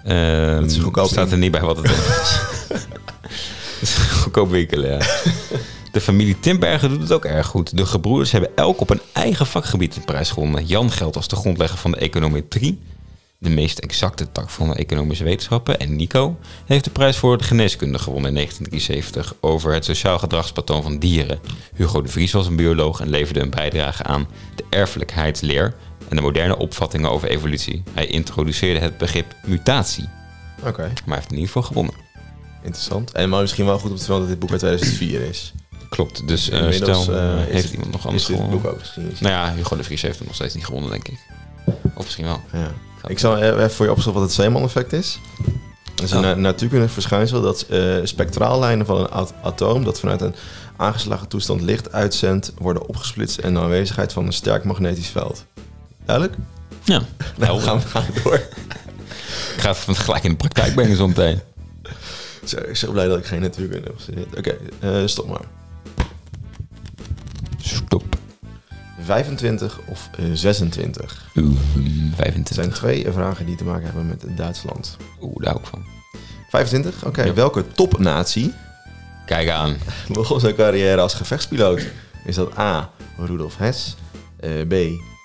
Ehm, 0.03 0.61
Dat 0.61 0.71
is 0.71 0.77
goedkoop 0.77 1.07
staat 1.07 1.31
er 1.31 1.37
niet 1.37 1.51
bij 1.51 1.61
wat 1.61 1.77
het 1.77 1.85
is. 1.85 2.39
Het 3.79 3.89
is 3.89 3.95
goedkoop 3.95 4.49
winkelen, 4.49 4.89
ja. 4.91 5.05
De 5.91 6.01
familie 6.01 6.39
Timbergen 6.39 6.89
doet 6.89 7.01
het 7.01 7.11
ook 7.11 7.25
erg 7.25 7.47
goed. 7.47 7.77
De 7.77 7.85
gebroeders 7.85 8.31
hebben 8.31 8.49
elk 8.55 8.81
op 8.81 8.89
een 8.89 9.01
eigen 9.13 9.47
vakgebied 9.47 9.95
een 9.95 10.05
prijs 10.05 10.29
gewonnen. 10.29 10.65
Jan 10.65 10.91
geldt 10.91 11.15
als 11.15 11.27
de 11.27 11.35
grondlegger 11.35 11.77
van 11.77 11.91
de 11.91 11.97
econometrie, 11.97 12.79
de 13.39 13.49
meest 13.49 13.79
exacte 13.79 14.31
tak 14.31 14.49
van 14.49 14.67
de 14.67 14.75
economische 14.75 15.23
wetenschappen. 15.23 15.79
En 15.79 15.95
Nico 15.95 16.37
heeft 16.65 16.83
de 16.83 16.89
prijs 16.89 17.17
voor 17.17 17.37
de 17.37 17.43
geneeskunde 17.43 17.99
gewonnen 17.99 18.29
in 18.29 18.35
1973 18.35 19.35
over 19.41 19.73
het 19.73 19.85
sociaal 19.85 20.19
gedragspatroon 20.19 20.83
van 20.83 20.99
dieren. 20.99 21.39
Hugo 21.75 22.01
de 22.01 22.09
Vries 22.09 22.31
was 22.31 22.47
een 22.47 22.55
bioloog 22.55 22.99
en 22.99 23.09
leverde 23.09 23.39
een 23.39 23.49
bijdrage 23.49 24.03
aan 24.03 24.27
de 24.55 24.63
erfelijkheidsleer 24.69 25.73
en 26.09 26.15
de 26.15 26.21
moderne 26.21 26.57
opvattingen 26.57 27.09
over 27.11 27.29
evolutie. 27.29 27.83
Hij 27.93 28.05
introduceerde 28.05 28.79
het 28.79 28.97
begrip 28.97 29.35
mutatie, 29.45 30.09
Oké. 30.65 30.81
maar 30.81 30.91
hij 31.05 31.15
heeft 31.15 31.31
er 31.31 31.37
niet 31.37 31.49
voor 31.49 31.63
gewonnen. 31.63 31.93
Interessant. 32.63 33.11
En 33.11 33.29
maar 33.29 33.41
misschien 33.41 33.65
wel 33.65 33.79
goed 33.79 33.89
om 33.91 33.95
te 33.97 34.03
vermelden 34.03 34.29
dat 34.29 34.39
dit 34.39 34.49
boek 34.49 34.61
uit 34.61 34.79
2004 34.79 35.21
is. 35.29 35.53
Klopt, 35.89 36.27
dus 36.27 36.49
Inmiddels, 36.49 37.01
stel, 37.03 37.15
eh, 37.15 37.33
eh, 37.41 37.47
heeft 37.47 37.63
het- 37.63 37.73
iemand 37.73 37.91
nog 37.91 38.05
anders 38.05 38.25
gewonnen? 38.25 38.49
boek 38.61 38.65
ook? 38.65 38.79
Nou 39.19 39.33
ja, 39.33 39.53
Hugo 39.53 39.75
de 39.75 39.83
Vries 39.83 40.01
heeft 40.01 40.17
hem 40.17 40.27
nog 40.27 40.35
steeds 40.35 40.53
niet 40.53 40.65
gewonnen, 40.65 40.91
denk 40.91 41.07
ik. 41.07 41.17
Of 41.95 42.03
misschien 42.03 42.25
wel. 42.25 42.41
Ja. 42.53 42.71
Ik 43.07 43.19
zal 43.19 43.37
even 43.37 43.71
voor 43.71 43.85
je 43.85 43.91
opzoeken 43.91 44.21
wat 44.21 44.29
het 44.29 44.39
Zeeman-effect 44.39 44.93
is. 44.93 45.19
Het 45.91 46.01
is 46.03 46.11
een 46.11 46.17
Oh. 46.17 46.23
na- 46.23 46.33
natuurkundig 46.35 46.91
verschijnsel 46.91 47.41
dat 47.41 47.61
eh, 47.61 47.95
spectraallijnen 48.03 48.85
van 48.85 48.97
een 48.99 49.09
at- 49.09 49.33
atoom 49.43 49.83
dat 49.83 49.99
vanuit 49.99 50.21
een 50.21 50.35
aangeslagen 50.77 51.27
toestand 51.27 51.61
licht 51.61 51.91
uitzendt, 51.91 52.53
worden 52.57 52.87
opgesplitst 52.87 53.39
in 53.39 53.53
de 53.53 53.59
aanwezigheid 53.59 54.13
van 54.13 54.25
een 54.25 54.33
sterk 54.33 54.63
magnetisch 54.63 55.07
veld. 55.07 55.45
Duidelijk? 56.07 56.35
Ja, 56.83 57.01
Nou, 57.37 57.59
gaan 57.61 57.79
we, 57.79 57.87
gaan 57.87 58.03
we 58.13 58.21
door. 58.23 58.33
ik 59.55 59.57
ga 59.61 59.69
het 59.87 59.97
gelijk 59.97 60.23
in 60.23 60.29
de 60.29 60.35
praktijk 60.37 60.75
brengen 60.75 60.97
zo 60.97 61.07
meteen. 61.07 61.39
Zo, 62.45 62.57
ik 62.57 62.65
ben 62.65 62.77
zo 62.77 62.91
blij 62.91 63.07
dat 63.07 63.17
ik 63.17 63.25
geen 63.25 63.41
natuurkunde 63.41 63.87
heb 63.87 63.95
gestudeerd. 63.95 64.37
Oké, 64.37 64.57
eh, 64.79 65.01
stop 65.07 65.27
maar. 65.27 65.41
Stop. 67.61 68.03
25 69.03 69.79
of 69.85 70.09
eh, 70.17 70.25
26? 70.33 71.25
Oeh, 71.35 71.57
Het 71.73 72.15
25. 72.15 72.55
zijn 72.55 72.69
twee 72.71 73.11
vragen 73.11 73.45
die 73.45 73.55
te 73.55 73.63
maken 73.63 73.85
hebben 73.85 74.07
met 74.07 74.23
Duitsland. 74.37 74.97
Oeh, 75.21 75.43
daar 75.43 75.55
ik 75.55 75.65
van. 75.65 75.85
25? 76.49 77.05
Oké, 77.05 77.23
Ja. 77.23 77.33
welke 77.33 77.65
topnatie 77.75 78.53
Kijk 79.25 79.49
aan. 79.49 79.77
begon 80.13 80.39
zijn 80.39 80.55
carrière 80.55 81.01
als 81.01 81.13
gevechtspiloot? 81.13 81.85
Is 82.25 82.35
dat 82.35 82.57
A. 82.57 82.89
Rudolf 83.17 83.57
Hess, 83.57 83.95
eh, 84.39 84.51
B. 84.67 84.73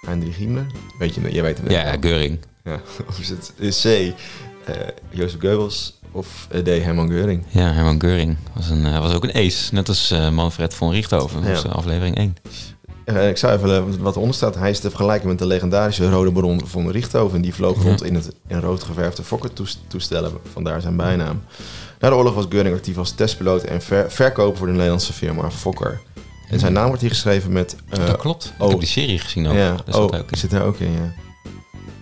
Heinrich 0.07 0.37
Himmler? 0.37 0.67
Weet 0.99 1.15
je, 1.15 1.33
jij 1.33 1.43
weet 1.43 1.59
het 1.59 1.71
Ja. 1.71 1.97
Geuring. 2.01 2.39
ja. 2.65 2.81
Of 3.09 3.19
is 3.21 3.29
het 3.29 3.53
C. 3.59 3.85
eh 3.85 4.77
Jozef 5.11 5.41
Goebbels 5.41 5.99
of 6.13 6.47
eh, 6.51 6.61
D. 6.61 6.67
Hermann 6.67 7.11
Göring? 7.11 7.43
Ja, 7.49 7.73
Herman 7.73 8.01
Geuring 8.01 8.37
was, 8.55 8.71
een, 8.71 8.87
eh, 8.87 8.99
was 9.01 9.15
ook 9.15 9.25
een 9.25 9.35
ace. 9.35 9.75
Net 9.75 9.89
als 9.89 10.15
Manfred 10.33 10.75
von 10.75 10.93
Richthofen. 10.93 11.43
Ja. 11.45 11.59
aflevering 11.69 12.17
1. 12.17 12.37
Eh, 13.05 13.29
ik 13.29 13.37
zou 13.37 13.53
even 13.59 14.03
wat 14.03 14.15
eronder 14.17 14.35
staat. 14.37 14.55
Hij 14.55 14.71
is 14.71 14.79
te 14.81 14.89
vergelijken 14.89 15.29
met 15.29 15.39
de 15.39 15.47
legendarische 15.47 16.11
rode 16.11 16.31
baron 16.31 16.61
von 16.67 16.91
Richthofen. 16.91 17.41
Die 17.43 17.55
vloog 17.55 17.77
Ja. 17.77 17.83
rond 17.83 18.05
in 18.05 18.15
het 18.15 18.31
in 18.47 18.61
rood 18.61 18.83
geverfde 18.83 19.23
Fokker-toestellen. 19.23 20.33
Vandaar 20.53 20.81
zijn 20.81 20.97
bijnaam. 20.97 21.43
Na 21.99 22.09
de 22.09 22.15
oorlog 22.15 22.35
was 22.35 22.47
Göring 22.49 22.75
actief 22.75 22.99
als 22.99 23.11
testpiloot 23.13 23.63
en 23.63 23.83
ver- 23.83 24.11
verkoper 24.11 24.59
voor 24.59 24.67
de 24.67 24.73
Nederlandse 24.73 25.13
firma 25.13 25.51
Fokker. 25.51 26.01
En 26.53 26.59
zijn 26.59 26.73
naam 26.73 26.87
wordt 26.87 27.01
hier 27.01 27.11
geschreven 27.11 27.53
met... 27.53 27.77
eh, 27.89 28.07
dat 28.07 28.17
klopt. 28.17 28.45
Ik 28.57 28.63
oh. 28.63 28.69
heb 28.69 28.79
die 28.79 28.89
serie 28.89 29.19
gezien 29.19 29.47
ook. 29.47 29.55
ja, 29.55 29.77
Dat 29.85 29.95
oh, 29.95 30.03
ook 30.03 30.31
in. 30.31 30.39
zit 30.39 30.51
daar 30.51 30.65
ook 30.65 30.79
in, 30.79 30.93
ja. 30.93 31.13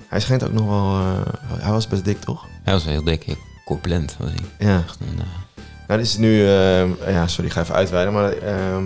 Hij 0.09 0.21
schijnt 0.21 0.45
ook 0.45 0.53
nog 0.53 0.67
wel... 0.67 0.99
eh, 1.01 1.63
hij 1.63 1.73
was 1.73 1.89
best 1.89 2.05
dik, 2.05 2.21
toch? 2.21 2.47
Hij 2.63 2.73
was 2.75 2.85
heel 2.85 3.05
dik. 3.05 3.23
heel 3.23 3.37
Corpulent 3.65 4.17
was 4.19 4.29
hij. 4.31 4.69
Ja. 4.69 4.83
Echt 4.87 4.99
een, 5.01 5.19
eh, 5.19 5.25
Nou, 5.89 6.01
dit 6.01 6.09
is 6.09 6.17
nu... 6.17 6.41
eh, 6.47 7.13
ja, 7.13 7.27
sorry, 7.27 7.47
ik 7.47 7.53
ga 7.53 7.61
even 7.61 7.75
uitweiden. 7.75 8.13
Maar 8.15 8.33
ehm, 8.33 8.85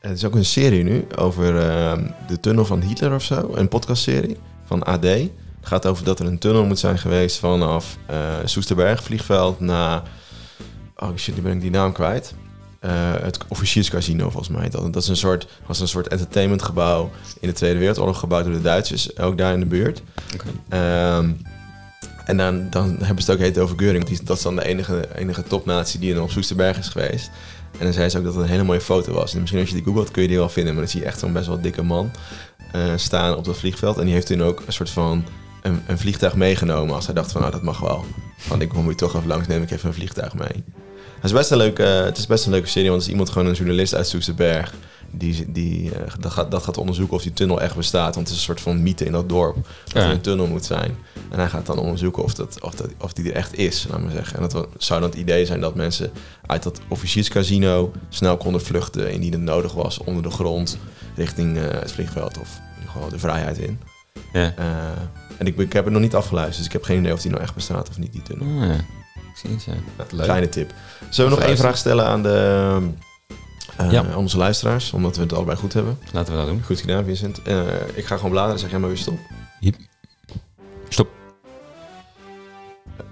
het 0.00 0.16
is 0.16 0.24
ook 0.24 0.34
een 0.34 0.44
serie 0.44 0.84
nu 0.84 1.06
over 1.16 1.58
ehm, 1.70 2.06
de 2.26 2.40
tunnel 2.40 2.64
van 2.64 2.80
Hitler 2.80 3.14
of 3.14 3.22
zo. 3.22 3.50
Een 3.54 3.68
podcastserie 3.68 4.36
van 4.64 4.82
AD. 4.82 5.02
Het 5.04 5.30
gaat 5.70 5.86
over 5.86 6.04
dat 6.04 6.18
er 6.20 6.26
een 6.26 6.38
tunnel 6.38 6.64
moet 6.64 6.78
zijn 6.78 6.98
geweest 6.98 7.38
vanaf 7.38 7.96
Soesterberg 8.44 9.02
vliegveld 9.02 9.60
naar... 9.60 10.02
Oh 10.96 11.16
shit, 11.16 11.36
nu 11.36 11.42
ben 11.42 11.52
ik 11.52 11.60
die 11.60 11.70
naam 11.70 11.92
kwijt. 11.92 12.34
Eh, 12.82 13.12
het 13.20 13.38
officierscasino 13.48 14.30
volgens 14.30 14.56
mij. 14.56 14.68
Dat, 14.68 14.92
dat 14.92 15.02
is 15.02 15.08
een 15.08 15.16
soort, 15.16 15.46
was 15.66 15.80
een 15.80 15.88
soort 15.88 16.08
entertainmentgebouw 16.08 17.10
in 17.40 17.48
de 17.48 17.54
Tweede 17.54 17.78
Wereldoorlog 17.78 18.18
gebouwd 18.18 18.44
door 18.44 18.52
de 18.52 18.60
Duitsers. 18.60 19.18
Ook 19.18 19.38
daar 19.38 19.52
in 19.52 19.60
de 19.60 19.66
buurt. 19.66 20.02
Ehm, 20.68 21.30
en 22.24 22.36
dan, 22.36 22.70
dan 22.70 22.96
hebben 23.02 23.24
ze 23.24 23.30
het 23.30 23.40
ook 23.40 23.46
heet 23.46 23.58
over 23.58 23.78
Geuring. 23.78 24.04
Die, 24.04 24.18
dat 24.24 24.36
is 24.36 24.42
dan 24.42 24.56
de 24.56 24.64
enige, 24.64 25.08
enige 25.14 25.42
topnatie 25.42 26.00
die 26.00 26.14
er 26.14 26.22
op 26.22 26.30
Soesterberg 26.30 26.78
is 26.78 26.88
geweest. 26.88 27.30
En 27.78 27.84
dan 27.84 27.92
zei 27.92 28.08
ze 28.08 28.18
ook 28.18 28.24
dat 28.24 28.34
het 28.34 28.42
een 28.42 28.50
hele 28.50 28.62
mooie 28.62 28.80
foto 28.80 29.12
was. 29.12 29.34
En 29.34 29.40
misschien 29.40 29.60
als 29.60 29.68
je 29.68 29.74
die 29.74 29.84
googelt 29.84 30.10
kun 30.10 30.22
je 30.22 30.28
die 30.28 30.36
wel 30.36 30.48
vinden. 30.48 30.72
Maar 30.72 30.82
dan 30.82 30.92
zie 30.92 31.00
je 31.00 31.06
echt 31.06 31.18
zo'n 31.18 31.32
best 31.32 31.46
wel 31.46 31.60
dikke 31.60 31.82
man 31.82 32.10
eh, 32.72 32.92
staan 32.96 33.36
op 33.36 33.44
dat 33.44 33.58
vliegveld. 33.58 33.98
En 33.98 34.04
die 34.04 34.14
heeft 34.14 34.26
toen 34.26 34.42
ook 34.42 34.62
een 34.66 34.72
soort 34.72 34.90
van 34.90 35.24
een, 35.62 35.82
een 35.86 35.98
vliegtuig 35.98 36.34
meegenomen. 36.34 36.94
Als 36.94 37.06
hij 37.06 37.14
dacht 37.14 37.32
van 37.32 37.40
nou 37.40 37.52
dat 37.52 37.62
mag 37.62 37.80
wel. 37.80 38.04
Van 38.36 38.60
ik 38.60 38.68
kom 38.68 38.84
hier 38.84 38.96
toch 38.96 39.14
even 39.14 39.28
langs, 39.28 39.46
neem 39.46 39.62
ik 39.62 39.70
even 39.70 39.88
een 39.88 39.94
vliegtuig 39.94 40.34
mee. 40.34 40.64
Het 41.22 41.30
is 41.30 41.36
best 41.36 41.50
een 41.50 41.56
leuke, 41.56 41.82
het 41.82 42.18
is 42.18 42.26
best 42.26 42.44
een 42.44 42.50
leuke 42.50 42.68
serie. 42.68 42.90
Want 42.90 43.02
is 43.02 43.08
iemand 43.08 43.30
gewoon 43.30 43.48
een 43.48 43.54
journalist 43.54 43.94
uit 43.94 44.08
Soesterberg. 44.08 44.74
Die, 45.10 45.52
die 45.52 45.94
eh, 45.94 46.12
dat, 46.20 46.32
gaat, 46.32 46.50
dat 46.50 46.62
gaat 46.62 46.76
onderzoeken 46.76 47.16
of 47.16 47.22
die 47.22 47.32
tunnel 47.32 47.60
echt 47.60 47.76
bestaat. 47.76 48.14
Want 48.14 48.26
het 48.26 48.28
is 48.28 48.34
een 48.34 48.54
soort 48.54 48.60
van 48.60 48.82
mythe 48.82 49.04
in 49.04 49.12
dat 49.12 49.28
dorp. 49.28 49.56
Dat 49.84 50.02
er 50.02 50.10
een 50.10 50.20
tunnel 50.20 50.46
moet 50.46 50.64
zijn. 50.64 50.96
En 51.30 51.38
hij 51.38 51.48
gaat 51.48 51.66
dan 51.66 51.78
onderzoeken 51.78 52.22
of, 52.22 52.34
dat, 52.34 52.60
of, 52.60 52.74
dat, 52.74 52.88
of 53.00 53.12
die 53.12 53.30
er 53.30 53.36
echt 53.36 53.58
is, 53.58 53.86
laat 53.90 54.00
maar 54.00 54.10
zeggen. 54.10 54.36
En 54.36 54.48
dat 54.48 54.68
zou 54.78 55.00
dan 55.00 55.10
het 55.10 55.18
idee 55.18 55.46
zijn 55.46 55.60
dat 55.60 55.74
mensen 55.74 56.10
uit 56.46 56.62
dat 56.62 56.80
officierscasino 56.88 57.92
snel 58.08 58.36
konden 58.36 58.60
vluchten 58.60 59.12
indien 59.12 59.32
het 59.32 59.40
nodig 59.40 59.72
was 59.72 59.98
onder 59.98 60.22
de 60.22 60.30
grond 60.30 60.78
richting 61.16 61.58
eh, 61.58 61.64
het 61.80 61.92
vliegveld 61.92 62.38
of 62.38 62.56
in 62.56 62.74
ieder 62.74 62.90
geval 62.90 63.08
de 63.08 63.18
vrijheid 63.18 63.58
in. 63.58 63.80
Ja. 64.32 64.54
Eh, 64.56 64.66
en 65.38 65.46
ik, 65.46 65.58
ik 65.58 65.72
heb 65.72 65.84
het 65.84 65.92
nog 65.92 66.02
niet 66.02 66.14
afgeluisterd, 66.14 66.56
dus 66.56 66.66
ik 66.66 66.72
heb 66.72 66.84
geen 66.84 66.98
idee 66.98 67.12
of 67.12 67.20
die 67.20 67.30
nou 67.30 67.42
echt 67.42 67.54
bestaat 67.54 67.88
of 67.88 67.98
niet, 67.98 68.12
die 68.12 68.22
tunnel. 68.22 68.62
Ah, 68.62 68.68
ja. 68.68 69.01
Ik 69.14 69.36
zie 69.38 69.50
het, 69.50 69.64
ja. 69.64 69.72
Leuk. 70.10 70.24
Kleine 70.24 70.48
tip. 70.48 70.72
Zullen 71.10 71.30
we 71.30 71.36
nog 71.36 71.46
één 71.46 71.56
vraag 71.56 71.76
stellen 71.76 72.06
aan, 72.06 72.22
de, 72.22 72.78
eh, 73.76 73.90
Ja. 73.92 74.16
onze 74.16 74.36
luisteraars, 74.36 74.92
omdat 74.92 75.16
we 75.16 75.22
het 75.22 75.32
allebei 75.32 75.56
goed 75.56 75.72
hebben? 75.72 75.98
Laten 76.12 76.32
we 76.32 76.38
dat 76.38 76.48
doen. 76.48 76.62
Goed 76.64 76.80
gedaan, 76.80 77.04
Vincent. 77.04 77.42
Eh, 77.42 77.60
ik 77.94 78.04
ga 78.06 78.16
gewoon 78.16 78.30
bladeren, 78.30 78.58
zeg 78.58 78.70
jij 78.70 78.78
maar 78.78 78.88
weer 78.88 78.98
stop. 78.98 79.18
Stop. 80.88 81.08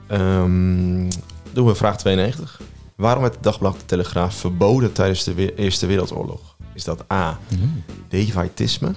Ehm, 0.09 1.11
doen 1.53 1.67
we 1.67 1.75
vraag 1.75 1.97
92. 1.99 2.61
Waarom 2.97 3.23
werd 3.23 3.35
het 3.35 3.43
dagblad 3.43 3.79
De 3.79 3.85
Telegraaf 3.87 4.35
verboden 4.35 4.93
tijdens 4.93 5.25
de 5.25 5.35
We- 5.35 5.55
Eerste 5.55 5.87
Wereldoorlog? 5.87 6.57
Is 6.75 6.85
dat 6.85 7.13
A. 7.13 7.39
Defaitisme? 8.09 8.93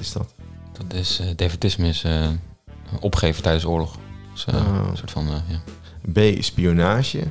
is 0.00 0.12
dat? 0.12 0.34
Dat 0.72 0.98
is, 0.98 1.18
eh 1.20 1.26
defetisme 1.36 1.88
is 1.88 2.04
eh, 2.04 2.28
opgeven 3.00 3.42
tijdens 3.42 3.64
oorlog. 3.64 3.96
Dus, 4.32 4.44
Oh. 4.44 4.54
Een 4.90 4.96
soort 4.96 5.10
van, 5.10 5.26
ja. 5.48 5.60
B. 6.12 6.18
Spionage. 6.38 7.22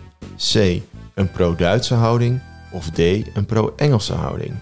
C. 0.53 0.81
Een 1.13 1.31
pro-Duitse 1.31 1.93
houding. 1.93 2.41
Of 2.71 2.89
D. 2.89 2.99
Een 2.99 3.45
pro-Engelse 3.45 4.13
houding. 4.13 4.53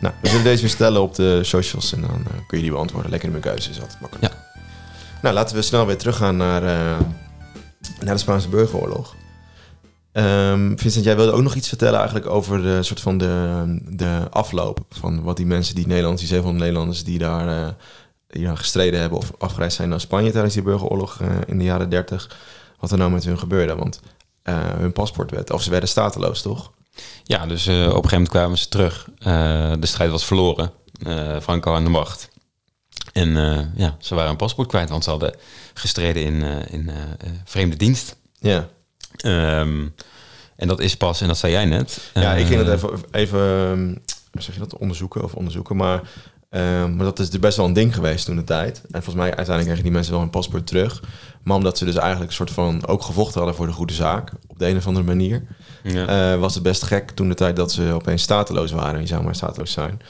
Nou, 0.00 0.14
we 0.22 0.28
zullen 0.28 0.44
deze 0.44 0.60
weer 0.60 0.70
stellen 0.70 1.02
op 1.02 1.14
de 1.14 1.44
socials 1.44 1.92
en 1.92 2.00
dan 2.00 2.10
eh, 2.10 2.46
kun 2.46 2.58
je 2.58 2.62
die 2.62 2.72
beantwoorden. 2.72 3.10
Lekker 3.10 3.28
in 3.28 3.38
mijn 3.40 3.54
keuze 3.54 3.70
is 3.70 3.80
altijd 3.80 4.00
makkelijk. 4.00 4.32
Ja. 4.32 4.46
Nou, 5.22 5.34
laten 5.34 5.56
we 5.56 5.62
snel 5.62 5.86
weer 5.86 5.96
teruggaan 5.96 6.36
naar, 6.36 6.62
eh, 6.62 6.98
naar 8.00 8.14
de 8.14 8.20
Spaanse 8.20 8.48
burgeroorlog. 8.48 9.14
Ehm, 10.12 10.76
Vincent, 10.76 11.04
jij 11.04 11.16
wilde 11.16 11.32
ook 11.32 11.42
nog 11.42 11.54
iets 11.54 11.68
vertellen 11.68 11.98
eigenlijk 11.98 12.26
over 12.26 12.62
de 12.62 12.82
soort 12.82 13.00
van 13.00 13.18
de, 13.18 13.64
de 13.88 14.26
afloop 14.30 14.80
van 14.90 15.22
wat 15.22 15.36
die 15.36 15.46
mensen, 15.46 15.74
die 15.74 15.86
Nederlanders, 15.86 16.20
die 16.20 16.30
700 16.30 16.64
Nederlanders 16.64 17.04
die 17.04 17.18
daar, 17.18 17.48
eh, 17.48 17.72
daar 18.28 18.56
gestreden 18.56 19.00
hebben 19.00 19.18
of 19.18 19.32
afgereisd 19.38 19.76
zijn 19.76 19.88
naar 19.88 20.00
Spanje 20.00 20.30
tijdens 20.30 20.54
die 20.54 20.62
burgeroorlog 20.62 21.20
eh, 21.20 21.28
in 21.46 21.58
de 21.58 21.64
jaren 21.64 21.90
30, 21.90 22.36
wat 22.78 22.90
er 22.90 22.98
nou 22.98 23.10
met 23.10 23.24
hun 23.24 23.38
gebeurde. 23.38 23.74
Want 23.74 24.00
eh, 24.42 24.56
hun 24.76 24.92
paspoort 24.92 25.30
werd, 25.30 25.50
of 25.50 25.62
ze 25.62 25.70
werden 25.70 25.88
stateloos, 25.88 26.42
toch? 26.42 26.72
Ja, 27.22 27.46
dus 27.46 27.66
eh, 27.66 27.74
op 27.74 27.80
een 27.80 27.92
gegeven 27.92 28.10
moment 28.10 28.28
kwamen 28.28 28.58
ze 28.58 28.68
terug. 28.68 29.08
De 29.80 29.86
strijd 29.86 30.10
was 30.10 30.24
verloren. 30.24 30.72
Franco 31.42 31.74
aan 31.74 31.84
de 31.84 31.90
macht. 31.90 32.28
En 33.12 33.28
ja, 33.76 33.96
ze 34.00 34.14
waren 34.14 34.28
hun 34.28 34.36
paspoort 34.36 34.68
kwijt, 34.68 34.88
want 34.88 35.04
ze 35.04 35.10
hadden 35.10 35.34
gestreden 35.74 36.22
in, 36.22 36.42
in 36.70 36.90
vreemde 37.44 37.76
dienst. 37.76 38.16
Ja. 38.38 38.68
Ehm, 39.16 39.86
en 40.56 40.68
dat 40.68 40.80
is 40.80 40.96
pas, 40.96 41.20
en 41.20 41.28
dat 41.28 41.38
zei 41.38 41.52
jij 41.52 41.64
net. 41.64 42.10
Ja, 42.14 42.34
ik 42.34 42.46
ging 42.46 42.64
het 42.64 42.68
even, 42.68 43.00
even 43.10 43.40
ehm, 43.40 43.94
zeg 44.42 44.54
je 44.54 44.60
dat, 44.60 44.76
onderzoeken 44.76 45.22
of 45.22 45.34
onderzoeken. 45.34 45.76
Maar, 45.76 46.00
ehm, 46.50 46.96
maar 46.96 47.04
dat 47.04 47.18
is 47.18 47.30
dus 47.30 47.40
best 47.40 47.56
wel 47.56 47.66
een 47.66 47.72
ding 47.72 47.94
geweest 47.94 48.24
toen 48.26 48.36
de 48.36 48.44
tijd. 48.44 48.80
En 48.90 49.02
volgens 49.02 49.14
mij 49.14 49.24
uiteindelijk 49.26 49.64
kregen 49.64 49.82
die 49.82 49.92
mensen 49.92 50.12
wel 50.12 50.20
hun 50.20 50.30
paspoort 50.30 50.66
terug. 50.66 51.02
Maar 51.42 51.56
omdat 51.56 51.78
ze 51.78 51.84
dus 51.84 51.96
eigenlijk 51.96 52.30
een 52.30 52.36
soort 52.36 52.50
van 52.50 52.86
ook 52.86 53.02
gevochten 53.02 53.36
hadden 53.36 53.56
voor 53.56 53.66
de 53.66 53.72
goede 53.72 53.92
zaak. 53.92 54.32
Op 54.46 54.58
de 54.58 54.68
een 54.68 54.76
of 54.76 54.86
andere 54.86 55.06
manier. 55.06 55.42
Ja. 55.82 56.32
eh, 56.32 56.40
was 56.40 56.54
het 56.54 56.62
best 56.62 56.82
gek 56.82 57.10
toen 57.10 57.28
de 57.28 57.34
tijd 57.34 57.56
dat 57.56 57.72
ze 57.72 57.92
opeens 57.94 58.22
stateloos 58.22 58.70
waren. 58.72 59.00
Je 59.00 59.06
zou 59.06 59.24
maar 59.24 59.34
stateloos 59.34 59.72
zijn. 59.72 60.00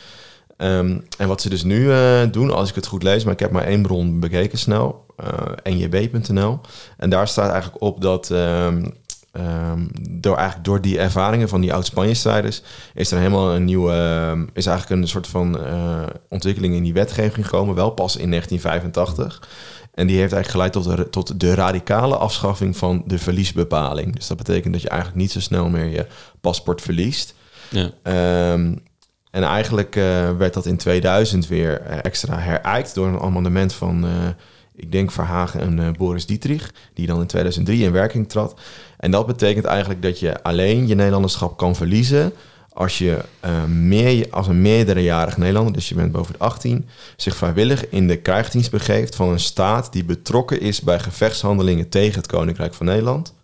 Ehm, 0.57 0.98
en 1.18 1.29
wat 1.29 1.40
ze 1.40 1.48
dus 1.48 1.62
nu 1.62 1.92
eh, 1.92 2.20
doen, 2.31 2.51
als 2.51 2.68
ik 2.68 2.74
het 2.74 2.87
goed 2.87 3.03
lees, 3.03 3.24
maar 3.24 3.33
ik 3.33 3.40
heb 3.40 3.51
maar 3.51 3.64
één 3.64 3.83
bron 3.83 4.20
bekeken 4.20 4.59
snel, 4.59 5.07
eh 5.16 5.72
njb.nl. 5.74 6.61
En 6.96 7.11
daar 7.11 7.29
staat 7.29 7.51
eigenlijk 7.51 7.83
op 7.83 8.01
dat 8.01 8.31
ehm, 8.31 8.85
ehm, 9.38 9.87
door, 10.11 10.37
eigenlijk 10.37 10.64
door 10.64 10.81
die 10.81 10.98
ervaringen 10.98 11.48
van 11.48 11.61
die 11.61 11.72
oud-Spanje-strijders 11.72 12.62
is 12.94 13.11
er 13.11 13.18
helemaal 13.18 13.55
een 13.55 13.64
nieuwe, 13.64 13.92
ehm, 13.92 14.46
is 14.53 14.66
eigenlijk 14.66 15.01
een 15.01 15.09
soort 15.09 15.27
van 15.27 15.64
eh, 15.64 16.03
ontwikkeling 16.29 16.74
in 16.74 16.83
die 16.83 16.92
wetgeving 16.92 17.46
gekomen, 17.46 17.74
wel 17.74 17.90
pas 17.90 18.16
in 18.16 18.31
1985. 18.31 19.48
En 19.94 20.07
die 20.07 20.18
heeft 20.18 20.33
eigenlijk 20.33 20.51
geleid 20.51 20.72
tot 20.72 20.96
de, 20.96 21.11
tot 21.11 21.40
de 21.40 21.55
radicale 21.55 22.16
afschaffing 22.16 22.77
van 22.77 23.03
de 23.07 23.18
verliesbepaling. 23.18 24.14
Dus 24.14 24.27
dat 24.27 24.37
betekent 24.37 24.72
dat 24.72 24.83
je 24.83 24.88
eigenlijk 24.88 25.20
niet 25.20 25.33
zo 25.33 25.40
snel 25.40 25.68
meer 25.68 25.87
je 25.87 26.07
paspoort 26.40 26.81
verliest. 26.81 27.35
ja. 27.70 27.90
Ehm, 28.03 28.74
en 29.31 29.42
eigenlijk 29.42 29.96
eh, 29.96 30.37
werd 30.37 30.55
dat 30.55 30.66
in 30.66 30.77
2000 30.77 31.46
weer 31.46 31.81
eh, 31.81 31.98
extra 32.03 32.38
herijkt 32.38 32.94
door 32.94 33.07
een 33.07 33.20
amendement 33.20 33.72
van, 33.72 34.07
ik 34.74 34.92
denk 34.92 35.11
Verhagen 35.11 35.61
en 35.61 35.94
Boris 35.96 36.27
Dietrich, 36.27 36.72
die 36.94 37.07
dan 37.07 37.20
in 37.20 37.27
2003 37.27 37.85
in 37.85 37.92
werking 37.92 38.29
trad. 38.29 38.61
En 38.98 39.11
dat 39.11 39.26
betekent 39.26 39.64
eigenlijk 39.64 40.02
dat 40.02 40.18
je 40.18 40.42
alleen 40.42 40.87
je 40.87 40.94
Nederlanderschap 40.94 41.56
kan 41.56 41.76
verliezen 41.76 42.32
als 42.78 42.98
je 42.98 43.18
eh, 43.40 43.64
meer, 43.64 44.26
als 44.30 44.46
een 44.46 44.62
meerderjarig 44.62 45.37
Nederlander, 45.37 45.72
dus 45.72 45.88
je 45.88 45.94
bent 45.94 46.12
boven 46.12 46.32
de 46.32 46.38
18, 46.38 46.88
zich 47.16 47.37
vrijwillig 47.37 47.88
in 47.88 48.08
de 48.08 48.16
krijgsdienst 48.16 48.70
begeeft 48.70 49.14
van 49.14 49.28
een 49.28 49.40
staat 49.40 49.92
die 49.92 50.04
betrokken 50.04 50.61
is 50.61 50.80
bij 50.80 51.00
gevechtshandelingen 51.00 51.88
tegen 51.88 52.18
het 52.18 52.26
Koninkrijk 52.26 52.74
van 52.74 52.87
Nederland 52.87 53.34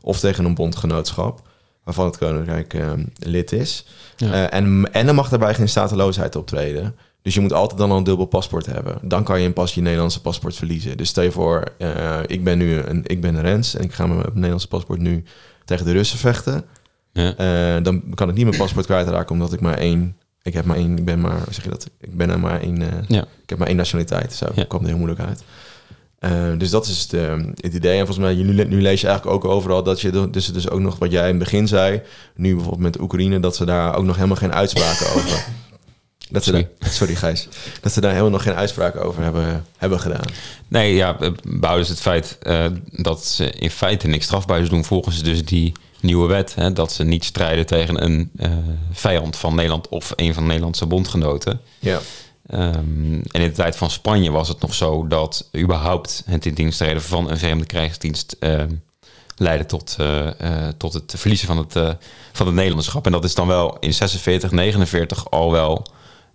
of 0.00 0.18
tegen 0.18 0.44
een 0.44 0.54
bondgenootschap 0.54 1.40
waarvan 1.84 2.06
het 2.06 2.18
Koninkrijk 2.18 2.74
eh, 2.74 2.92
lid 3.18 3.52
is. 3.52 3.86
Ja. 4.16 4.32
Eh, 4.32 4.58
en, 4.58 4.92
en 4.92 5.06
dan 5.06 5.14
mag 5.14 5.28
daarbij 5.28 5.54
geen 5.54 5.68
stateloosheid 5.68 6.36
optreden. 6.36 6.96
Dus 7.22 7.34
je 7.34 7.40
moet 7.40 7.52
altijd 7.52 7.78
dan 7.80 7.90
al 7.90 7.96
een 7.96 8.04
dubbel 8.04 8.26
paspoort 8.26 8.66
hebben. 8.66 8.98
Dan 9.02 9.24
kan 9.24 9.40
je 9.40 9.46
een 9.46 9.52
pas 9.52 9.74
je 9.74 9.80
Nederlandse 9.80 10.20
paspoort 10.20 10.54
verliezen. 10.56 10.96
Dus 10.96 11.08
stel 11.08 11.22
je 11.24 11.30
voor, 11.32 11.64
eh, 11.78 12.18
ik 12.26 12.44
ben 12.44 12.58
nu 12.58 12.76
een, 12.76 13.02
ik 13.06 13.20
ben 13.20 13.34
een 13.34 13.42
Rens 13.42 13.74
en 13.74 13.84
ik 13.84 13.92
ga 13.92 14.06
met 14.06 14.16
mijn 14.16 14.32
Nederlandse 14.34 14.68
paspoort 14.68 14.98
nu 15.00 15.24
tegen 15.64 15.84
de 15.86 15.92
Russen 15.92 16.18
vechten. 16.18 16.64
Ja. 17.12 17.34
Eh, 17.36 17.82
dan 17.84 18.02
kan 18.14 18.28
ik 18.28 18.34
niet 18.34 18.44
mijn 18.46 18.56
paspoort 18.58 18.86
kwijtraken 18.86 19.32
omdat 19.32 19.52
ik 19.52 19.60
maar 19.60 19.78
één, 19.78 20.16
ik 20.42 20.54
heb 20.54 20.64
maar 20.64 20.76
één, 20.76 20.98
ik 20.98 21.04
ben 21.04 21.20
maar, 21.20 21.40
zeg 21.50 21.64
je 21.64 21.70
dat? 21.70 21.90
Ik 22.00 22.16
ben 22.16 22.30
er 22.30 22.40
maar 22.40 22.60
één, 22.60 22.82
eh, 22.82 22.88
Ja. 23.08 23.20
ik 23.42 23.48
heb 23.48 23.58
maar 23.58 23.68
één 23.68 23.76
nationaliteit. 23.76 24.32
Zo 24.32 24.46
Ja. 24.54 24.64
kwam 24.64 24.80
er 24.80 24.86
heel 24.88 24.96
moeilijk 24.96 25.20
uit. 25.20 25.42
Dus 26.58 26.70
dat 26.70 26.86
is 26.86 27.00
het, 27.02 27.12
eh, 27.12 27.36
het 27.60 27.74
idee. 27.74 27.92
En 27.98 28.06
volgens 28.06 28.18
mij, 28.18 28.34
nu, 28.34 28.64
nu 28.64 28.82
lees 28.82 29.00
je 29.00 29.06
eigenlijk 29.06 29.36
ook 29.36 29.52
overal 29.52 29.82
dat 29.82 30.00
je 30.00 30.10
de- 30.10 30.30
dus, 30.30 30.52
dus 30.52 30.68
ook 30.70 30.80
nog 30.80 30.98
wat 30.98 31.10
jij 31.10 31.22
in 31.22 31.28
het 31.34 31.38
begin 31.38 31.68
zei, 31.68 32.02
nu 32.34 32.50
bijvoorbeeld 32.54 32.82
met 32.82 33.00
Oekraïne, 33.00 33.40
dat 33.40 33.56
ze 33.56 33.64
daar 33.64 33.96
ook 33.96 34.04
nog 34.04 34.14
helemaal 34.16 34.36
geen 34.36 34.52
uitspraken 34.52 35.06
over. 35.06 35.44
Dat 36.32 36.44
ze 36.44 36.50
Sorry. 36.50 36.68
Daar, 36.78 36.90
sorry 36.90 37.14
Gijs. 37.14 37.48
Dat 37.80 37.92
ze 37.92 38.00
daar 38.00 38.10
helemaal 38.10 38.30
nog 38.30 38.42
geen 38.42 38.54
uitspraken 38.54 39.02
over 39.02 39.22
hebben, 39.22 39.66
hebben 39.76 40.00
gedaan. 40.00 40.24
Nee, 40.68 40.94
ja, 40.94 41.18
eh, 41.20 41.30
behouden 41.42 41.86
ze 41.86 41.92
het 41.92 42.00
feit 42.00 42.38
eh, 42.42 42.66
dat 42.90 43.24
ze 43.24 43.50
in 43.50 43.70
feite 43.70 44.06
niks 44.06 44.24
strafbaars 44.24 44.68
doen 44.68 44.84
volgens 44.84 45.22
dus 45.22 45.44
die 45.44 45.72
nieuwe 46.00 46.28
wet. 46.28 46.54
Hè, 46.54 46.72
dat 46.72 46.92
ze 46.92 47.04
niet 47.04 47.24
strijden 47.24 47.66
tegen 47.66 48.04
een 48.04 48.30
eh, 48.36 48.50
vijand 48.92 49.36
van 49.36 49.54
Nederland 49.54 49.88
of 49.88 50.12
een 50.16 50.34
van 50.34 50.42
de 50.42 50.48
Nederlandse 50.48 50.86
bondgenoten. 50.86 51.60
Ja. 51.78 52.00
Ehm, 52.46 53.12
en 53.12 53.40
in 53.40 53.48
de 53.48 53.52
tijd 53.52 53.76
van 53.76 53.90
Spanje 53.90 54.30
was 54.30 54.48
het 54.48 54.60
nog 54.60 54.74
zo 54.74 55.06
dat 55.06 55.48
überhaupt 55.56 56.22
het 56.26 56.46
in 56.46 56.54
dienst 56.54 56.78
treden 56.78 57.02
van 57.02 57.30
een 57.30 57.38
vreemde 57.38 57.66
krijgsdienst 57.66 58.36
ehm, 58.38 58.70
leidde 59.36 59.66
tot, 59.66 59.96
tot 60.76 60.92
het 60.92 61.14
verliezen 61.16 61.46
van 61.46 61.58
het, 61.58 61.72
van 62.32 62.46
het 62.46 62.54
Nederlandschap. 62.54 63.06
En 63.06 63.12
dat 63.12 63.24
is 63.24 63.34
dan 63.34 63.46
wel 63.46 63.76
in 63.80 63.94
46, 63.94 64.50
49 64.50 65.30
al 65.30 65.52
wel 65.52 65.86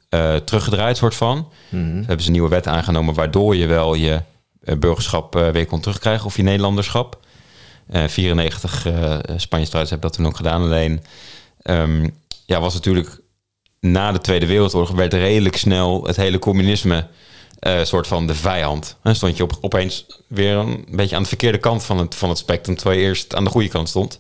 eh, 0.10 0.36
teruggedraaid, 0.36 0.98
soort 0.98 1.16
van. 1.16 1.50
Mhm. 1.70 1.96
hebben 1.96 2.22
ze 2.22 2.26
een 2.26 2.32
nieuwe 2.32 2.50
wet 2.50 2.68
aangenomen 2.68 3.14
waardoor 3.14 3.56
je 3.56 3.68
wel 3.68 3.94
je 3.94 4.22
eh, 4.64 4.76
burgerschap 4.76 5.36
eh, 5.36 5.50
weer 5.50 5.66
kon 5.66 5.80
terugkrijgen 5.80 6.26
of 6.26 6.36
je 6.36 6.44
Nederlanderschap. 6.44 7.20
Eh 7.90 8.08
94 8.08 8.86
eh 8.86 9.18
Spanje-strijders 9.38 9.90
hebben 9.90 10.10
dat 10.10 10.14
toen 10.14 10.26
ook 10.28 10.36
gedaan. 10.36 10.62
Alleen 10.62 11.04
ehm, 11.62 12.08
ja, 12.46 12.60
was 12.60 12.74
natuurlijk 12.74 13.20
na 13.80 14.12
de 14.12 14.22
Tweede 14.22 14.46
Wereldoorlog 14.46 14.92
werd 14.92 15.14
redelijk 15.14 15.58
snel 15.58 16.04
het 16.06 16.16
hele 16.16 16.40
communisme 16.40 17.08
soort 17.84 18.08
van 18.08 18.28
de 18.28 18.36
vijand. 18.36 18.98
En 19.04 19.16
stond 19.16 19.38
je 19.38 19.44
op, 19.44 19.58
opeens 19.62 20.06
weer 20.28 20.56
een 20.56 20.86
beetje 20.92 21.16
aan 21.16 21.22
de 21.22 21.28
verkeerde 21.28 21.58
kant 21.58 21.84
van 21.84 21.98
het, 21.98 22.16
van 22.16 22.30
het 22.30 22.38
spectrum, 22.38 22.76
terwijl 22.76 23.00
je 23.00 23.06
eerst 23.06 23.36
aan 23.36 23.44
de 23.44 23.50
goede 23.50 23.68
kant 23.68 23.90
stond. 23.90 24.18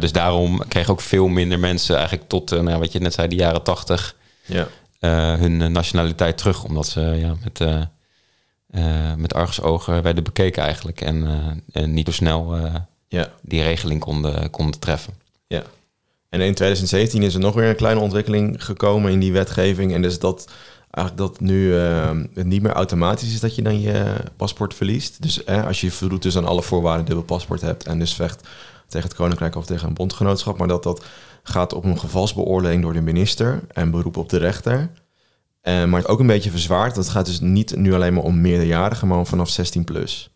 Dus 0.00 0.12
daarom 0.12 0.68
kregen 0.68 0.92
ook 0.92 1.00
veel 1.00 1.28
minder 1.28 1.58
mensen 1.58 1.96
eigenlijk 1.96 2.28
tot, 2.28 2.50
nou, 2.50 2.78
wat 2.78 2.92
je 2.92 2.98
net 2.98 3.14
zei, 3.14 3.28
de 3.28 3.34
jaren 3.34 3.62
80 3.62 4.16
Ja. 4.46 4.68
Eh, 4.98 5.34
hun 5.34 5.72
nationaliteit 5.72 6.38
terug. 6.38 6.64
Omdat 6.64 6.86
ze 6.86 7.00
ja, 7.00 7.36
met, 7.42 7.60
eh 7.60 7.82
eh, 8.66 9.14
met 9.14 9.34
argusogen 9.34 10.02
werden 10.02 10.24
bekeken 10.24 10.62
eigenlijk. 10.62 11.00
En, 11.00 11.26
en 11.72 11.94
niet 11.94 12.06
zo 12.06 12.12
snel 12.12 12.56
Ja. 13.08 13.28
die 13.42 13.62
regeling 13.62 14.00
konden, 14.00 14.50
konden 14.50 14.80
treffen. 14.80 15.14
Ja. 15.46 15.62
En 16.28 16.40
in 16.40 16.54
2017 16.54 17.22
is 17.22 17.34
er 17.34 17.40
nog 17.40 17.54
weer 17.54 17.68
een 17.68 17.76
kleine 17.76 18.00
ontwikkeling 18.00 18.64
gekomen 18.64 19.12
in 19.12 19.20
die 19.20 19.32
wetgeving. 19.32 19.92
En 19.92 20.02
dus 20.02 20.18
dat 20.18 20.48
eigenlijk 20.96 21.16
dat 21.16 21.40
nu 21.40 21.72
het 21.72 22.46
niet 22.46 22.62
meer 22.62 22.72
automatisch 22.72 23.32
is 23.32 23.40
dat 23.40 23.54
je 23.54 23.62
dan 23.62 23.80
je 23.80 24.14
paspoort 24.36 24.74
verliest. 24.74 25.22
Dus 25.22 25.44
eh, 25.44 25.66
als 25.66 25.80
je 25.80 25.90
voldoet 25.90 26.22
dus 26.22 26.36
aan 26.36 26.46
alle 26.46 26.62
voorwaarden 26.62 27.06
dubbel 27.06 27.24
paspoort 27.24 27.60
hebt 27.60 27.86
en 27.86 27.98
dus 27.98 28.14
vecht 28.14 28.48
tegen 28.88 29.08
het 29.08 29.16
Koninkrijk 29.16 29.56
of 29.56 29.66
tegen 29.66 29.88
een 29.88 29.94
bondgenootschap, 29.94 30.58
maar 30.58 30.68
dat 30.68 30.82
dat 30.82 31.04
gaat 31.48 31.72
op 31.72 31.84
een 31.84 31.98
gevalsbeoordeling 31.98 32.82
door 32.82 32.92
de 32.92 33.00
minister 33.00 33.60
en 33.68 33.90
beroep 33.90 34.16
op 34.16 34.28
de 34.28 34.36
rechter. 34.36 34.90
Eh, 35.60 35.84
maar 35.84 36.00
het 36.00 36.08
ook 36.08 36.20
een 36.20 36.26
beetje 36.26 36.50
verzwaard. 36.50 36.94
Dat 36.94 37.08
gaat 37.08 37.26
dus 37.26 37.40
niet 37.40 37.76
nu 37.76 37.94
alleen 37.94 38.14
maar 38.14 38.22
om 38.22 38.40
meerderjarigen, 38.40 39.08
maar 39.08 39.18
om 39.18 39.26
vanaf 39.26 39.48
16 39.48 39.84
plus. 39.84 40.30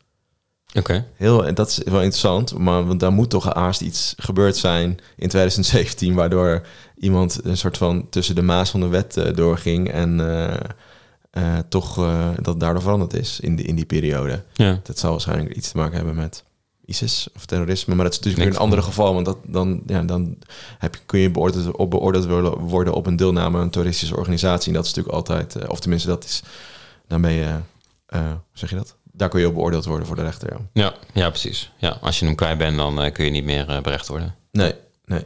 Oké. 0.74 1.06
Heel, 1.16 1.54
dat 1.54 1.68
is 1.68 1.78
wel 1.84 2.02
interessant, 2.02 2.58
maar 2.58 2.86
want 2.86 3.00
daar 3.00 3.12
moet 3.12 3.30
toch 3.30 3.54
haast 3.54 3.80
iets 3.80 4.14
gebeurd 4.16 4.56
zijn 4.56 4.90
in 5.16 5.28
2017, 5.28 6.14
waardoor 6.14 6.66
iemand 6.96 7.40
een 7.44 7.56
soort 7.56 7.76
van 7.76 8.08
tussen 8.08 8.34
de 8.34 8.42
maas 8.42 8.70
van 8.70 8.80
de 8.80 8.88
wet 8.88 9.16
eh, 9.16 9.34
doorging 9.34 9.90
en 9.90 10.20
eh, 11.30 11.58
toch 11.68 11.94
dat 12.42 12.60
daardoor 12.60 12.82
veranderd 12.82 13.14
is 13.14 13.40
in 13.40 13.56
die, 13.56 13.66
in 13.66 13.74
die 13.74 13.86
periode. 13.86 14.42
Ja. 14.52 14.80
Dat 14.82 14.98
zal 14.98 15.10
waarschijnlijk 15.10 15.56
iets 15.56 15.70
te 15.70 15.76
maken 15.76 15.96
hebben 15.96 16.14
met 16.14 16.44
ISIS 16.90 17.28
of 17.36 17.46
terrorisme, 17.46 17.94
maar 17.94 18.04
dat 18.04 18.12
is 18.12 18.18
natuurlijk 18.18 18.44
weer 18.44 18.54
een 18.54 18.64
ander 18.64 18.82
geval, 18.82 19.14
want 19.14 19.26
dat, 19.26 19.38
dan, 19.46 19.82
ja, 19.86 20.02
dan 20.02 20.36
heb 20.78 20.94
je, 20.94 21.00
kun 21.06 21.20
je 21.20 21.30
beoordeeld, 21.30 21.76
op, 21.76 21.90
beoordeeld 21.90 22.26
worden- 22.58 22.94
op 22.94 23.06
een 23.06 23.16
deelname 23.16 23.56
aan 23.56 23.62
een 23.62 23.70
terroristische 23.70 24.16
organisatie. 24.16 24.68
En 24.68 24.74
dat 24.74 24.84
is 24.86 24.94
natuurlijk 24.94 25.16
altijd, 25.16 25.56
eh, 25.56 25.68
of 25.68 25.80
tenminste 25.80 26.08
dat 26.08 26.24
is, 26.24 26.42
dan 27.08 27.20
ben 27.20 27.32
je, 27.32 27.56
eh, 28.06 28.20
hoe 28.28 28.38
zeg 28.52 28.70
je 28.70 28.76
dat? 28.76 28.94
Daar 29.12 29.28
kun 29.28 29.40
je 29.40 29.46
op 29.46 29.54
beoordeeld 29.54 29.84
worden 29.84 30.06
voor 30.06 30.16
de 30.16 30.22
rechter, 30.22 30.52
ja. 30.52 30.58
Ja, 30.72 30.94
ja, 31.12 31.28
precies. 31.28 31.70
Ja, 31.76 31.98
als 32.00 32.18
je 32.18 32.26
hem 32.26 32.34
kwijt 32.34 32.58
bent, 32.58 32.76
dan 32.76 33.02
eh, 33.02 33.12
kun 33.12 33.24
je 33.24 33.30
niet 33.30 33.44
meer 33.44 33.68
eh, 33.68 33.80
berecht 33.80 34.08
worden. 34.08 34.34
Nee, 34.52 34.74
nee. 35.04 35.24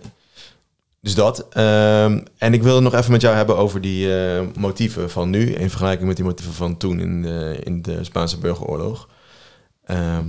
Dus 1.01 1.15
dat. 1.15 1.49
Ehm, 1.49 2.21
en 2.39 2.55
ik 2.55 2.63
wil 2.63 2.83
nog 2.83 2.95
even 2.95 3.13
met 3.13 3.21
jou 3.21 3.37
hebben 3.37 3.57
over 3.57 3.81
die 3.81 4.17
eh, 4.17 4.47
motieven 4.59 5.11
van 5.11 5.31
nu... 5.31 5.53
in 5.53 5.71
vergelijking 5.71 6.07
met 6.07 6.17
die 6.17 6.25
motieven 6.25 6.55
van 6.55 6.77
toen 6.77 7.01
in 7.01 7.23
de, 7.23 7.59
in 7.63 7.83
de 7.83 8.05
Spaanse 8.05 8.39
burgeroorlog. 8.39 9.09
Ehm, 9.85 10.27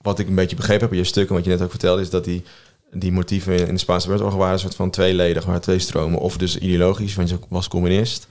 wat 0.00 0.18
ik 0.18 0.28
een 0.28 0.34
beetje 0.34 0.56
begrepen 0.56 0.82
heb 0.82 0.92
in 0.92 0.98
je 0.98 1.04
stuk 1.04 1.28
en 1.28 1.34
wat 1.34 1.44
je 1.44 1.50
net 1.50 1.62
ook 1.62 1.70
vertelde... 1.70 2.02
is 2.02 2.10
dat 2.10 2.24
die, 2.24 2.44
die 2.92 3.12
motieven 3.12 3.66
in 3.66 3.74
de 3.74 3.80
Spaanse 3.80 4.06
burgeroorlog 4.06 4.38
waren 4.38 4.54
een 4.54 4.60
soort 4.60 4.74
van 4.74 4.90
tweeledig... 4.90 5.44
waren 5.44 5.60
twee 5.60 5.78
stromen. 5.78 6.18
Of 6.18 6.36
dus 6.36 6.58
ideologisch, 6.58 7.14
want 7.14 7.28
je 7.28 7.38
was 7.48 7.68
communist... 7.68 8.26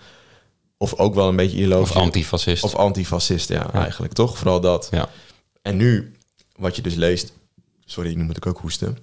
of 0.77 0.93
ook 0.93 1.15
wel 1.15 1.27
een 1.27 1.35
beetje 1.35 1.57
ideologisch... 1.57 1.95
Of 1.95 2.01
antifascist. 2.01 2.63
Of 2.63 2.75
antifascist, 2.75 3.49
ja, 3.49 3.73
eigenlijk. 3.73 4.13
Toch? 4.13 4.37
Vooral 4.37 4.59
dat. 4.59 4.87
Ja. 4.91 5.09
En 5.61 5.77
nu, 5.77 6.13
wat 6.55 6.75
je 6.75 6.81
dus 6.81 6.95
leest... 6.95 7.33
Sorry, 7.85 8.13
nu 8.15 8.23
moet 8.23 8.37
ik 8.37 8.45
ook 8.45 8.59
hoesten. 8.59 8.97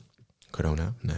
Corona, 0.51 0.95
nee. 1.01 1.17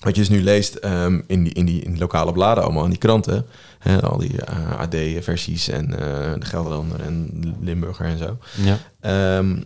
Wat 0.00 0.14
je 0.14 0.20
dus 0.20 0.30
nu 0.30 0.42
leest 0.42 0.74
ehm, 0.74 1.20
in, 1.26 1.44
die, 1.44 1.52
in, 1.52 1.64
die, 1.64 1.82
in 1.82 1.98
lokale 1.98 2.32
bladen 2.32 2.64
allemaal, 2.64 2.84
in 2.84 2.90
die 2.90 2.98
kranten. 2.98 3.46
Hè, 3.78 4.02
al 4.02 4.18
die 4.18 4.42
eh, 4.42 4.78
AD-versies 4.78 5.68
en 5.68 5.92
eh, 5.92 6.32
de 6.38 6.46
Gelderlander 6.46 7.00
en 7.00 7.30
Limburger 7.60 8.06
en 8.06 8.18
zo. 8.18 8.38
Ja. 8.54 8.78
Ehm, 9.00 9.56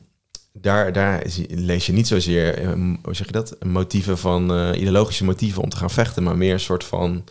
daar, 0.53 0.93
daar 0.93 1.25
is- 1.25 1.41
lees 1.49 1.87
je 1.87 1.93
niet 1.93 2.07
zozeer, 2.09 2.59
ehm, 2.59 2.95
hoe 3.03 3.15
zeg 3.15 3.27
je 3.27 3.33
dat, 3.33 3.57
motieven 3.65 4.19
van, 4.19 4.55
eh, 4.55 4.81
ideologische 4.81 5.25
motieven 5.25 5.63
om 5.63 5.69
te 5.69 5.77
gaan 5.77 5.91
vechten, 5.91 6.23
maar 6.23 6.37
meer 6.37 6.53
een 6.53 6.61
soort 6.61 6.85
van 6.85 7.25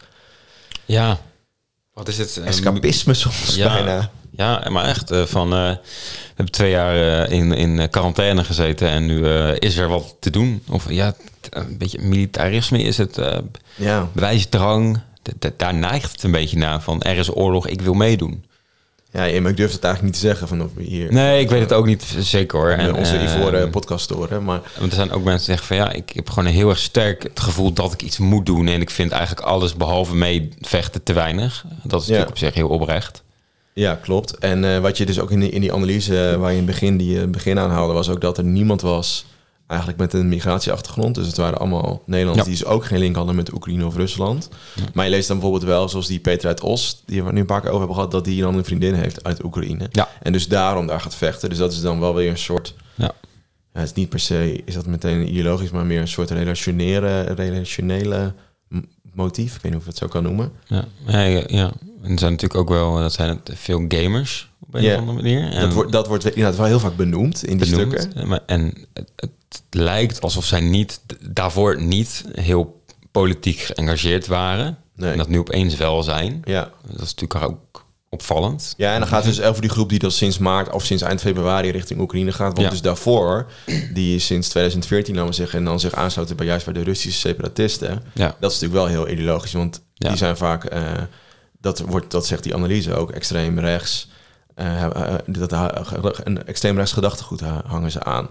ja. 0.86 1.20
Wat 1.94 2.08
is 2.08 2.18
het? 2.18 2.38
Eh, 2.38 2.48
escapisme 2.48 3.14
soms 3.14 3.56
ja, 3.56 3.74
bijna. 3.74 4.12
Ja, 4.32 4.70
maar 4.70 4.86
echt 4.86 5.12
eh, 5.12 5.24
van... 5.26 5.54
eh, 5.54 5.60
we 5.70 5.80
hebben 6.36 6.52
twee 6.54 6.70
jaar 6.72 7.24
eh, 7.26 7.32
in, 7.38 7.52
in 7.52 7.90
quarantaine 7.90 8.44
gezeten 8.44 8.88
en 8.90 9.06
nu 9.06 9.26
eh, 9.28 9.52
is 9.60 9.78
er 9.78 9.88
wat 9.88 10.16
te 10.20 10.30
doen. 10.30 10.64
Of 10.70 10.90
ja, 10.92 11.14
een 11.50 11.78
beetje 11.78 12.02
militarisme 12.02 12.82
is 12.82 12.98
het. 12.98 13.18
eh 13.18 13.38
Ja, 13.76 14.10
bewijsdrang. 14.14 15.00
Daar 15.58 15.74
neigt 15.74 16.12
het 16.12 16.24
een 16.24 16.32
beetje 16.32 16.58
naar 16.58 16.82
van 16.82 17.02
er 17.02 17.18
is 17.18 17.36
oorlog, 17.36 17.68
ik 17.68 17.82
wil 17.82 17.94
meedoen. 17.94 18.46
Ja, 19.12 19.42
maar 19.42 19.52
ik 19.52 19.58
durf 19.58 19.72
het 19.72 19.84
eigenlijk 19.84 20.02
niet 20.04 20.14
te 20.14 20.28
zeggen 20.28 20.48
van 20.48 20.62
of 20.64 20.70
we 20.76 20.84
hier. 20.84 21.14
Nee, 21.14 21.42
ik 21.42 21.50
weet 21.50 21.62
het 21.62 21.74
ook 21.74 21.86
niet 21.86 22.04
zeker 22.20 22.60
hoor. 22.60 22.70
En 22.70 22.94
onze 22.96 23.18
eh, 23.18 23.24
ivoren 23.24 23.70
podcast 23.70 24.10
horen, 24.10 24.44
maar 24.44 24.62
Want 24.80 24.92
er 24.92 24.98
zijn 24.98 25.12
ook 25.12 25.24
mensen 25.24 25.46
die 25.48 25.56
zeggen 25.58 25.68
van 25.68 25.78
ja, 25.78 25.92
ik 25.92 26.10
heb 26.14 26.30
gewoon 26.30 26.46
een 26.46 26.54
heel 26.54 26.70
erg 26.70 26.78
sterk 26.80 27.24
het 27.24 27.40
gevoel 27.40 27.74
dat 27.74 27.94
ik 27.94 28.02
iets 28.02 28.18
moet 28.18 28.46
doen. 28.46 28.68
En 28.68 28.82
ik 28.82 28.90
vind 28.90 29.12
eigenlijk 29.12 29.48
alles 29.48 29.74
behalve 29.76 30.16
meevechten 30.16 31.04
te 31.04 31.14
weinig. 31.14 31.66
Dat 31.84 32.02
is 32.02 32.08
Ja. 32.08 32.12
natuurlijk 32.14 32.30
op 32.30 32.38
zich 32.38 32.54
heel 32.54 32.68
oprecht. 32.70 33.24
Ja, 33.74 33.96
klopt. 33.96 34.38
En 34.38 34.64
eh, 34.74 34.80
wat 34.80 34.98
je 34.98 35.06
dus 35.06 35.20
ook 35.20 35.32
in 35.32 35.40
die, 35.40 35.50
in 35.50 35.62
die 35.62 35.74
analyse 35.74 36.30
eh, 36.30 36.36
waar 36.36 36.52
je 36.52 36.58
in 36.58 36.64
het 36.64 36.72
begin, 36.72 36.98
die 36.98 37.18
het 37.18 37.32
begin 37.32 37.60
aanhaalde, 37.60 37.94
was 37.94 38.10
ook 38.10 38.22
dat 38.22 38.38
er 38.38 38.44
niemand 38.44 38.82
was 38.82 39.26
eigenlijk 39.70 40.00
met 40.00 40.14
een 40.14 40.30
migratieachtergrond. 40.30 41.16
Dus 41.16 41.28
het 41.28 41.38
waren 41.38 41.60
allemaal 41.60 42.02
Nederlanders 42.06 42.48
Ja. 42.48 42.54
die 42.54 42.62
dus 42.64 42.72
ook 42.72 42.86
geen 42.86 43.00
link 43.00 43.16
hadden 43.16 43.36
met 43.36 43.54
Oekraïne 43.54 43.86
of 43.86 43.96
Rusland. 43.96 44.50
Maar 44.94 45.06
je 45.06 45.12
leest 45.12 45.28
dan 45.28 45.40
bijvoorbeeld 45.40 45.70
wel, 45.70 45.90
zoals 45.90 46.08
die 46.08 46.20
Peter 46.20 46.48
uit 46.48 46.62
Os, 46.62 47.04
die 47.06 47.24
we 47.24 47.32
nu 47.32 47.40
een 47.40 47.46
paar 47.46 47.60
keer 47.60 47.68
over 47.70 47.80
hebben 47.80 47.96
gehad, 47.96 48.12
dat 48.12 48.26
die 48.26 48.42
dan 48.42 48.56
een 48.56 48.66
vriendin 48.66 48.94
heeft 48.94 49.24
uit 49.24 49.44
Oekraïne. 49.44 49.88
Ja. 49.92 50.10
En 50.22 50.32
dus 50.32 50.48
daarom 50.48 50.88
daar 50.88 51.02
gaat 51.02 51.16
vechten. 51.16 51.50
Dus 51.50 51.58
dat 51.58 51.72
is 51.72 51.82
dan 51.82 52.00
wel 52.00 52.16
weer 52.16 52.30
een 52.30 52.38
soort, 52.38 52.74
Ja. 52.96 53.12
ja, 53.74 53.80
het 53.80 53.90
is 53.90 53.94
niet 53.94 54.10
per 54.10 54.20
se, 54.20 54.62
is 54.66 54.74
dat 54.74 54.86
meteen 54.86 55.28
ideologisch, 55.30 55.70
maar 55.72 55.86
meer 55.86 56.02
een 56.02 56.08
soort 56.08 56.30
relationele, 56.32 57.22
relationele 57.22 58.34
motief. 59.14 59.56
Ik 59.56 59.62
weet 59.62 59.72
niet 59.72 59.82
of 59.82 59.88
ik 59.88 59.88
het 59.90 59.98
zo 59.98 60.08
kan 60.08 60.24
noemen. 60.24 60.52
Ja, 60.68 60.86
ja, 61.06 61.22
ja, 61.22 61.44
ja. 61.48 61.72
En 62.02 62.12
er 62.12 62.20
zijn 62.20 62.32
natuurlijk 62.32 62.56
ook 62.60 62.70
wel, 62.70 62.96
dat 62.96 63.14
zijn 63.14 63.30
het 63.30 63.52
veel 63.54 63.86
gamers 63.88 64.52
op 64.60 64.74
een 64.74 64.92
of 64.94 64.98
andere 65.00 65.18
manier. 65.18 65.52
En 65.52 65.62
Dat 65.62 65.74
wordt, 65.74 65.92
dat 65.92 66.08
wordt 66.08 66.26
inderdaad 66.26 66.56
wel 66.56 66.66
heel 66.66 66.80
vaak 66.80 66.96
benoemd 66.96 67.44
in 67.46 67.58
die 67.58 67.70
benoemd. 67.70 68.00
stukken. 68.02 68.28
Maar- 68.28 68.44
En 68.46 68.74
het, 68.94 69.10
het 69.16 69.62
lijkt 69.70 70.22
alsof 70.22 70.46
zij 70.46 70.60
niet, 70.62 71.02
daarvoor 71.30 71.82
niet 71.82 72.24
heel 72.32 72.82
politiek 73.12 73.60
geëngageerd 73.60 74.28
waren. 74.28 74.78
Nee. 74.96 75.12
En 75.12 75.18
dat 75.18 75.28
nu 75.30 75.40
opeens 75.40 75.76
wel 75.76 76.04
zijn. 76.04 76.42
Ja. 76.44 76.72
Dat 76.92 77.02
is 77.02 77.14
natuurlijk 77.16 77.44
ook 77.52 77.86
opvallend. 78.10 78.74
Ja, 78.78 78.94
en 78.94 79.00
dan 79.00 79.08
gaat 79.10 79.26
het 79.26 79.36
dus 79.36 79.46
over 79.46 79.62
die 79.62 79.70
groep 79.70 79.90
die 79.90 80.00
dat 80.00 80.14
sinds 80.14 80.38
maart 80.38 80.72
of 80.74 80.86
sinds 80.86 81.04
eind 81.04 81.22
februari 81.22 81.70
richting 81.72 82.00
Oekraïne 82.00 82.32
gaat. 82.32 82.48
Want 82.54 82.62
Ja. 82.62 82.70
dus 82.70 82.82
daarvoor, 82.82 83.46
die 83.94 84.20
sinds 84.20 84.48
2014 84.50 85.14
laten 85.16 85.30
we 85.30 85.36
zeggen, 85.36 85.60
en 85.60 85.66
dan 85.66 85.80
zich 85.80 85.94
aansluiten 85.94 86.36
bij 86.38 86.46
juist 86.46 86.66
bij 86.66 86.74
de 86.74 86.84
Russische 86.84 87.20
separatisten. 87.20 88.04
Ja. 88.14 88.36
Dat 88.40 88.52
is 88.52 88.60
natuurlijk 88.60 88.74
wel 88.92 89.04
heel 89.04 89.10
ideologisch, 89.14 89.54
want 89.54 89.82
Ja. 89.94 90.08
die 90.10 90.18
zijn 90.18 90.38
vaak, 90.38 90.64
eh, 90.64 90.92
dat, 91.62 91.80
wordt, 91.80 92.12
dat 92.12 92.26
zegt 92.28 92.44
die 92.44 92.56
analyse 92.56 92.96
ook, 92.96 93.12
extreem 93.12 93.60
rechts. 93.60 94.10
eh, 94.56 94.86
dat, 95.26 95.52
een 96.24 96.46
extreem 96.46 96.76
rechts 96.78 96.92
gedachtegoed 96.92 97.40
ha- 97.40 97.64
hangen 97.66 97.92
ze 97.92 98.04
aan. 98.04 98.30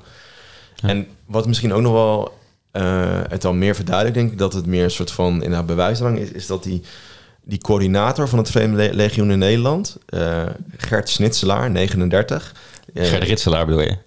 En 0.82 1.06
wat 1.26 1.46
misschien 1.46 1.72
ook 1.72 1.80
nog 1.82 1.92
wel 1.92 2.38
het 3.28 3.42
dan 3.42 3.58
meer 3.58 3.74
verduidelijkt, 3.74 4.18
denk 4.18 4.32
ik, 4.32 4.38
dat 4.38 4.52
het 4.52 4.66
meer 4.66 4.84
een 4.84 4.90
soort 4.90 5.10
van 5.10 5.32
inderdaad 5.34 5.66
bewijsdrang 5.66 6.18
is, 6.18 6.30
is 6.30 6.46
dat 6.46 6.62
die, 6.62 6.82
die 7.48 7.58
coördinator 7.58 8.28
van 8.28 8.38
het 8.38 8.50
Vreemde 8.50 8.76
Le- 8.76 8.94
Legioen 8.94 9.30
in 9.30 9.38
Nederland, 9.38 9.96
eh, 10.06 10.46
Gert 10.76 11.08
Snitselaar, 11.08 11.70
39. 11.70 12.54
eh, 12.94 13.04
Gert 13.08 13.22
Ritselaar 13.22 13.66
bedoel 13.66 13.80
je? 13.80 13.96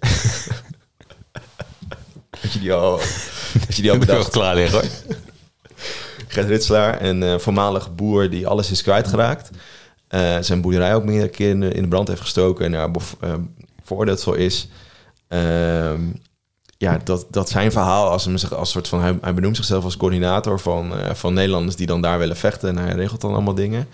Had 2.40 2.52
je 2.52 2.58
die 2.58 2.72
al, 2.72 3.00
had 3.66 3.76
je 3.76 3.82
die 3.82 3.90
al 3.90 3.98
bedacht? 4.06 4.30
klaar 4.30 4.54
liggen 4.54 4.80
hoor. 4.80 4.88
Gert 6.28 6.48
Ritselaar, 6.48 7.02
een 7.02 7.22
eh, 7.22 7.38
voormalig 7.38 7.94
boer 7.94 8.30
die 8.30 8.46
alles 8.46 8.70
is 8.70 8.82
kwijtgeraakt. 8.82 9.50
Eh 10.08 10.36
zijn 10.40 10.60
boerderij 10.60 10.94
ook 10.94 11.04
meerdere 11.04 11.28
keer 11.30 11.48
in 11.50 11.60
de, 11.60 11.68
in 11.74 11.82
de 11.82 11.88
brand 11.88 12.08
heeft 12.08 12.20
gestoken 12.20 12.64
en 12.64 12.72
daar 12.72 12.90
eh, 13.20 13.34
veroordeeld 13.84 14.22
voor 14.22 14.38
is. 14.38 14.68
Ehm, 15.28 16.00
ja, 16.82 17.00
dat, 17.04 17.26
dat 17.30 17.48
zijn 17.48 17.72
verhaal, 17.72 18.08
als, 18.08 18.24
hem, 18.24 18.36
als 18.56 18.70
soort 18.70 18.88
van, 18.88 19.00
hij, 19.00 19.18
hij 19.20 19.34
benoemt 19.34 19.56
zichzelf 19.56 19.84
als 19.84 19.96
coördinator 19.96 20.60
van, 20.60 20.96
eh, 20.96 21.14
van 21.14 21.34
Nederlanders 21.34 21.76
die 21.76 21.86
dan 21.86 22.00
daar 22.00 22.18
willen 22.18 22.36
vechten 22.36 22.68
en 22.68 22.76
hij 22.84 22.92
regelt 22.94 23.20
dan 23.20 23.32
allemaal 23.32 23.54
dingen. 23.54 23.86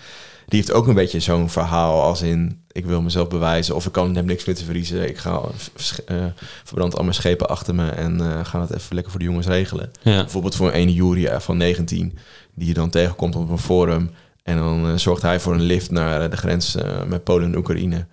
Die 0.47 0.59
heeft 0.59 0.73
ook 0.73 0.87
een 0.87 0.95
beetje 0.95 1.21
zo'n 1.21 1.51
verhaal 1.51 2.03
als 2.03 2.23
in, 2.23 2.63
ik 2.73 2.87
wil 2.87 3.03
mezelf 3.03 3.29
bewijzen 3.29 3.75
of 3.75 3.87
ik 3.87 3.93
kan 3.93 4.15
heb 4.17 4.25
niks 4.25 4.45
meer 4.45 4.55
te 4.55 4.65
verliezen. 4.65 5.09
Ik 5.09 5.19
ga 5.19 5.41
v- 5.75 5.99
eh, 5.99 6.17
verbrand 6.65 6.97
al 6.97 7.03
mijn 7.03 7.15
schepen 7.15 7.49
achter 7.49 7.75
me 7.75 7.89
en 7.91 8.21
eh, 8.21 8.45
ga 8.45 8.61
het 8.61 8.75
even 8.75 8.95
lekker 8.95 9.11
voor 9.13 9.21
de 9.21 9.27
jongens 9.27 9.47
regelen. 9.47 9.91
Ja. 10.03 10.21
Bijvoorbeeld 10.21 10.55
voor 10.55 10.73
een 10.73 10.93
Jury 10.93 11.27
eh, 11.27 11.41
van 11.41 11.57
19, 11.57 12.19
die 12.55 12.69
je 12.69 12.75
dan 12.75 12.91
tegenkomt 12.91 13.37
op 13.37 13.51
een 13.51 13.59
forum. 13.59 14.11
En 14.43 14.57
dan 14.57 14.87
eh, 14.89 14.97
zorgt 14.97 15.23
hij 15.23 15.41
voor 15.41 15.55
een 15.55 15.63
lift 15.63 15.91
naar 15.91 16.23
eh, 16.23 16.31
de 16.31 16.37
grens 16.37 16.75
eh, 16.77 17.03
met 17.07 17.25
Polen 17.25 17.47
en 17.53 17.57
Oekraïne. 17.57 18.07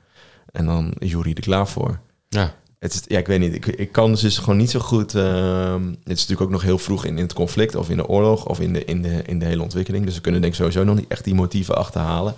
En 0.51 0.65
dan 0.65 0.93
is 0.97 1.11
Jury 1.11 1.31
er 1.35 1.41
klaar 1.41 1.67
voor. 1.67 1.99
Ja. 2.29 2.53
Het 2.79 2.93
is, 2.93 3.01
ja, 3.07 3.17
ik 3.17 3.27
weet 3.27 3.39
niet. 3.39 3.53
Ik, 3.53 3.65
ik 3.65 3.91
kan 3.91 4.11
dus, 4.11 4.21
dus 4.21 4.37
gewoon 4.37 4.57
niet 4.57 4.69
zo 4.71 4.79
goed. 4.79 5.15
ehm, 5.15 5.87
het 5.87 5.97
is 6.17 6.19
natuurlijk 6.19 6.41
ook 6.41 6.49
nog 6.49 6.61
heel 6.61 6.77
vroeg 6.77 7.05
in, 7.05 7.17
in 7.17 7.23
het 7.23 7.33
conflict 7.33 7.75
of 7.75 7.89
in 7.89 7.97
de 7.97 8.07
oorlog 8.07 8.45
of 8.45 8.59
in 8.59 8.73
de, 8.73 8.85
in, 8.85 9.01
de, 9.01 9.21
in 9.25 9.39
de 9.39 9.45
hele 9.45 9.61
ontwikkeling. 9.61 10.05
Dus 10.05 10.15
we 10.15 10.21
kunnen 10.21 10.41
denk 10.41 10.53
ik 10.53 10.59
sowieso 10.59 10.83
nog 10.83 10.95
niet 10.95 11.07
echt 11.07 11.23
die 11.23 11.33
motieven 11.35 11.75
achterhalen. 11.77 12.35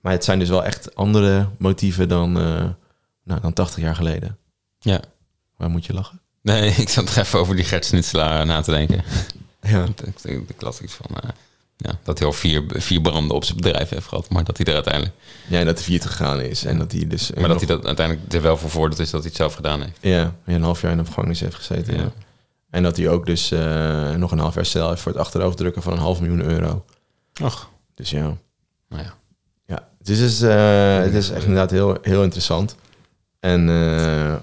Maar 0.00 0.12
het 0.12 0.24
zijn 0.24 0.38
dus 0.38 0.48
wel 0.48 0.64
echt 0.64 0.94
andere 0.94 1.48
motieven 1.58 2.08
dan, 2.08 2.38
eh, 2.38 2.64
nou, 3.24 3.40
dan 3.40 3.52
80 3.52 3.82
jaar 3.82 3.94
geleden. 3.96 4.38
ja. 4.78 5.00
Waar 5.56 5.70
moet 5.70 5.86
je 5.86 5.92
lachen? 5.92 6.20
Nee, 6.42 6.70
ik 6.84 6.88
zat 6.88 7.04
nog 7.04 7.16
even 7.16 7.38
over 7.38 7.56
die 7.56 7.64
Gert 7.64 7.84
Snitselaar 7.84 8.46
na 8.46 8.60
te 8.60 8.70
denken. 8.70 9.02
Ja, 9.62 9.86
Ik, 10.22 10.42
ik 10.48 10.62
las 10.62 10.80
iets 10.80 10.94
van 10.94 11.16
eh, 11.16 11.28
ja, 11.76 11.98
dat 12.02 12.18
hij 12.18 12.26
al 12.26 12.32
vier, 12.32 12.64
vier 12.68 13.00
branden 13.00 13.36
op 13.36 13.44
zijn 13.44 13.56
bedrijf 13.56 13.88
heeft 13.88 14.06
gehad. 14.06 14.30
Maar 14.30 14.44
dat 14.44 14.56
hij 14.56 14.66
er 14.66 14.74
uiteindelijk... 14.74 15.14
ja 15.48 15.64
dat 15.64 15.74
hij 15.74 15.84
failliet 15.84 16.04
gegaan 16.04 16.40
is. 16.40 16.64
En 16.64 16.78
dat 16.78 16.92
hij 16.92 17.06
dus. 17.06 17.30
Maar 17.32 17.48
dat 17.48 17.58
hij 17.58 17.66
dat 17.66 17.86
uiteindelijk 17.86 18.32
er 18.32 18.42
wel 18.42 18.56
voor 18.56 18.70
voordeel 18.70 18.98
is 19.00 19.10
dat 19.10 19.20
hij 19.20 19.28
het 19.28 19.38
zelf 19.38 19.54
gedaan 19.54 19.82
heeft. 19.82 19.98
Ja, 20.00 20.34
een 20.44 20.62
half 20.62 20.80
jaar 20.80 20.90
in 20.90 20.98
de 20.98 21.04
gevangenis 21.04 21.40
heeft 21.40 21.54
gezeten. 21.54 21.94
Ja. 21.94 22.00
Ja. 22.00 22.12
En 22.70 22.82
dat 22.82 22.96
hij 22.96 23.08
ook 23.08 23.26
dus 23.26 23.50
eh, 23.50 24.14
nog 24.14 24.32
een 24.32 24.38
half 24.38 24.54
jaar 24.54 24.66
cel 24.66 24.88
heeft 24.88 25.00
voor 25.00 25.12
het 25.12 25.20
achteroverdrukken 25.20 25.82
van 25.82 25.92
een 25.92 25.98
half 25.98 26.20
miljoen 26.20 26.42
euro. 26.42 26.84
Och, 27.42 27.70
Dus 27.94 28.10
ja, 28.10 28.36
nou 28.88 29.02
ja. 29.02 29.14
ja. 29.66 29.88
Dus 30.02 30.18
het 30.18 30.30
is, 30.30 30.42
eh, 30.42 30.98
het 30.98 31.14
is 31.14 31.30
echt 31.30 31.44
inderdaad 31.44 31.70
heel, 31.70 31.98
heel 32.02 32.22
interessant. 32.22 32.76
En 33.40 33.68
eh, 33.68 34.34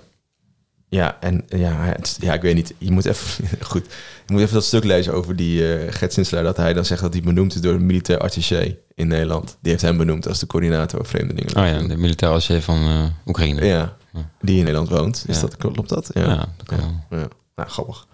ja, 0.94 1.18
en 1.20 1.44
ja, 1.48 1.72
het, 1.76 2.18
ja, 2.20 2.34
ik 2.34 2.42
weet 2.42 2.56
niet. 2.56 2.74
Je 2.78 2.92
moet 2.92 3.06
even, 3.06 3.48
goed, 3.62 3.86
je 4.26 4.34
moet 4.34 4.42
even 4.42 4.54
dat 4.54 4.64
stuk 4.64 4.84
lezen 4.84 5.14
over 5.14 5.36
die 5.36 5.62
Gert 5.92 6.14
Sinselaar, 6.14 6.44
dat 6.44 6.58
hij 6.58 6.74
dan 6.74 6.86
zegt 6.86 7.02
dat 7.02 7.14
hij 7.14 7.22
benoemd 7.22 7.56
is 7.56 7.62
door 7.62 7.74
een 7.74 7.86
militair 7.86 8.20
attaché 8.20 8.78
in 8.96 9.08
Nederland. 9.08 9.58
Die 9.62 9.72
heeft 9.72 9.84
hem 9.84 9.98
benoemd 9.98 10.28
als 10.28 10.40
de 10.40 10.48
coördinator 10.48 11.06
vreemdelingen. 11.06 11.56
Oh 11.58 11.66
ja, 11.82 11.88
de 11.88 11.98
militair 11.98 12.32
assisté 12.32 12.62
van 12.62 12.78
eh, 12.84 13.04
Oekraïne. 13.26 13.66
Ja, 13.66 13.96
die 14.42 14.56
in 14.58 14.64
Nederland 14.64 14.90
woont. 14.90 15.24
Is 15.28 15.36
Ja. 15.36 15.42
dat, 15.42 15.58
klopt 15.58 15.90
dat? 15.90 16.10
Ja, 16.14 16.36
dat 16.58 16.66
kan 16.66 16.78
wel. 17.10 17.20
Ja, 17.20 17.28
nou, 17.56 17.70
grappig. 17.70 18.08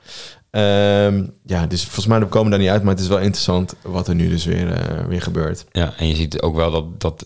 Ehm, 0.50 1.24
ja, 1.46 1.68
dus 1.68 1.84
volgens 1.84 2.06
mij 2.06 2.20
komen 2.20 2.44
we 2.44 2.50
daar 2.50 2.60
niet 2.60 2.70
uit, 2.70 2.84
maar 2.84 2.94
het 2.94 3.02
is 3.04 3.08
wel 3.10 3.20
interessant 3.20 3.76
wat 3.82 4.08
er 4.08 4.16
nu 4.16 4.30
dus 4.30 4.46
weer, 4.46 4.72
eh, 4.72 5.06
weer 5.06 5.22
gebeurt. 5.22 5.66
Ja, 5.72 5.94
en 5.98 6.08
je 6.08 6.16
ziet 6.16 6.42
ook 6.42 6.56
wel 6.56 6.72
dat, 6.72 7.00
dat 7.02 7.26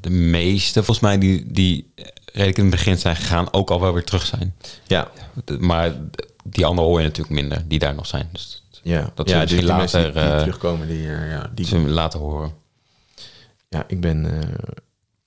de 0.00 0.10
meeste, 0.10 0.78
volgens 0.82 1.00
mij, 1.00 1.18
die, 1.18 1.52
die 1.52 1.92
redelijk 2.32 2.56
in 2.56 2.64
het 2.64 2.72
begin 2.72 2.98
zijn 2.98 3.16
gegaan, 3.16 3.52
ook 3.52 3.70
al 3.70 3.80
wel 3.80 3.92
weer 3.92 4.04
terug 4.04 4.26
zijn. 4.26 4.54
Ja, 4.86 5.10
Maar 5.58 5.92
die 6.44 6.66
anderen 6.66 6.90
hoor 6.90 7.00
je 7.00 7.06
natuurlijk 7.06 7.34
minder, 7.40 7.62
die 7.66 7.78
daar 7.78 7.94
nog 7.94 8.06
zijn. 8.06 8.28
Dus 8.32 8.62
ja. 8.82 9.10
Dat 9.14 9.28
ja, 9.28 9.44
die, 9.44 9.62
misschien 9.62 9.78
die 9.78 9.86
die, 9.86 10.02
later, 10.02 10.12
die 10.12 10.22
eh, 10.22 10.38
terugkomen, 10.38 10.88
die, 10.88 11.08
eh, 11.08 11.30
ja, 11.30 11.50
die, 11.54 11.66
zullen 11.66 11.84
we 11.84 11.90
laten 11.90 12.20
horen. 12.20 12.52
ja, 13.68 13.84
ik 13.86 14.00
ben, 14.00 14.40
eh, 14.40 14.48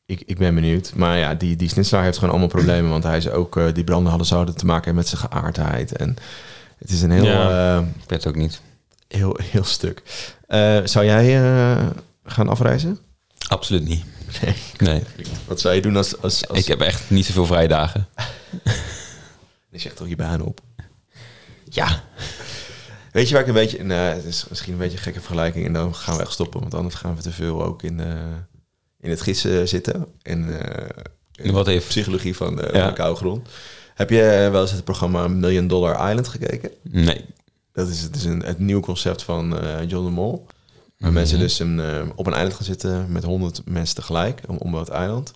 ik, 0.05 0.23
ik 0.25 0.37
ben 0.37 0.55
benieuwd. 0.55 0.91
Maar 0.95 1.17
ja, 1.17 1.33
die, 1.35 1.55
die 1.55 1.69
Snitselaar 1.69 2.03
heeft 2.03 2.15
gewoon 2.15 2.29
allemaal 2.29 2.49
problemen, 2.49 2.91
want 2.91 3.03
hij 3.03 3.17
is 3.17 3.29
ook, 3.29 3.75
die 3.75 3.83
branden 3.83 4.09
hadden 4.09 4.27
zouden 4.27 4.55
te 4.55 4.65
maken 4.65 4.83
hebben 4.83 5.03
met 5.03 5.07
zijn 5.07 5.31
geaardheid. 5.31 5.95
En 5.95 6.15
het 6.77 6.89
is 6.89 7.01
een 7.01 7.11
heel, 7.11 7.23
Ja. 7.23 7.79
Ik 7.79 8.09
weet 8.09 8.23
het 8.23 8.27
ook 8.27 8.35
niet. 8.35 8.61
heel, 9.07 9.37
heel 9.41 9.63
stuk. 9.63 10.01
Zou 10.83 11.05
jij 11.05 11.41
gaan 12.25 12.49
afreizen? 12.49 12.99
Absoluut 13.47 13.87
niet. 13.87 14.03
Nee. 14.41 14.55
Nee, 14.77 15.03
Wat 15.47 15.59
zou 15.59 15.75
je 15.75 15.81
doen 15.81 15.95
als... 15.95 16.21
als, 16.21 16.47
als 16.47 16.57
ik 16.59 16.65
heb 16.65 16.81
echt 16.81 17.09
niet 17.09 17.25
zoveel 17.25 17.45
vrije 17.45 17.67
dagen. 17.67 18.07
Je 19.71 19.79
zegt 19.79 19.95
toch 19.95 20.07
je 20.07 20.15
baan 20.15 20.41
op? 20.41 20.59
Ja. 21.69 22.03
Weet 23.11 23.27
je 23.27 23.33
waar 23.33 23.41
ik 23.41 23.47
een 23.47 23.53
beetje... 23.53 23.83
Nou, 23.83 24.15
het 24.15 24.23
is 24.25 24.45
misschien 24.49 24.73
een 24.73 24.79
beetje 24.79 24.97
een 24.97 25.03
gekke 25.03 25.19
vergelijking. 25.19 25.65
En 25.65 25.73
dan 25.73 25.95
gaan 25.95 26.15
we 26.15 26.21
echt 26.21 26.31
stoppen. 26.31 26.59
Want 26.59 26.73
anders 26.73 26.95
gaan 26.95 27.15
we 27.15 27.21
te 27.21 27.31
veel 27.31 27.63
ook 27.63 27.83
in, 27.83 27.99
eh, 27.99 28.07
in 28.99 29.09
het 29.09 29.21
gidsen 29.21 29.67
zitten. 29.67 30.05
En 30.21 30.47
uh, 31.41 31.51
Wat 31.53 31.67
even? 31.67 31.87
psychologie 31.87 32.35
van 32.35 32.55
de, 32.55 32.69
Ja. 32.73 32.79
van 32.79 32.87
de 32.87 32.93
koude 32.93 33.15
grond. 33.19 33.47
Heb 33.93 34.09
je 34.09 34.21
eh, 34.29 34.51
wel 34.51 34.61
eens 34.61 34.71
het 34.71 34.83
programma 34.83 35.27
Million 35.27 35.67
Dollar 35.67 36.09
Island 36.09 36.27
gekeken? 36.27 36.71
Nee. 36.81 37.25
Dat 37.71 37.87
is, 37.87 38.01
het 38.01 38.15
is 38.15 38.23
een, 38.23 38.43
het 38.43 38.59
nieuwe 38.59 38.81
concept 38.81 39.23
van 39.23 39.59
eh, 39.59 39.89
John 39.89 40.05
de 40.05 40.11
Mol. 40.11 40.45
Waar 40.97 41.09
Mhm. 41.11 41.13
mensen 41.19 41.39
dus 41.39 41.59
een, 41.59 41.79
eh, 41.79 42.01
op 42.15 42.27
een 42.27 42.33
eiland 42.33 42.55
gaan 42.55 42.65
zitten 42.65 43.05
met 43.11 43.23
honderd 43.23 43.61
mensen 43.65 43.95
tegelijk 43.95 44.41
om, 44.47 44.57
om 44.57 44.75
het 44.75 44.89
eiland. 44.89 45.33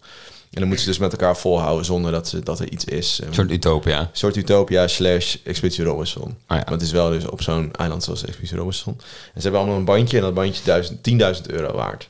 En 0.51 0.59
dan 0.63 0.67
moeten 0.67 0.85
ze 0.85 0.91
dus 0.91 0.99
met 0.99 1.11
elkaar 1.11 1.37
volhouden 1.37 1.85
zonder 1.85 2.11
dat, 2.11 2.27
ze, 2.27 2.39
dat 2.39 2.59
er 2.59 2.71
iets 2.71 2.85
is. 2.85 3.21
Een 3.25 3.33
soort 3.33 3.51
utopia. 3.51 3.99
Een 3.99 4.07
soort 4.11 4.35
Utopia 4.35 4.87
slash 4.87 5.35
Expeditie 5.43 5.83
Robinson. 5.83 6.37
Maar 6.47 6.63
ja. 6.65 6.71
het 6.73 6.81
is 6.81 6.91
wel 6.91 7.09
dus 7.09 7.25
op 7.27 7.41
zo'n 7.41 7.73
eiland 7.73 8.03
zoals 8.03 8.25
Expeditie 8.25 8.57
Robinson. 8.57 8.93
En 8.97 9.01
ze 9.35 9.41
hebben 9.41 9.59
allemaal 9.59 9.77
een 9.77 9.85
bandje 9.85 10.17
en 10.17 10.23
dat 10.23 10.33
bandje 10.33 10.53
is 10.53 10.63
duizend- 10.63 11.03
10.000 11.03 11.49
euro 11.49 11.73
waard. 11.75 12.09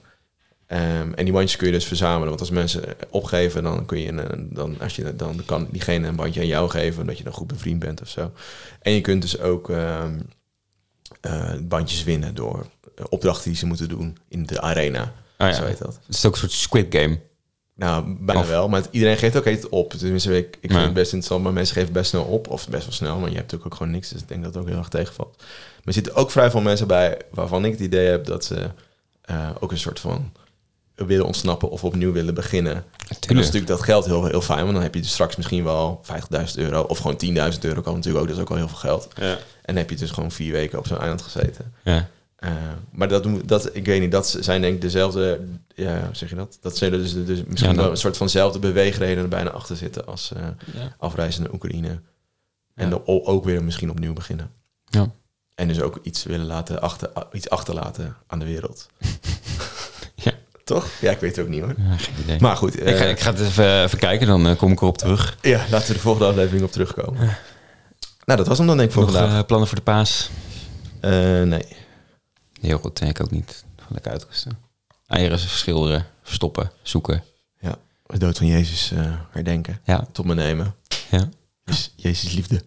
Ehm, 0.67 1.13
en 1.15 1.23
die 1.23 1.33
bandjes 1.33 1.55
kun 1.57 1.67
je 1.67 1.73
dus 1.73 1.85
verzamelen. 1.85 2.27
Want 2.27 2.39
als 2.39 2.49
mensen 2.49 2.83
opgeven, 3.09 3.63
dan 3.63 3.85
kun 3.85 3.99
je 3.99 4.07
een, 4.07 4.49
dan, 4.53 4.75
als 4.81 4.95
je, 4.95 5.15
dan 5.15 5.41
kan 5.45 5.67
diegene 5.71 6.07
een 6.07 6.15
bandje 6.15 6.39
aan 6.39 6.47
jou 6.47 6.69
geven, 6.69 7.01
omdat 7.01 7.17
je 7.17 7.23
dan 7.23 7.33
goed 7.33 7.47
bevriend 7.47 7.79
bent 7.79 8.01
of 8.01 8.09
zo. 8.09 8.31
En 8.81 8.91
je 8.91 9.01
kunt 9.01 9.21
dus 9.21 9.39
ook 9.39 9.69
ehm, 9.69 10.19
eh, 11.21 11.53
bandjes 11.61 12.03
winnen 12.03 12.35
door 12.35 12.59
eh, 12.59 12.65
opdrachten 13.09 13.43
die 13.49 13.59
ze 13.59 13.65
moeten 13.65 13.89
doen 13.89 14.17
in 14.27 14.45
de 14.45 14.61
arena. 14.61 15.13
Ah, 15.37 15.47
ja. 15.49 15.53
Zo 15.53 15.65
heet 15.65 15.77
dat. 15.77 15.99
Het 16.05 16.15
is 16.15 16.25
ook 16.25 16.33
een 16.33 16.39
soort 16.39 16.51
Squid 16.51 16.85
Game. 16.95 17.19
Nou, 17.75 18.15
bijna 18.19 18.41
Of- 18.41 18.47
wel. 18.47 18.69
Maar 18.69 18.81
het- 18.81 18.89
iedereen 18.91 19.17
geeft 19.17 19.35
ook 19.37 19.45
het 19.45 19.69
op. 19.69 19.93
Tenminste, 19.93 20.37
ik, 20.37 20.45
ik 20.45 20.57
vind 20.61 20.73
Ja. 20.73 20.79
het 20.79 20.93
best 20.93 21.05
interessant, 21.13 21.43
maar 21.43 21.53
mensen 21.53 21.75
geven 21.75 21.93
best 21.93 22.09
snel 22.09 22.23
op. 22.23 22.47
Of 22.49 22.67
best 22.69 22.83
wel 22.83 22.93
snel, 22.93 23.13
maar 23.19 23.29
je 23.29 23.35
hebt 23.35 23.51
natuurlijk 23.51 23.65
ook 23.65 23.75
gewoon 23.77 23.91
niks. 23.91 24.09
Dus 24.09 24.21
ik 24.21 24.27
denk 24.27 24.43
dat 24.43 24.53
het 24.53 24.63
ook 24.63 24.69
heel 24.69 24.77
erg 24.77 24.87
tegenvalt. 24.87 25.35
Maar 25.37 25.45
er 25.85 25.93
zitten 25.93 26.15
ook 26.15 26.31
vrij 26.31 26.51
veel 26.51 26.61
mensen 26.61 26.87
bij 26.87 27.17
waarvan 27.31 27.65
ik 27.65 27.71
het 27.71 27.79
idee 27.81 28.07
heb 28.09 28.25
dat 28.25 28.45
ze 28.45 28.69
eh, 29.21 29.49
ook 29.59 29.71
een 29.71 29.77
soort 29.77 29.99
van 29.99 30.31
willen 30.95 31.25
ontsnappen 31.25 31.69
of 31.69 31.83
opnieuw 31.83 32.11
willen 32.11 32.33
beginnen. 32.33 32.73
En 32.75 32.83
dat 33.19 33.29
is 33.29 33.35
natuurlijk 33.35 33.67
dat 33.67 33.81
geld 33.81 34.05
heel, 34.05 34.25
heel 34.25 34.41
fijn, 34.41 34.61
want 34.61 34.73
dan 34.73 34.81
heb 34.83 34.93
je 34.95 35.01
dus 35.01 35.11
straks 35.11 35.35
misschien 35.35 35.63
wel 35.63 36.01
50.000 36.03 36.57
euro 36.59 36.81
of 36.81 36.97
gewoon 36.97 37.17
10.000 37.53 37.59
euro 37.65 37.81
kan 37.81 37.93
natuurlijk 37.93 38.21
ook. 38.23 38.27
Dat 38.27 38.35
is 38.37 38.41
ook 38.41 38.49
al 38.49 38.55
heel 38.55 38.67
veel 38.67 38.77
geld. 38.77 39.07
Ja. 39.15 39.31
En 39.31 39.37
dan 39.65 39.75
heb 39.75 39.89
je 39.89 39.95
dus 39.95 40.11
gewoon 40.11 40.31
vier 40.31 40.51
weken 40.51 40.79
op 40.79 40.87
zo'n 40.87 40.99
eiland 40.99 41.21
gezeten. 41.21 41.73
Ja. 41.83 42.09
Eh, 42.38 42.51
maar 42.91 43.07
dat, 43.07 43.23
doen- 43.23 43.41
dat, 43.45 43.75
ik 43.75 43.85
weet 43.85 43.99
niet, 44.01 44.11
dat 44.11 44.38
zijn 44.39 44.61
denk 44.61 44.75
ik 44.75 44.81
dezelfde, 44.81 45.39
ja, 45.75 46.09
zeg 46.11 46.29
je 46.29 46.35
dat? 46.35 46.57
Dat 46.61 46.77
zullen 46.77 46.99
dus, 47.01 47.13
dus 47.13 47.43
misschien 47.47 47.71
Ja, 47.71 47.75
wel 47.81 47.91
een 47.91 47.97
soort 47.97 48.17
vanzelfde 48.17 48.59
beweegredenen 48.59 49.23
er 49.23 49.29
bijna 49.29 49.49
achter 49.49 49.75
zitten 49.75 50.05
als 50.05 50.31
eh, 50.35 50.41
Ja. 50.81 50.95
afreizen 50.97 51.41
naar 51.43 51.53
Oekraïne. 51.53 51.99
En 52.75 52.89
dan 52.89 53.01
ook 53.05 53.43
weer 53.43 53.63
misschien 53.63 53.89
opnieuw 53.89 54.13
beginnen. 54.13 54.49
Ja. 54.85 55.11
En 55.55 55.67
dus 55.67 55.81
ook 55.81 55.99
iets 56.03 56.23
willen 56.23 56.45
laten 56.45 56.81
achter, 56.81 57.09
iets 57.31 57.49
achterlaten 57.49 58.15
aan 58.27 58.39
de 58.39 58.45
wereld. 58.45 58.88
Ja. 60.15 60.31
Toch? 60.63 60.85
Ja, 61.01 61.11
ik 61.11 61.19
weet 61.19 61.35
het 61.35 61.45
ook 61.45 61.51
niet 61.51 61.61
hoor. 61.61 61.73
Ja, 61.77 61.97
geen 61.97 62.13
idee. 62.23 62.39
Maar 62.39 62.57
goed, 62.57 62.79
ik, 62.79 62.95
ga, 62.95 63.03
eh, 63.03 63.09
ik 63.09 63.19
ga 63.19 63.31
het 63.31 63.39
even, 63.39 63.83
even 63.83 63.97
kijken, 63.97 64.27
dan 64.27 64.47
eh, 64.47 64.57
kom 64.57 64.71
ik 64.71 64.81
erop 64.81 64.97
terug. 64.97 65.38
ja, 65.41 65.65
laten 65.69 65.88
we 65.88 65.93
de 65.93 65.99
volgende 65.99 66.27
aflevering 66.29 66.63
op 66.63 66.71
terugkomen. 66.71 67.38
Nou, 68.25 68.38
dat 68.39 68.47
was 68.47 68.57
hem 68.57 68.67
dan 68.67 68.77
denk 68.77 68.89
ik 68.89 68.95
voor 68.95 69.03
Nog 69.05 69.11
vandaag. 69.13 69.39
eh, 69.39 69.45
plannen 69.45 69.67
voor 69.67 69.77
de 69.77 69.83
paas? 69.83 70.29
Eh, 70.99 71.11
nee. 71.41 71.65
Heel 72.62 72.78
goed, 72.78 72.99
nee, 72.99 73.10
ik 73.10 73.22
ook 73.22 73.32
niet. 73.32 73.66
Gewoon 73.76 73.91
lekker 73.93 74.12
uitrusten. 74.12 74.58
Eieren 75.08 75.39
schilderen, 75.39 76.05
verstoppen, 76.24 76.72
zoeken. 76.82 77.24
Ja, 77.60 77.76
de 78.05 78.18
dood 78.18 78.38
van 78.38 78.47
Jezus 78.47 78.91
eh, 78.91 79.12
herdenken. 79.32 79.80
Ja, 79.84 80.08
Tot 80.12 80.26
me 80.26 80.34
nemen. 80.34 80.76
ja, 81.12 81.30
Dus 81.66 81.93
Jezus 81.95 82.34
liefde. 82.34 82.62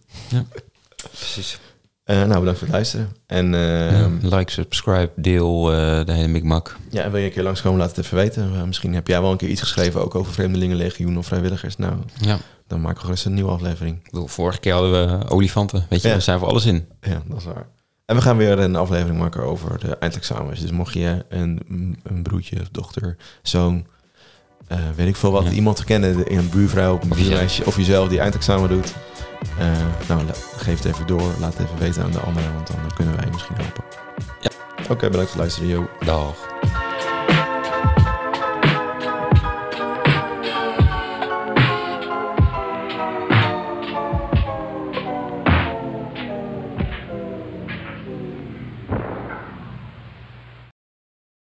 precies. 1.11 1.59
Eh, 2.05 2.17
nou, 2.17 2.39
bedankt 2.39 2.59
voor 2.59 2.67
het 2.67 2.77
luisteren. 2.77 3.17
En 3.27 3.55
eh, 3.55 4.01
Ja, 4.01 4.09
like, 4.37 4.51
subscribe, 4.53 5.11
deel 5.17 5.73
eh, 5.73 6.05
de 6.07 6.13
hele 6.13 6.29
mikmak. 6.29 6.77
Ja, 6.91 7.03
en 7.03 7.11
wil 7.11 7.21
je 7.21 7.27
een 7.27 7.33
keer 7.33 7.43
langskomen, 7.43 7.79
laat 7.79 7.97
het 7.97 8.05
even 8.05 8.17
weten. 8.17 8.53
Uh, 8.55 8.63
misschien 8.63 8.95
heb 8.95 9.07
jij 9.07 9.21
wel 9.21 9.31
een 9.31 9.37
keer 9.37 9.49
iets 9.49 9.61
geschreven, 9.61 10.03
ook 10.03 10.15
over 10.15 10.33
Vreemdelingenlegioen 10.33 11.19
of 11.19 11.27
vrijwilligers. 11.27 11.77
Nou, 11.77 11.95
Ja, 12.21 12.39
dan 12.67 12.81
maken 12.81 12.99
we 12.99 13.05
gerust 13.05 13.25
een 13.25 13.35
nieuwe 13.35 13.51
aflevering. 13.51 13.97
ik 13.97 14.11
bedoel, 14.11 14.27
vorige 14.27 14.59
keer 14.61 14.73
hadden 14.73 14.91
we 15.21 15.29
olifanten. 15.29 15.87
Weet 15.89 16.01
je, 16.03 16.07
Ja. 16.09 16.15
daar 16.15 16.23
zijn 16.23 16.39
voor 16.39 16.49
alles 16.49 16.65
in. 16.67 16.89
Ja, 17.01 17.23
dat 17.29 17.39
is 17.39 17.45
waar. 17.45 17.67
En 18.11 18.17
we 18.17 18.23
gaan 18.23 18.37
weer 18.37 18.59
een 18.59 18.77
aflevering 18.77 19.19
maken 19.19 19.43
over 19.43 19.79
de 19.79 19.97
eindexamens. 19.97 20.61
Dus 20.61 20.71
mocht 20.71 20.93
je 20.93 21.25
een, 21.29 21.61
een 22.03 22.23
broertje, 22.23 22.57
dochter, 22.71 23.17
zoon, 23.43 23.87
eh, 24.67 24.79
weet 24.97 25.09
ik 25.09 25.17
veel 25.17 25.31
wat, 25.33 25.45
Ja. 25.45 25.51
iemand 25.51 25.85
kennen, 25.85 26.33
een 26.37 26.49
buurvrouw, 26.51 26.99
een 27.03 27.09
buurmeisje 27.09 27.67
of 27.67 27.77
jezelf 27.77 28.09
die 28.09 28.21
eindexamen 28.21 28.69
doet. 28.69 28.93
eh, 29.59 29.67
nou, 30.09 30.21
geef 30.57 30.83
het 30.83 30.95
even 30.95 31.07
door. 31.07 31.33
Laat 31.41 31.57
het 31.57 31.67
even 31.67 31.79
weten 31.79 32.03
aan 32.03 32.11
de 32.11 32.19
anderen, 32.21 32.55
want 32.55 32.67
dan 32.67 32.77
kunnen 32.95 33.17
wij 33.17 33.27
misschien 33.33 33.57
helpen. 33.57 33.85
Ja. 34.41 34.51
Oké, 34.91 35.09
bedankt 35.11 35.13
voor 35.13 35.21
het 35.25 35.35
luisteren. 35.35 35.69
Yo. 35.69 35.89
Dag. 36.05 36.37